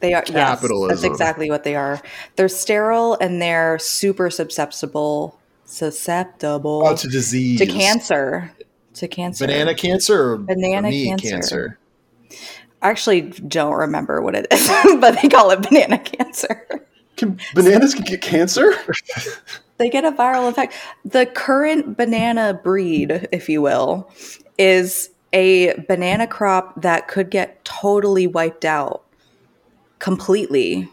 They 0.00 0.12
are. 0.12 0.24
Yes, 0.28 0.60
that's 0.60 1.04
exactly 1.04 1.48
what 1.48 1.62
they 1.64 1.76
are. 1.76 2.02
They're 2.36 2.48
sterile 2.48 3.16
and 3.20 3.40
they're 3.40 3.78
super 3.78 4.30
susceptible. 4.30 5.38
Susceptible 5.64 6.82
Oh, 6.86 6.96
to 6.96 7.08
disease. 7.08 7.58
to 7.60 7.66
cancer. 7.66 8.52
To 8.94 9.08
cancer. 9.08 9.46
Banana 9.46 9.74
cancer 9.74 10.32
or 10.32 10.36
Banana 10.38 10.88
or 10.88 10.90
meat 10.90 11.22
cancer. 11.22 11.78
I 12.84 12.90
actually 12.90 13.22
don't 13.22 13.74
remember 13.74 14.20
what 14.20 14.34
it 14.34 14.46
is, 14.52 14.68
but 15.00 15.20
they 15.20 15.28
call 15.28 15.50
it 15.50 15.62
banana 15.62 15.98
cancer. 15.98 16.86
Can, 17.16 17.40
bananas 17.54 17.94
can 17.94 18.04
get 18.04 18.20
cancer? 18.20 18.74
They 19.76 19.90
get 19.90 20.04
a 20.04 20.12
viral 20.12 20.48
effect. 20.48 20.72
The 21.04 21.26
current 21.26 21.96
banana 21.96 22.54
breed, 22.62 23.28
if 23.32 23.48
you 23.48 23.60
will, 23.60 24.08
is 24.56 25.10
a 25.32 25.74
banana 25.88 26.28
crop 26.28 26.80
that 26.82 27.08
could 27.08 27.28
get 27.28 27.64
totally 27.64 28.28
wiped 28.28 28.64
out 28.64 29.02
completely. 29.98 30.88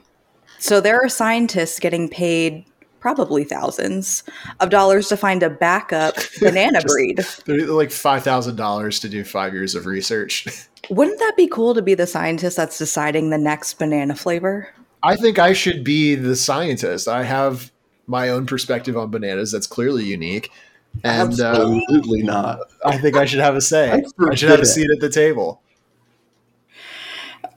So 0.57 0.81
there 0.81 0.99
are 0.99 1.09
scientists 1.09 1.79
getting 1.79 2.09
paid 2.09 2.65
probably 2.99 3.43
thousands 3.43 4.23
of 4.59 4.71
dollars 4.71 5.09
to 5.09 5.17
find 5.17 5.43
a 5.43 5.49
backup 5.49 6.15
banana 6.39 6.81
Just- 6.81 6.87
breed. 6.87 7.19
They're 7.45 7.67
like 7.67 7.91
five 7.91 8.23
thousand 8.23 8.55
dollars 8.55 8.99
to 9.01 9.09
do 9.09 9.23
five 9.23 9.53
years 9.53 9.75
of 9.75 9.85
research. 9.85 10.47
Wouldn't 10.89 11.19
that 11.19 11.33
be 11.37 11.47
cool 11.47 11.73
to 11.75 11.81
be 11.81 11.93
the 11.93 12.07
scientist 12.07 12.57
that's 12.57 12.77
deciding 12.77 13.29
the 13.29 13.37
next 13.37 13.75
banana 13.75 14.15
flavor? 14.15 14.69
I 15.03 15.15
think 15.15 15.39
I 15.39 15.53
should 15.53 15.83
be 15.83 16.15
the 16.15 16.35
scientist. 16.35 17.07
I 17.07 17.23
have 17.23 17.71
my 18.07 18.29
own 18.29 18.45
perspective 18.45 18.97
on 18.97 19.09
bananas 19.09 19.51
that's 19.51 19.67
clearly 19.67 20.03
unique, 20.03 20.51
and 21.03 21.39
uh, 21.39 21.51
Absolutely 21.51 22.23
not. 22.23 22.59
I 22.85 22.97
think 22.97 23.15
I 23.15 23.25
should 23.25 23.39
have 23.39 23.55
a 23.55 23.61
say. 23.61 23.91
I 23.91 24.01
I 24.29 24.35
should 24.35 24.49
have 24.49 24.59
a 24.59 24.65
seat 24.65 24.89
at 24.91 24.99
the 24.99 25.09
table. 25.09 25.61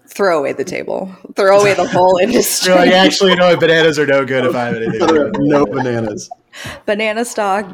Throw 0.09 0.39
away 0.39 0.53
the 0.53 0.65
table. 0.65 1.13
Throw 1.35 1.61
away 1.61 1.75
the 1.75 1.89
whole 1.89 2.19
industry. 2.23 2.73
You're 2.73 2.81
like, 2.81 2.93
actually, 2.93 3.35
no, 3.35 3.57
bananas 3.57 3.99
are 3.99 4.07
no 4.07 4.25
good 4.25 4.45
if 4.45 4.55
I 4.55 4.67
have 4.67 4.77
anything. 4.77 5.01
to 5.01 5.07
do 5.07 5.25
with 5.25 5.35
it." 5.35 5.41
no 5.41 5.67
bananas. 5.67 6.31
banana 6.87 7.25
stock 7.25 7.69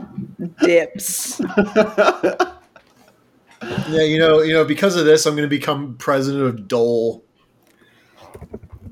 dips. 0.63 1.41
Yeah, 3.63 4.03
you 4.03 4.19
know, 4.19 4.41
you 4.41 4.53
know, 4.53 4.65
because 4.65 4.97
of 4.97 5.05
this, 5.05 5.27
I'm 5.27 5.35
going 5.35 5.49
to 5.49 5.49
become 5.49 5.97
president 5.97 6.45
of 6.45 6.69
Dole, 6.69 7.25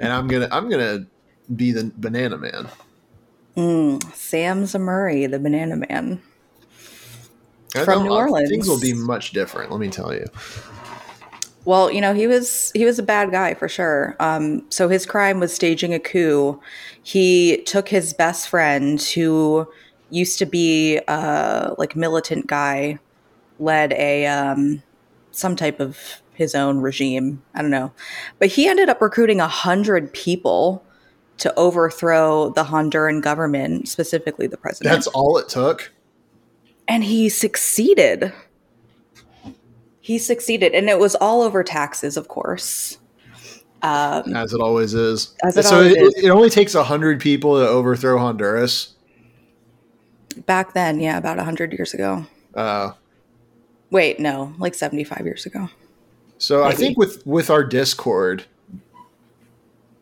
and 0.01 0.13
I'm 0.13 0.29
gonna, 0.29 0.49
I'm 0.51 0.69
gonna 0.69 1.07
be 1.55 1.73
the 1.73 1.91
banana 1.97 2.37
man. 2.37 2.69
Mm, 3.57 4.15
Sam 4.15 4.65
Zemurray, 4.65 5.31
the 5.31 5.39
banana 5.39 5.77
man. 5.77 6.21
I 7.75 7.85
From 7.85 8.05
New 8.05 8.13
uh, 8.13 8.17
Orleans. 8.17 8.49
things 8.49 8.69
will 8.69 8.81
be 8.81 8.93
much 8.93 9.33
different. 9.33 9.71
Let 9.71 9.81
me 9.81 9.89
tell 9.89 10.15
you. 10.15 10.27
Well, 11.65 11.91
you 11.91 12.01
know, 12.01 12.15
he 12.15 12.27
was 12.27 12.71
he 12.75 12.85
was 12.85 12.99
a 12.99 13.03
bad 13.03 13.31
guy 13.31 13.55
for 13.55 13.69
sure. 13.69 14.17
Um, 14.21 14.65
so 14.71 14.89
his 14.89 15.05
crime 15.05 15.41
was 15.41 15.53
staging 15.53 15.93
a 15.93 15.99
coup. 15.99 16.61
He 17.03 17.63
took 17.67 17.89
his 17.89 18.13
best 18.15 18.49
friend, 18.49 19.03
who 19.03 19.69
used 20.11 20.39
to 20.39 20.47
be 20.47 21.01
uh, 21.09 21.75
like 21.77 21.95
militant 21.97 22.47
guy 22.47 22.99
led 23.59 23.93
a 23.95 24.27
um, 24.27 24.83
some 25.31 25.57
type 25.57 25.81
of 25.81 25.99
his 26.35 26.55
own 26.55 26.79
regime. 26.79 27.43
I 27.55 27.63
don't 27.63 27.71
know, 27.71 27.93
but 28.39 28.49
he 28.49 28.69
ended 28.69 28.89
up 28.89 29.01
recruiting 29.01 29.41
a 29.41 29.49
hundred 29.49 30.13
people 30.13 30.85
to 31.39 31.55
overthrow 31.57 32.51
the 32.51 32.65
Honduran 32.65 33.23
government, 33.23 33.89
specifically 33.89 34.47
the 34.47 34.57
president. 34.57 34.93
That's 34.95 35.07
all 35.09 35.39
it 35.39 35.49
took. 35.49 35.93
and 36.89 37.05
he 37.05 37.29
succeeded. 37.29 38.33
He 40.01 40.19
succeeded, 40.19 40.73
and 40.75 40.89
it 40.89 40.99
was 40.99 41.15
all 41.17 41.43
over 41.43 41.63
taxes, 41.63 42.17
of 42.17 42.29
course. 42.29 42.99
Um, 43.83 44.35
As 44.35 44.53
it 44.53 44.61
always 44.61 44.95
is. 44.95 45.37
As 45.45 45.57
it 45.57 45.65
so 45.65 45.77
always 45.77 45.93
it, 45.95 46.03
is. 46.03 46.25
it 46.25 46.29
only 46.31 46.51
takes 46.51 46.73
hundred 46.75 47.21
people 47.21 47.59
to 47.61 47.69
overthrow 47.69 48.19
Honduras. 48.19 48.95
back 50.47 50.73
then, 50.73 50.99
yeah, 50.99 51.19
about 51.19 51.39
hundred 51.39 51.73
years 51.73 51.95
ago. 51.95 52.27
Uh, 52.55 52.93
Wait, 53.91 54.21
no, 54.21 54.55
like 54.59 54.75
seventy-five 54.75 55.25
years 55.25 55.47
ago. 55.47 55.69
so 56.39 56.65
I 56.65 56.73
think 56.73 56.99
with 56.99 57.27
with 57.27 57.51
our 57.51 57.65
Discord, 57.65 58.45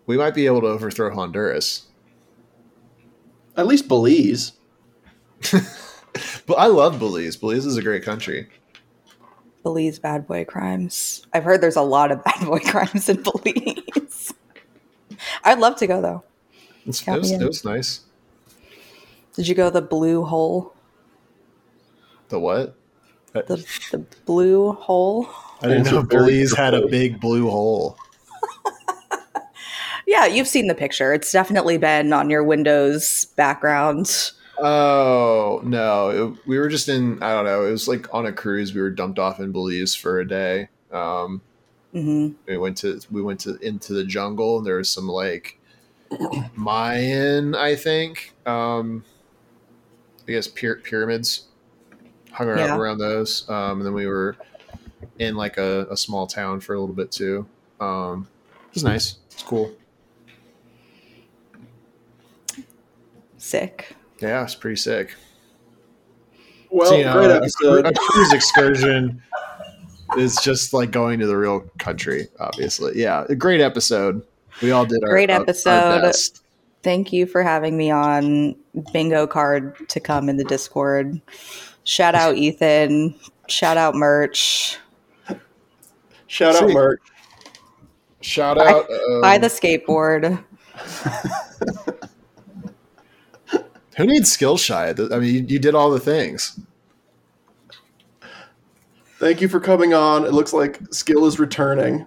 we 0.06 0.16
might 0.16 0.34
be 0.34 0.46
able 0.46 0.60
to 0.62 0.68
overthrow 0.68 1.14
Honduras. 1.14 1.86
At 3.56 3.66
least 3.66 3.88
Belize. 3.88 4.52
But 6.46 6.54
I 6.54 6.66
love 6.66 6.98
Belize. 6.98 7.36
Belize 7.36 7.66
is 7.66 7.76
a 7.76 7.82
great 7.82 8.02
country. 8.02 8.48
Belize 9.62 9.98
bad 9.98 10.26
boy 10.26 10.44
crimes. 10.44 11.26
I've 11.32 11.44
heard 11.44 11.60
there's 11.60 11.76
a 11.76 11.82
lot 11.82 12.12
of 12.12 12.22
bad 12.24 12.46
boy 12.46 12.60
crimes 12.60 13.08
in 13.08 13.22
Belize. 13.22 14.32
I'd 15.44 15.58
love 15.58 15.76
to 15.76 15.86
go 15.86 16.00
though. 16.00 16.24
It's, 16.86 17.02
it, 17.02 17.04
Count 17.04 17.20
was, 17.20 17.32
it 17.32 17.44
was 17.44 17.64
nice. 17.64 18.00
Did 19.34 19.48
you 19.48 19.54
go 19.54 19.70
the 19.70 19.82
blue 19.82 20.24
hole? 20.24 20.72
The 22.28 22.38
what? 22.38 22.76
The 23.42 23.66
the 23.92 23.98
blue 24.24 24.72
hole? 24.72 25.28
I 25.62 25.68
didn't 25.68 25.86
know 25.86 26.02
Belize 26.02 26.54
had 26.54 26.74
a 26.74 26.86
big 26.86 27.20
blue 27.20 27.48
hole. 27.50 27.98
Yeah, 30.06 30.24
you've 30.24 30.46
seen 30.46 30.68
the 30.68 30.74
picture. 30.74 31.12
It's 31.12 31.32
definitely 31.32 31.78
been 31.78 32.12
on 32.12 32.30
your 32.30 32.44
Windows 32.44 33.24
background. 33.36 34.30
Oh 34.58 35.60
no, 35.64 36.10
it, 36.10 36.46
we 36.46 36.58
were 36.58 36.68
just 36.68 36.88
in. 36.88 37.20
I 37.22 37.32
don't 37.32 37.44
know. 37.44 37.66
It 37.66 37.72
was 37.72 37.88
like 37.88 38.12
on 38.14 38.24
a 38.24 38.32
cruise. 38.32 38.72
We 38.72 38.80
were 38.80 38.90
dumped 38.90 39.18
off 39.18 39.40
in 39.40 39.50
Belize 39.50 39.94
for 39.96 40.20
a 40.20 40.26
day. 40.26 40.68
Um, 40.92 41.42
hmm 41.92 42.28
we 42.46 42.56
went 42.56 42.76
to 42.78 43.00
we 43.10 43.20
went 43.20 43.40
to 43.40 43.56
into 43.56 43.94
the 43.94 44.04
jungle. 44.04 44.58
And 44.58 44.66
there 44.66 44.76
was 44.76 44.88
some 44.88 45.08
like 45.08 45.58
Mayan, 46.54 47.56
I 47.56 47.74
think. 47.74 48.32
Um, 48.46 49.04
I 50.28 50.32
guess 50.32 50.46
pyra- 50.46 50.82
pyramids 50.84 51.45
hung 52.36 52.48
around, 52.48 52.58
Yeah. 52.58 52.76
around 52.76 52.98
those. 52.98 53.48
Um, 53.48 53.78
and 53.78 53.86
then 53.86 53.94
we 53.94 54.06
were 54.06 54.36
in 55.18 55.34
like 55.36 55.56
a, 55.56 55.86
a 55.90 55.96
small 55.96 56.26
town 56.26 56.60
for 56.60 56.74
a 56.74 56.80
little 56.80 56.94
bit 56.94 57.10
too. 57.10 57.46
Um, 57.80 58.28
it 58.68 58.74
was 58.74 58.84
nice. 58.84 59.16
It's 59.30 59.42
cool. 59.42 59.72
Sick. 63.38 63.94
Yeah, 64.20 64.42
it's 64.42 64.54
pretty 64.54 64.76
sick. 64.76 65.14
Well, 66.70 66.88
So, 66.90 66.96
you 66.96 67.04
know, 67.04 67.12
great 67.14 67.30
a- 67.30 67.36
episode. 67.36 67.86
A, 67.86 67.92
cruise 67.92 68.32
excursion 68.32 69.22
is 70.18 70.36
just 70.42 70.72
like 70.72 70.90
going 70.90 71.18
to 71.20 71.26
the 71.26 71.36
real 71.36 71.60
country. 71.78 72.28
Obviously, 72.40 73.00
yeah, 73.00 73.24
a 73.28 73.34
great 73.34 73.60
episode. 73.60 74.22
We 74.62 74.70
all 74.72 74.86
did 74.86 75.02
our 75.04 75.10
Great 75.10 75.30
our- 75.30 75.36
our 75.36 75.42
episode. 75.42 76.00
best. 76.02 76.42
Thank 76.82 77.12
you 77.12 77.26
for 77.26 77.42
having 77.42 77.76
me 77.76 77.90
on 77.90 78.56
bingo 78.92 79.26
card 79.26 79.88
to 79.88 80.00
come 80.00 80.28
in 80.28 80.36
the 80.36 80.44
Discord. 80.44 81.20
Shout 81.86 82.16
out 82.16 82.36
Ethan. 82.36 83.14
Shout 83.46 83.76
out 83.76 83.94
merch. 83.94 84.76
Shout 86.26 86.56
out 86.56 86.64
Sweet. 86.64 86.74
Merc. 86.74 87.00
Shout 88.20 88.58
out. 88.58 88.90
um, 88.90 89.20
Buy 89.20 89.38
the 89.38 89.46
skateboard. 89.46 90.42
who 93.96 94.04
needs 94.04 94.36
Skillshy? 94.36 95.12
I 95.12 95.18
mean, 95.20 95.32
you, 95.32 95.46
you 95.46 95.58
did 95.60 95.76
all 95.76 95.90
the 95.90 96.00
things. 96.00 96.58
Thank 99.18 99.40
you 99.40 99.48
for 99.48 99.60
coming 99.60 99.94
on. 99.94 100.24
It 100.24 100.32
looks 100.32 100.52
like 100.52 100.80
Skill 100.92 101.24
is 101.26 101.38
returning. 101.38 102.04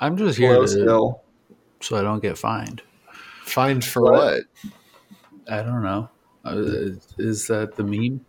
I'm 0.00 0.18
just 0.18 0.36
here 0.36 0.50
Hello, 0.52 0.62
to, 0.62 0.68
Skill. 0.68 1.22
so 1.80 1.96
I 1.96 2.02
don't 2.02 2.20
get 2.22 2.36
fined. 2.36 2.82
Fined 3.44 3.84
for 3.86 4.02
What? 4.02 4.12
what? 4.12 4.42
I 5.50 5.62
don't 5.62 5.82
know. 5.82 6.10
Uh, 6.44 6.92
is 7.18 7.46
that 7.46 7.74
the 7.74 7.82
meme? 7.84 8.20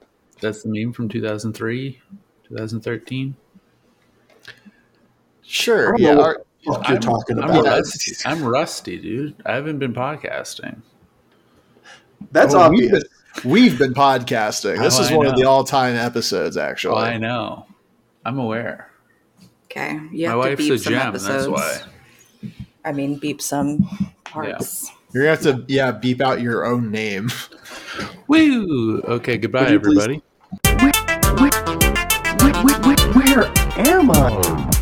That's 0.42 0.64
the 0.64 0.70
meme 0.70 0.94
from 0.94 1.10
2003, 1.10 2.00
2013. 2.48 3.36
Sure. 5.42 5.88
I 5.88 5.90
don't 5.92 6.00
Yeah. 6.02 6.14
know 6.16 6.22
our- 6.22 6.42
What 6.66 6.88
you're 6.90 6.98
I'm- 6.98 7.02
talking 7.02 7.40
I'm 7.40 7.50
about. 7.50 7.66
rusty. 7.66 8.12
I'm 8.26 8.44
rusty, 8.44 8.98
dude. 9.00 9.36
I 9.46 9.54
haven't 9.56 9.80
been 9.80 9.94
podcasting. 9.94 10.82
That's 12.32 12.54
oh, 12.54 12.70
we've 12.70 12.92
obvious. 12.92 13.04
been, 13.42 13.52
we've 13.52 13.80
been 13.80 13.94
podcasting. 13.94 14.78
Oh, 14.80 14.84
this 14.84 14.98
Oh, 15.00 15.02
is 15.04 15.12
I 15.12 15.16
one 15.16 15.28
of 15.28 15.36
the 15.38 15.46
all-time 15.46 15.96
episodes, 15.96 16.58
actually. 16.58 16.96
Oh, 16.96 16.98
I 16.98 17.18
know. 17.18 17.66
I'm 18.26 18.38
aware. 18.40 18.92
Okay. 19.66 20.00
You 20.12 20.28
My 20.30 20.36
wife's 20.36 20.70
a 20.70 20.78
some 20.78 20.94
gem. 20.94 21.08
episodes. 21.08 21.46
That's 21.46 21.48
why. 21.48 22.50
I 22.84 22.92
mean, 22.92 23.18
beep 23.18 23.42
some 23.42 23.88
parts. 24.26 24.92
You're 25.14 25.24
gonna 25.24 25.36
have 25.36 25.66
to, 25.68 25.74
yeah, 25.74 25.92
beep 25.92 26.20
out 26.20 26.42
your 26.42 26.66
own 26.66 26.92
name. 26.92 27.30
Woo! 28.28 29.00
Okay, 29.02 29.38
goodbye, 29.38 29.72
Would 29.72 29.84
please- 29.84 29.98
everybody. 29.98 30.24
Am 33.78 34.10
I? 34.12 34.77